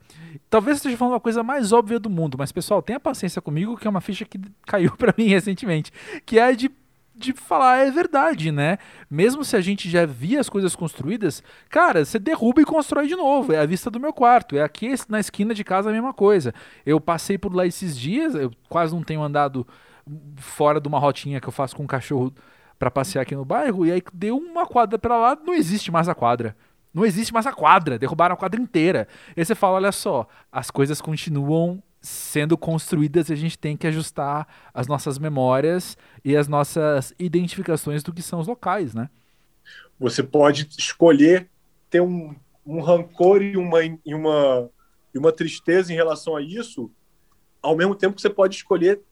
Talvez 0.49 0.77
eu 0.77 0.79
esteja 0.79 0.97
falando 0.97 1.15
uma 1.15 1.21
coisa 1.21 1.43
mais 1.43 1.73
óbvia 1.73 1.99
do 1.99 2.09
mundo, 2.09 2.37
mas 2.39 2.53
pessoal, 2.53 2.81
tenha 2.81 3.01
paciência 3.01 3.43
comigo 3.43 3.77
que 3.77 3.87
é 3.87 3.91
uma 3.91 4.01
ficha 4.01 4.25
que 4.25 4.39
caiu 4.65 4.93
pra 4.97 5.13
mim 5.19 5.27
recentemente, 5.27 5.91
que 6.25 6.39
é 6.39 6.45
a 6.45 6.53
de 6.53 6.71
de 7.19 7.33
falar 7.33 7.79
é 7.79 7.91
verdade, 7.91 8.53
né? 8.53 8.77
Mesmo 9.11 9.43
se 9.43 9.57
a 9.57 9.61
gente 9.61 9.89
já 9.89 10.05
via 10.05 10.39
as 10.39 10.51
coisas 10.51 10.77
construídas, 10.77 11.43
cara, 11.71 12.05
você 12.05 12.19
derruba 12.19 12.61
e 12.61 12.65
constrói 12.65 13.09
de 13.09 13.17
novo. 13.17 13.53
É 13.55 13.59
a 13.59 13.65
vista 13.65 13.91
do 13.91 13.99
meu 13.99 14.13
quarto. 14.13 14.55
É 14.55 14.63
aqui 14.63 14.93
na 15.09 15.19
esquina 15.19 15.55
de 15.55 15.65
casa 15.65 15.89
a 15.89 15.93
mesma 15.93 16.13
coisa. 16.13 16.53
Eu 16.85 17.01
passei 17.01 17.39
por 17.39 17.55
lá 17.55 17.67
esses 17.67 17.99
dias, 17.99 18.35
eu 18.35 18.53
quase 18.69 18.95
não 18.95 19.03
tenho 19.03 19.23
andado 19.23 19.67
fora 20.37 20.79
de 20.79 20.87
uma 20.87 20.99
rotinha 20.99 21.41
que 21.41 21.49
eu 21.49 21.53
faço 21.53 21.75
com 21.75 21.85
um 21.85 21.87
cachorro 21.87 22.33
para 22.79 22.91
passear 22.91 23.23
aqui 23.23 23.35
no 23.35 23.45
bairro, 23.45 23.87
e 23.87 23.93
aí 23.93 24.03
deu 24.13 24.37
uma 24.37 24.67
quadra 24.67 24.99
pra 24.99 25.17
lá, 25.19 25.39
não 25.45 25.55
existe 25.55 25.91
mais 25.91 26.09
a 26.09 26.15
quadra. 26.15 26.57
Não 26.93 27.05
existe 27.05 27.33
mais 27.33 27.47
a 27.47 27.53
quadra, 27.53 27.99
derrubaram 27.99 28.35
a 28.35 28.39
quadra 28.39 28.59
inteira. 28.59 29.07
E 29.37 29.41
aí 29.41 29.45
você 29.45 29.55
fala, 29.55 29.75
olha 29.75 29.93
só, 29.93 30.27
as 30.51 30.71
coisas 30.71 31.01
continuam 31.01 31.83
sendo 32.01 32.57
construídas 32.57 33.29
e 33.29 33.33
a 33.33 33.37
gente 33.37 33.59
tem 33.59 33.77
que 33.77 33.87
ajustar 33.87 34.47
as 34.73 34.87
nossas 34.87 35.19
memórias 35.19 35.97
e 36.25 36.37
as 36.37 36.49
nossas 36.49 37.13
identificações 37.19 38.03
do 38.03 38.13
que 38.13 38.23
são 38.23 38.41
os 38.41 38.47
locais, 38.47 38.95
né? 38.95 39.11
Você 39.99 40.23
pode 40.23 40.69
escolher 40.79 41.49
ter 41.91 42.01
um, 42.01 42.35
um 42.65 42.81
rancor 42.81 43.43
e 43.43 43.57
uma, 43.57 43.85
e, 43.85 44.15
uma, 44.15 44.71
e 45.15 45.19
uma 45.19 45.33
tristeza 45.33 45.93
em 45.93 45.97
relação 45.97 46.37
a 46.37 46.43
isso, 46.43 46.91
ao 47.67 47.77
mesmo 47.77 47.97
tempo 47.97 48.15
que 48.15 48.23
você 48.23 48.31
pode 48.31 48.55
escolher 48.55 49.03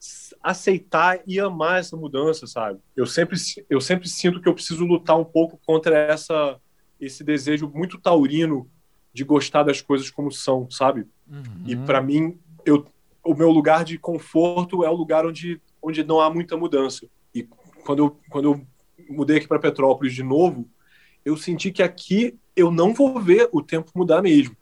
aceitar 0.41 1.19
e 1.27 1.41
amar 1.41 1.79
essa 1.79 1.97
mudança, 1.97 2.47
sabe? 2.47 2.79
Eu 2.95 3.05
sempre, 3.05 3.37
eu 3.69 3.81
sempre 3.81 4.07
sinto 4.07 4.39
que 4.39 4.47
eu 4.47 4.53
preciso 4.53 4.85
lutar 4.85 5.19
um 5.19 5.25
pouco 5.25 5.59
contra 5.65 5.97
essa, 5.97 6.57
esse 6.99 7.21
desejo 7.21 7.69
muito 7.73 7.99
taurino 7.99 8.69
de 9.13 9.25
gostar 9.25 9.63
das 9.63 9.81
coisas 9.81 10.09
como 10.09 10.31
são, 10.31 10.71
sabe? 10.71 11.05
Uhum. 11.27 11.63
E 11.65 11.75
para 11.75 12.01
mim, 12.01 12.39
eu, 12.65 12.85
o 13.25 13.33
meu 13.33 13.51
lugar 13.51 13.83
de 13.83 13.97
conforto 13.97 14.85
é 14.85 14.89
o 14.89 14.95
lugar 14.95 15.25
onde, 15.25 15.61
onde 15.81 16.01
não 16.05 16.21
há 16.21 16.33
muita 16.33 16.55
mudança. 16.55 17.05
E 17.33 17.43
quando 17.83 17.99
eu, 17.99 18.19
quando 18.29 18.53
eu 18.53 18.67
mudei 19.09 19.37
aqui 19.37 19.49
para 19.49 19.59
Petrópolis 19.59 20.13
de 20.13 20.23
novo, 20.23 20.65
eu 21.25 21.35
senti 21.35 21.71
que 21.73 21.83
aqui 21.83 22.39
eu 22.55 22.71
não 22.71 22.93
vou 22.93 23.19
ver 23.19 23.49
o 23.51 23.61
tempo 23.61 23.91
mudar 23.93 24.21
mesmo. 24.21 24.55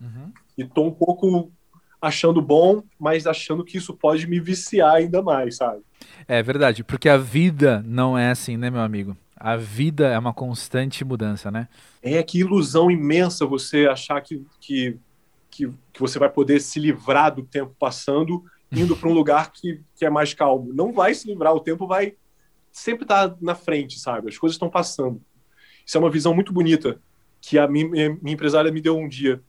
Uhum. 0.00 0.32
E 0.56 0.64
tô 0.64 0.84
um 0.84 0.92
pouco 0.92 1.50
achando 2.00 2.40
bom, 2.40 2.82
mas 2.98 3.26
achando 3.26 3.64
que 3.64 3.76
isso 3.76 3.94
pode 3.94 4.26
me 4.26 4.40
viciar 4.40 4.94
ainda 4.94 5.22
mais, 5.22 5.56
sabe? 5.56 5.82
É 6.26 6.42
verdade, 6.42 6.82
porque 6.82 7.08
a 7.08 7.16
vida 7.16 7.84
não 7.86 8.16
é 8.16 8.30
assim, 8.30 8.56
né, 8.56 8.70
meu 8.70 8.80
amigo? 8.80 9.16
A 9.36 9.56
vida 9.56 10.08
é 10.08 10.18
uma 10.18 10.32
constante 10.32 11.04
mudança, 11.04 11.50
né? 11.50 11.68
É 12.02 12.22
que 12.22 12.38
ilusão 12.40 12.90
imensa 12.90 13.46
você 13.46 13.86
achar 13.86 14.20
que, 14.20 14.44
que, 14.60 14.96
que, 15.50 15.70
que 15.92 16.00
você 16.00 16.18
vai 16.18 16.28
poder 16.28 16.60
se 16.60 16.78
livrar 16.78 17.34
do 17.34 17.42
tempo 17.42 17.74
passando 17.78 18.44
indo 18.72 18.96
para 18.96 19.08
um 19.08 19.12
lugar 19.12 19.50
que, 19.52 19.80
que 19.96 20.04
é 20.04 20.10
mais 20.10 20.32
calmo. 20.32 20.72
Não 20.72 20.92
vai 20.92 21.14
se 21.14 21.26
livrar, 21.26 21.54
o 21.54 21.60
tempo 21.60 21.86
vai 21.86 22.14
sempre 22.70 23.04
estar 23.04 23.34
na 23.40 23.54
frente, 23.54 23.98
sabe? 23.98 24.28
As 24.28 24.38
coisas 24.38 24.54
estão 24.54 24.70
passando. 24.70 25.20
Isso 25.84 25.96
é 25.96 26.00
uma 26.00 26.10
visão 26.10 26.34
muito 26.34 26.52
bonita 26.52 27.00
que 27.40 27.58
a 27.58 27.66
minha, 27.66 27.88
minha 27.88 28.34
empresária 28.34 28.70
me 28.70 28.80
deu 28.80 28.96
um 28.96 29.08
dia, 29.08 29.42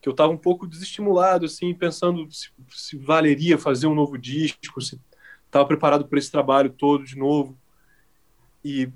que 0.00 0.08
eu 0.08 0.12
estava 0.12 0.32
um 0.32 0.36
pouco 0.36 0.66
desestimulado, 0.66 1.46
assim, 1.46 1.74
pensando 1.74 2.30
se, 2.30 2.50
se 2.70 2.96
valeria 2.96 3.58
fazer 3.58 3.86
um 3.86 3.94
novo 3.94 4.16
disco, 4.16 4.80
se 4.80 5.00
estava 5.46 5.66
preparado 5.66 6.06
para 6.06 6.18
esse 6.18 6.30
trabalho 6.30 6.70
todo 6.70 7.04
de 7.04 7.16
novo. 7.16 7.56
E 8.64 8.90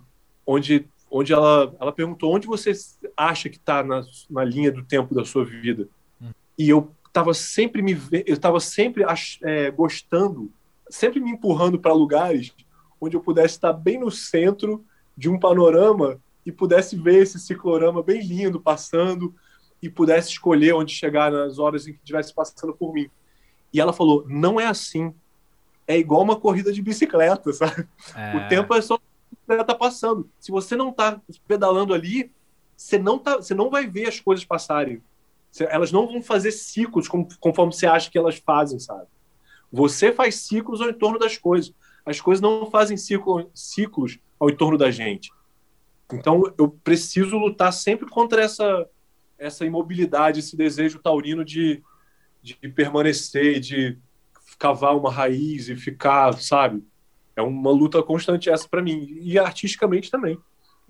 onde, 0.46 0.86
onde 1.10 1.32
ela, 1.32 1.74
ela 1.80 1.92
perguntou 1.92 2.34
onde 2.34 2.46
você 2.46 2.72
acha 3.16 3.48
que 3.48 3.56
está 3.56 3.82
na, 3.82 4.02
na 4.30 4.44
linha 4.44 4.70
do 4.70 4.84
tempo 4.84 5.14
da 5.14 5.24
sua 5.24 5.44
vida. 5.44 5.88
Hum. 6.20 6.30
E 6.58 6.68
eu 6.68 6.92
estava 7.06 7.34
sempre 7.34 7.82
me 7.82 7.92
eu 8.26 8.34
estava 8.34 8.58
sempre 8.58 9.04
é, 9.42 9.70
gostando, 9.70 10.50
sempre 10.88 11.20
me 11.20 11.30
empurrando 11.30 11.78
para 11.78 11.92
lugares 11.92 12.54
onde 13.00 13.16
eu 13.16 13.20
pudesse 13.20 13.54
estar 13.54 13.72
bem 13.72 13.98
no 13.98 14.10
centro 14.10 14.84
de 15.16 15.28
um 15.28 15.38
panorama 15.38 16.20
e 16.46 16.52
pudesse 16.52 16.96
ver 16.96 17.22
esse 17.22 17.38
ciclorama 17.38 18.02
bem 18.02 18.22
lindo 18.22 18.60
passando 18.60 19.34
e 19.82 19.90
pudesse 19.90 20.30
escolher 20.30 20.74
onde 20.74 20.94
chegar 20.94 21.30
nas 21.32 21.58
horas 21.58 21.86
em 21.86 21.92
que 21.92 21.98
estivesse 21.98 22.32
passando 22.32 22.72
por 22.72 22.94
mim. 22.94 23.10
E 23.72 23.80
ela 23.80 23.92
falou: 23.92 24.24
não 24.28 24.60
é 24.60 24.66
assim. 24.66 25.12
É 25.86 25.98
igual 25.98 26.22
uma 26.22 26.36
corrida 26.36 26.72
de 26.72 26.80
bicicleta, 26.80 27.52
sabe? 27.52 27.88
É... 28.14 28.36
O 28.36 28.48
tempo 28.48 28.72
é 28.74 28.80
só 28.80 28.98
tá 29.66 29.74
passando. 29.74 30.30
Se 30.38 30.50
você 30.50 30.76
não 30.76 30.92
tá 30.92 31.20
pedalando 31.46 31.92
ali, 31.92 32.30
você 32.76 32.98
não 32.98 33.18
tá, 33.18 33.36
você 33.36 33.54
não 33.54 33.68
vai 33.68 33.86
ver 33.86 34.08
as 34.08 34.20
coisas 34.20 34.44
passarem. 34.44 35.02
Elas 35.68 35.92
não 35.92 36.06
vão 36.06 36.22
fazer 36.22 36.52
ciclos 36.52 37.08
conforme 37.08 37.74
você 37.74 37.86
acha 37.86 38.10
que 38.10 38.16
elas 38.16 38.38
fazem, 38.38 38.78
sabe? 38.78 39.06
Você 39.70 40.10
faz 40.10 40.36
ciclos 40.36 40.80
ao 40.80 40.88
entorno 40.88 41.18
das 41.18 41.36
coisas. 41.36 41.74
As 42.06 42.20
coisas 42.20 42.40
não 42.40 42.70
fazem 42.70 42.96
ciclo, 42.96 43.50
ciclos 43.54 44.18
ao 44.40 44.48
entorno 44.48 44.78
da 44.78 44.90
gente. 44.90 45.30
Então 46.12 46.42
eu 46.58 46.68
preciso 46.68 47.36
lutar 47.36 47.72
sempre 47.72 48.08
contra 48.08 48.42
essa 48.42 48.88
essa 49.42 49.66
imobilidade, 49.66 50.38
esse 50.38 50.56
desejo 50.56 51.00
taurino 51.00 51.44
de, 51.44 51.82
de 52.40 52.54
permanecer, 52.54 53.58
de 53.58 53.98
cavar 54.58 54.96
uma 54.96 55.10
raiz 55.10 55.68
e 55.68 55.76
ficar, 55.76 56.32
sabe? 56.34 56.84
É 57.34 57.42
uma 57.42 57.70
luta 57.70 58.02
constante 58.02 58.48
essa 58.48 58.68
para 58.68 58.82
mim 58.82 59.18
e 59.20 59.38
artisticamente 59.38 60.10
também. 60.10 60.38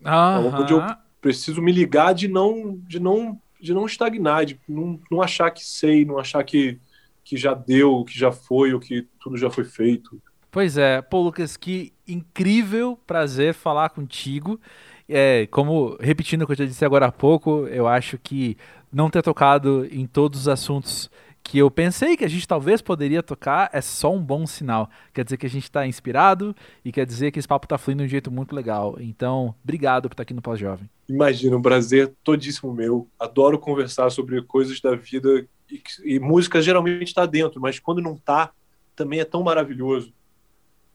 É 0.04 0.60
onde 0.60 0.72
eu 0.72 0.82
preciso 1.20 1.62
me 1.62 1.72
ligar 1.72 2.12
de 2.12 2.28
não 2.28 2.76
de 2.86 3.00
não 3.00 3.40
de 3.60 3.72
não 3.72 3.86
estagnar, 3.86 4.44
de 4.44 4.60
não, 4.68 5.00
não 5.08 5.22
achar 5.22 5.50
que 5.50 5.64
sei, 5.64 6.04
não 6.04 6.18
achar 6.18 6.42
que 6.44 6.78
que 7.24 7.36
já 7.36 7.54
deu, 7.54 8.04
que 8.04 8.18
já 8.18 8.32
foi, 8.32 8.74
ou 8.74 8.80
que 8.80 9.06
tudo 9.20 9.36
já 9.36 9.48
foi 9.48 9.64
feito. 9.64 10.20
Pois 10.50 10.76
é, 10.76 11.00
pô, 11.00 11.22
Lucas, 11.22 11.56
que 11.56 11.92
incrível 12.06 12.98
prazer 13.06 13.54
falar 13.54 13.90
contigo. 13.90 14.60
É, 15.08 15.46
como 15.50 15.96
repetindo 16.00 16.42
o 16.42 16.46
que 16.46 16.52
eu 16.52 16.56
já 16.56 16.64
disse 16.64 16.84
agora 16.84 17.06
há 17.06 17.12
pouco, 17.12 17.66
eu 17.66 17.86
acho 17.86 18.18
que 18.18 18.56
não 18.92 19.10
ter 19.10 19.22
tocado 19.22 19.86
em 19.90 20.06
todos 20.06 20.40
os 20.40 20.48
assuntos 20.48 21.10
que 21.42 21.58
eu 21.58 21.70
pensei 21.70 22.16
que 22.16 22.24
a 22.24 22.28
gente 22.28 22.46
talvez 22.46 22.80
poderia 22.80 23.22
tocar 23.22 23.68
é 23.72 23.80
só 23.80 24.14
um 24.14 24.22
bom 24.22 24.46
sinal. 24.46 24.88
Quer 25.12 25.24
dizer 25.24 25.36
que 25.36 25.46
a 25.46 25.50
gente 25.50 25.64
está 25.64 25.86
inspirado 25.86 26.54
e 26.84 26.92
quer 26.92 27.04
dizer 27.04 27.32
que 27.32 27.38
esse 27.38 27.48
papo 27.48 27.66
está 27.66 27.76
fluindo 27.76 28.02
de 28.02 28.06
um 28.06 28.10
jeito 28.10 28.30
muito 28.30 28.54
legal. 28.54 28.96
Então, 29.00 29.54
obrigado 29.62 30.08
por 30.08 30.14
estar 30.14 30.22
aqui 30.22 30.34
no 30.34 30.42
Pós-Jovem. 30.42 30.88
Imagina, 31.08 31.56
um 31.56 31.62
prazer 31.62 32.12
todíssimo 32.22 32.72
meu. 32.72 33.08
Adoro 33.18 33.58
conversar 33.58 34.10
sobre 34.10 34.40
coisas 34.42 34.80
da 34.80 34.94
vida 34.94 35.46
e, 35.70 35.82
e 36.04 36.20
música 36.20 36.62
geralmente 36.62 37.08
está 37.08 37.26
dentro, 37.26 37.60
mas 37.60 37.78
quando 37.78 38.00
não 38.00 38.14
está, 38.14 38.52
também 38.94 39.20
é 39.20 39.24
tão 39.24 39.42
maravilhoso. 39.42 40.12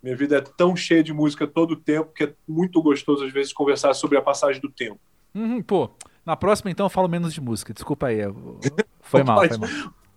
Minha 0.01 0.15
vida 0.15 0.37
é 0.37 0.41
tão 0.41 0.75
cheia 0.75 1.03
de 1.03 1.11
música 1.11 1.47
todo 1.47 1.71
o 1.71 1.75
tempo 1.75 2.11
que 2.13 2.25
é 2.25 2.33
muito 2.47 2.81
gostoso, 2.81 3.25
às 3.25 3.33
vezes, 3.33 3.51
conversar 3.51 3.93
sobre 3.93 4.17
a 4.17 4.21
passagem 4.21 4.61
do 4.61 4.69
tempo. 4.69 4.99
Uhum, 5.33 5.61
pô, 5.61 5.89
na 6.25 6.35
próxima, 6.35 6.69
então, 6.69 6.85
eu 6.85 6.89
falo 6.89 7.07
menos 7.07 7.33
de 7.33 7.39
música. 7.39 7.73
Desculpa 7.73 8.07
aí. 8.07 8.19
Eu... 8.19 8.59
Foi 9.01 9.23
mal, 9.23 9.39
foi 9.47 9.57
mal. 9.57 9.69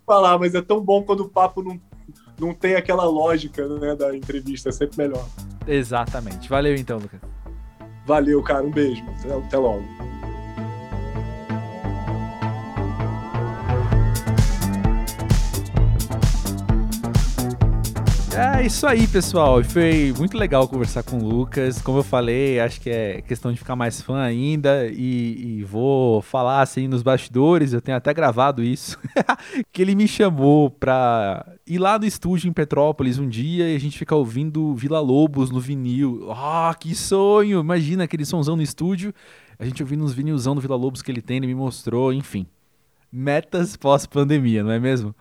Falar, 0.05 0.37
mas 0.37 0.53
é 0.53 0.61
tão 0.61 0.81
bom 0.81 1.05
quando 1.05 1.20
o 1.20 1.28
papo 1.28 1.62
não, 1.62 1.81
não 2.41 2.53
tem 2.53 2.74
aquela 2.74 3.05
lógica 3.05 3.68
né, 3.78 3.95
da 3.95 4.16
entrevista. 4.16 4.70
É 4.70 4.72
sempre 4.72 4.99
melhor. 4.99 5.24
Exatamente. 5.64 6.49
Valeu, 6.49 6.74
então, 6.74 6.99
Lucas. 6.99 7.20
Valeu, 8.05 8.43
cara. 8.43 8.64
Um 8.64 8.72
beijo. 8.72 9.05
Até, 9.20 9.33
até 9.33 9.57
logo. 9.57 9.85
É 18.33 18.64
isso 18.64 18.87
aí, 18.87 19.09
pessoal. 19.09 19.62
Foi 19.64 20.14
muito 20.16 20.39
legal 20.39 20.66
conversar 20.68 21.03
com 21.03 21.18
o 21.18 21.28
Lucas. 21.28 21.83
Como 21.83 21.99
eu 21.99 22.03
falei, 22.05 22.61
acho 22.61 22.81
que 22.81 22.89
é 22.89 23.20
questão 23.22 23.53
de 23.53 23.59
ficar 23.59 23.74
mais 23.74 24.01
fã 24.01 24.20
ainda. 24.20 24.87
E, 24.87 25.59
e 25.59 25.64
vou 25.64 26.22
falar 26.22 26.62
assim 26.62 26.87
nos 26.87 27.03
bastidores. 27.03 27.72
Eu 27.72 27.81
tenho 27.81 27.97
até 27.97 28.14
gravado 28.14 28.62
isso. 28.62 28.97
que 29.72 29.83
ele 29.83 29.97
me 29.97 30.07
chamou 30.07 30.70
pra 30.70 31.45
ir 31.66 31.78
lá 31.78 31.99
no 31.99 32.07
estúdio 32.07 32.49
em 32.49 32.53
Petrópolis 32.53 33.18
um 33.18 33.28
dia 33.28 33.68
e 33.68 33.74
a 33.74 33.81
gente 33.81 33.99
ficar 33.99 34.14
ouvindo 34.16 34.74
Vila 34.74 35.01
Lobos 35.01 35.51
no 35.51 35.59
vinil. 35.59 36.31
Ah, 36.31 36.70
oh, 36.72 36.78
que 36.78 36.95
sonho! 36.95 37.59
Imagina 37.59 38.05
aquele 38.05 38.24
sonzão 38.24 38.55
no 38.55 38.62
estúdio. 38.62 39.12
A 39.59 39.64
gente 39.64 39.83
ouvindo 39.83 40.05
uns 40.05 40.14
vinilzão 40.14 40.55
do 40.55 40.61
Vila 40.61 40.76
Lobos 40.76 41.03
que 41.03 41.11
ele 41.11 41.20
tem, 41.20 41.39
ele 41.39 41.49
me 41.49 41.55
mostrou, 41.55 42.12
enfim. 42.12 42.47
Metas 43.12 43.76
pós-pandemia, 43.76 44.62
não 44.62 44.70
é 44.70 44.78
mesmo? 44.78 45.14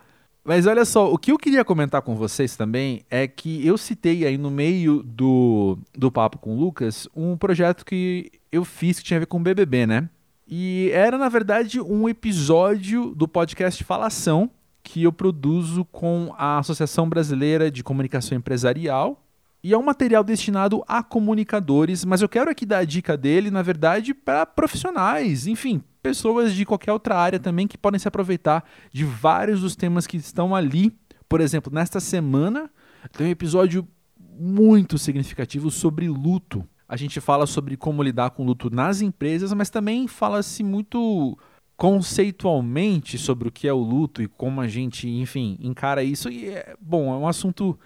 Mas 0.43 0.65
olha 0.65 0.85
só, 0.85 1.11
o 1.11 1.17
que 1.17 1.31
eu 1.31 1.37
queria 1.37 1.65
comentar 1.65 2.01
com 2.01 2.15
vocês 2.15 2.55
também 2.55 3.05
é 3.09 3.27
que 3.27 3.65
eu 3.65 3.77
citei 3.77 4.25
aí 4.25 4.37
no 4.37 4.49
meio 4.49 5.03
do, 5.03 5.77
do 5.93 6.11
papo 6.11 6.37
com 6.37 6.55
o 6.55 6.59
Lucas 6.59 7.07
um 7.15 7.37
projeto 7.37 7.85
que 7.85 8.31
eu 8.51 8.63
fiz 8.65 8.99
que 8.99 9.05
tinha 9.05 9.17
a 9.17 9.19
ver 9.19 9.25
com 9.25 9.37
o 9.37 9.41
BBB, 9.41 9.85
né? 9.85 10.09
E 10.47 10.89
era, 10.93 11.17
na 11.17 11.29
verdade, 11.29 11.79
um 11.79 12.09
episódio 12.09 13.13
do 13.13 13.27
podcast 13.27 13.83
Falação 13.83 14.49
que 14.81 15.03
eu 15.03 15.13
produzo 15.13 15.85
com 15.85 16.33
a 16.35 16.57
Associação 16.57 17.07
Brasileira 17.07 17.69
de 17.69 17.83
Comunicação 17.83 18.35
Empresarial. 18.35 19.23
E 19.63 19.73
é 19.73 19.77
um 19.77 19.83
material 19.83 20.23
destinado 20.23 20.83
a 20.87 21.03
comunicadores, 21.03 22.03
mas 22.03 22.21
eu 22.21 22.29
quero 22.29 22.49
aqui 22.49 22.65
dar 22.65 22.79
a 22.79 22.85
dica 22.85 23.15
dele, 23.15 23.51
na 23.51 23.61
verdade, 23.61 24.13
para 24.13 24.45
profissionais, 24.45 25.45
enfim, 25.45 25.83
pessoas 26.01 26.53
de 26.53 26.65
qualquer 26.65 26.91
outra 26.91 27.15
área 27.15 27.39
também 27.39 27.67
que 27.67 27.77
podem 27.77 27.99
se 27.99 28.07
aproveitar 28.07 28.63
de 28.91 29.03
vários 29.03 29.61
dos 29.61 29.75
temas 29.75 30.07
que 30.07 30.17
estão 30.17 30.55
ali. 30.55 30.95
Por 31.27 31.41
exemplo, 31.41 31.73
nesta 31.73 31.99
semana 31.99 32.69
tem 33.13 33.27
um 33.27 33.31
episódio 33.31 33.87
muito 34.17 34.97
significativo 34.97 35.69
sobre 35.69 36.07
luto. 36.07 36.65
A 36.87 36.95
gente 36.95 37.19
fala 37.19 37.45
sobre 37.45 37.77
como 37.77 38.01
lidar 38.01 38.31
com 38.31 38.45
luto 38.45 38.69
nas 38.69 39.01
empresas, 39.01 39.53
mas 39.53 39.69
também 39.69 40.07
fala-se 40.07 40.63
muito 40.63 41.37
conceitualmente 41.77 43.17
sobre 43.17 43.47
o 43.47 43.51
que 43.51 43.67
é 43.67 43.73
o 43.73 43.77
luto 43.77 44.21
e 44.21 44.27
como 44.27 44.59
a 44.59 44.67
gente, 44.67 45.07
enfim, 45.07 45.57
encara 45.61 46.03
isso. 46.03 46.29
E 46.29 46.49
é, 46.49 46.75
bom, 46.79 47.13
é 47.13 47.17
um 47.17 47.27
assunto 47.27 47.77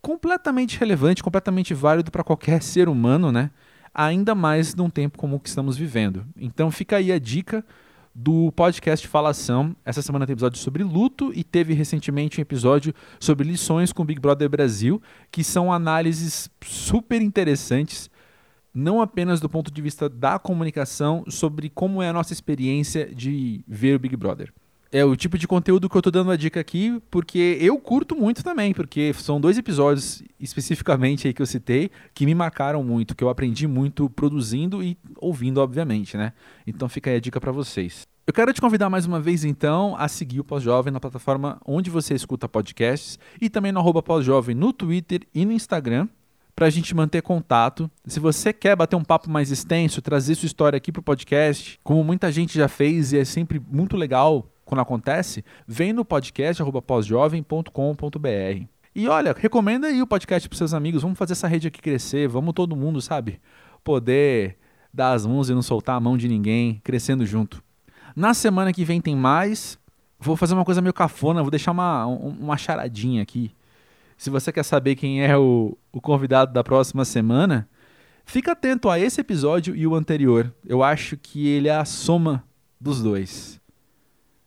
completamente 0.00 0.78
relevante, 0.78 1.22
completamente 1.22 1.74
válido 1.74 2.10
para 2.10 2.22
qualquer 2.22 2.62
ser 2.62 2.88
humano, 2.88 3.32
né? 3.32 3.50
Ainda 3.94 4.34
mais 4.34 4.74
num 4.74 4.90
tempo 4.90 5.16
como 5.16 5.36
o 5.36 5.40
que 5.40 5.48
estamos 5.48 5.76
vivendo. 5.76 6.26
Então 6.36 6.70
fica 6.70 6.96
aí 6.96 7.12
a 7.12 7.18
dica 7.18 7.64
do 8.14 8.50
podcast 8.52 9.06
Falação. 9.06 9.74
Essa 9.84 10.02
semana 10.02 10.26
tem 10.26 10.32
episódio 10.32 10.58
sobre 10.58 10.82
luto 10.82 11.32
e 11.34 11.44
teve 11.44 11.74
recentemente 11.74 12.40
um 12.40 12.42
episódio 12.42 12.94
sobre 13.20 13.48
lições 13.48 13.92
com 13.92 14.04
Big 14.04 14.20
Brother 14.20 14.48
Brasil, 14.48 15.00
que 15.30 15.44
são 15.44 15.72
análises 15.72 16.50
super 16.64 17.22
interessantes, 17.22 18.10
não 18.72 19.00
apenas 19.00 19.40
do 19.40 19.48
ponto 19.48 19.70
de 19.70 19.80
vista 19.80 20.08
da 20.08 20.38
comunicação, 20.38 21.24
sobre 21.28 21.70
como 21.70 22.02
é 22.02 22.08
a 22.08 22.12
nossa 22.12 22.32
experiência 22.32 23.12
de 23.14 23.64
ver 23.66 23.96
o 23.96 23.98
Big 23.98 24.16
Brother 24.16 24.52
é 24.94 25.04
o 25.04 25.16
tipo 25.16 25.36
de 25.36 25.48
conteúdo 25.48 25.90
que 25.90 25.96
eu 25.96 26.00
tô 26.00 26.08
dando 26.08 26.30
a 26.30 26.36
dica 26.36 26.60
aqui, 26.60 27.02
porque 27.10 27.58
eu 27.60 27.76
curto 27.80 28.14
muito 28.14 28.44
também, 28.44 28.72
porque 28.72 29.12
são 29.14 29.40
dois 29.40 29.58
episódios 29.58 30.22
especificamente 30.38 31.26
aí 31.26 31.34
que 31.34 31.42
eu 31.42 31.46
citei 31.46 31.90
que 32.14 32.24
me 32.24 32.32
marcaram 32.32 32.84
muito, 32.84 33.16
que 33.16 33.24
eu 33.24 33.28
aprendi 33.28 33.66
muito 33.66 34.08
produzindo 34.08 34.84
e 34.84 34.96
ouvindo, 35.16 35.58
obviamente, 35.58 36.16
né? 36.16 36.32
Então 36.64 36.88
fica 36.88 37.10
aí 37.10 37.16
a 37.16 37.20
dica 37.20 37.40
para 37.40 37.50
vocês. 37.50 38.02
Eu 38.24 38.32
quero 38.32 38.52
te 38.52 38.60
convidar 38.60 38.88
mais 38.88 39.04
uma 39.04 39.18
vez 39.18 39.44
então 39.44 39.96
a 39.98 40.06
seguir 40.06 40.38
o 40.38 40.44
Pós-Jovem 40.44 40.92
na 40.92 41.00
plataforma 41.00 41.60
onde 41.66 41.90
você 41.90 42.14
escuta 42.14 42.48
podcasts 42.48 43.18
e 43.40 43.50
também 43.50 43.72
no 43.72 43.80
arroba 43.80 44.00
Pós-Jovem 44.00 44.54
no 44.54 44.72
Twitter 44.72 45.22
e 45.34 45.44
no 45.44 45.50
Instagram 45.50 46.06
para 46.54 46.66
a 46.66 46.70
gente 46.70 46.94
manter 46.94 47.20
contato. 47.20 47.90
Se 48.06 48.20
você 48.20 48.52
quer 48.52 48.76
bater 48.76 48.94
um 48.94 49.02
papo 49.02 49.28
mais 49.28 49.50
extenso, 49.50 50.00
trazer 50.00 50.36
sua 50.36 50.46
história 50.46 50.76
aqui 50.76 50.92
para 50.92 51.00
o 51.00 51.02
podcast, 51.02 51.80
como 51.82 52.04
muita 52.04 52.30
gente 52.30 52.56
já 52.56 52.68
fez 52.68 53.12
e 53.12 53.18
é 53.18 53.24
sempre 53.24 53.60
muito 53.60 53.96
legal 53.96 54.53
quando 54.64 54.80
acontece, 54.80 55.44
vem 55.66 55.92
no 55.92 56.04
podcast 56.04 56.62
pósjovem.com.br. 56.86 58.66
E 58.94 59.08
olha, 59.08 59.34
recomenda 59.36 59.88
aí 59.88 60.00
o 60.00 60.06
podcast 60.06 60.48
para 60.48 60.56
seus 60.56 60.72
amigos. 60.72 61.02
Vamos 61.02 61.18
fazer 61.18 61.32
essa 61.32 61.48
rede 61.48 61.66
aqui 61.68 61.82
crescer. 61.82 62.28
Vamos 62.28 62.54
todo 62.54 62.76
mundo, 62.76 63.02
sabe? 63.02 63.40
Poder 63.82 64.56
dar 64.92 65.12
as 65.12 65.26
mãos 65.26 65.50
e 65.50 65.54
não 65.54 65.62
soltar 65.62 65.96
a 65.96 66.00
mão 66.00 66.16
de 66.16 66.28
ninguém, 66.28 66.80
crescendo 66.84 67.26
junto. 67.26 67.62
Na 68.14 68.32
semana 68.32 68.72
que 68.72 68.84
vem 68.84 69.00
tem 69.00 69.16
mais. 69.16 69.78
Vou 70.20 70.36
fazer 70.36 70.54
uma 70.54 70.64
coisa 70.64 70.80
meio 70.80 70.94
cafona, 70.94 71.42
vou 71.42 71.50
deixar 71.50 71.72
uma, 71.72 72.06
uma 72.06 72.56
charadinha 72.56 73.20
aqui. 73.20 73.50
Se 74.16 74.30
você 74.30 74.52
quer 74.52 74.62
saber 74.62 74.94
quem 74.94 75.22
é 75.22 75.36
o, 75.36 75.76
o 75.92 76.00
convidado 76.00 76.52
da 76.52 76.62
próxima 76.62 77.04
semana, 77.04 77.68
fica 78.24 78.52
atento 78.52 78.88
a 78.88 78.98
esse 78.98 79.20
episódio 79.20 79.74
e 79.74 79.86
o 79.86 79.94
anterior. 79.94 80.54
Eu 80.64 80.82
acho 80.82 81.16
que 81.16 81.48
ele 81.48 81.68
é 81.68 81.74
a 81.74 81.84
soma 81.84 82.44
dos 82.80 83.02
dois. 83.02 83.60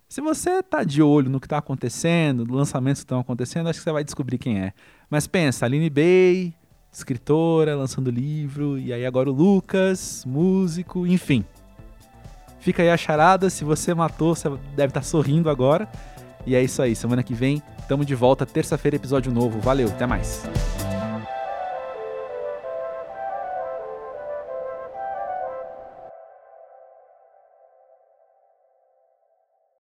Se 0.09 0.21
você 0.21 0.63
tá 0.63 0.85
de 0.85 1.01
olho 1.01 1.29
no 1.29 1.37
que 1.37 1.47
está 1.47 1.57
acontecendo, 1.57 2.45
nos 2.45 2.55
lançamentos 2.55 3.01
que 3.01 3.05
estão 3.05 3.19
acontecendo, 3.19 3.67
acho 3.67 3.79
que 3.79 3.83
você 3.83 3.91
vai 3.91 4.05
descobrir 4.05 4.37
quem 4.37 4.57
é. 4.59 4.71
Mas 5.09 5.27
pensa, 5.27 5.65
Aline 5.65 5.89
Bay, 5.89 6.53
escritora, 6.89 7.75
lançando 7.75 8.09
livro, 8.09 8.79
e 8.79 8.93
aí 8.93 9.05
agora 9.05 9.29
o 9.29 9.33
Lucas, 9.33 10.23
músico, 10.25 11.05
enfim. 11.05 11.43
Fica 12.59 12.83
aí 12.83 12.89
a 12.89 12.95
charada, 12.95 13.49
se 13.49 13.65
você 13.65 13.93
matou, 13.93 14.33
você 14.33 14.49
deve 14.75 14.91
estar 14.91 15.01
tá 15.01 15.01
sorrindo 15.01 15.49
agora. 15.49 15.89
E 16.45 16.55
é 16.55 16.63
isso 16.63 16.81
aí, 16.81 16.95
semana 16.95 17.21
que 17.21 17.33
vem, 17.33 17.61
tamo 17.89 18.05
de 18.05 18.15
volta, 18.15 18.45
terça-feira, 18.45 18.95
episódio 18.95 19.29
novo. 19.29 19.59
Valeu, 19.59 19.89
até 19.89 20.07
mais. 20.07 20.41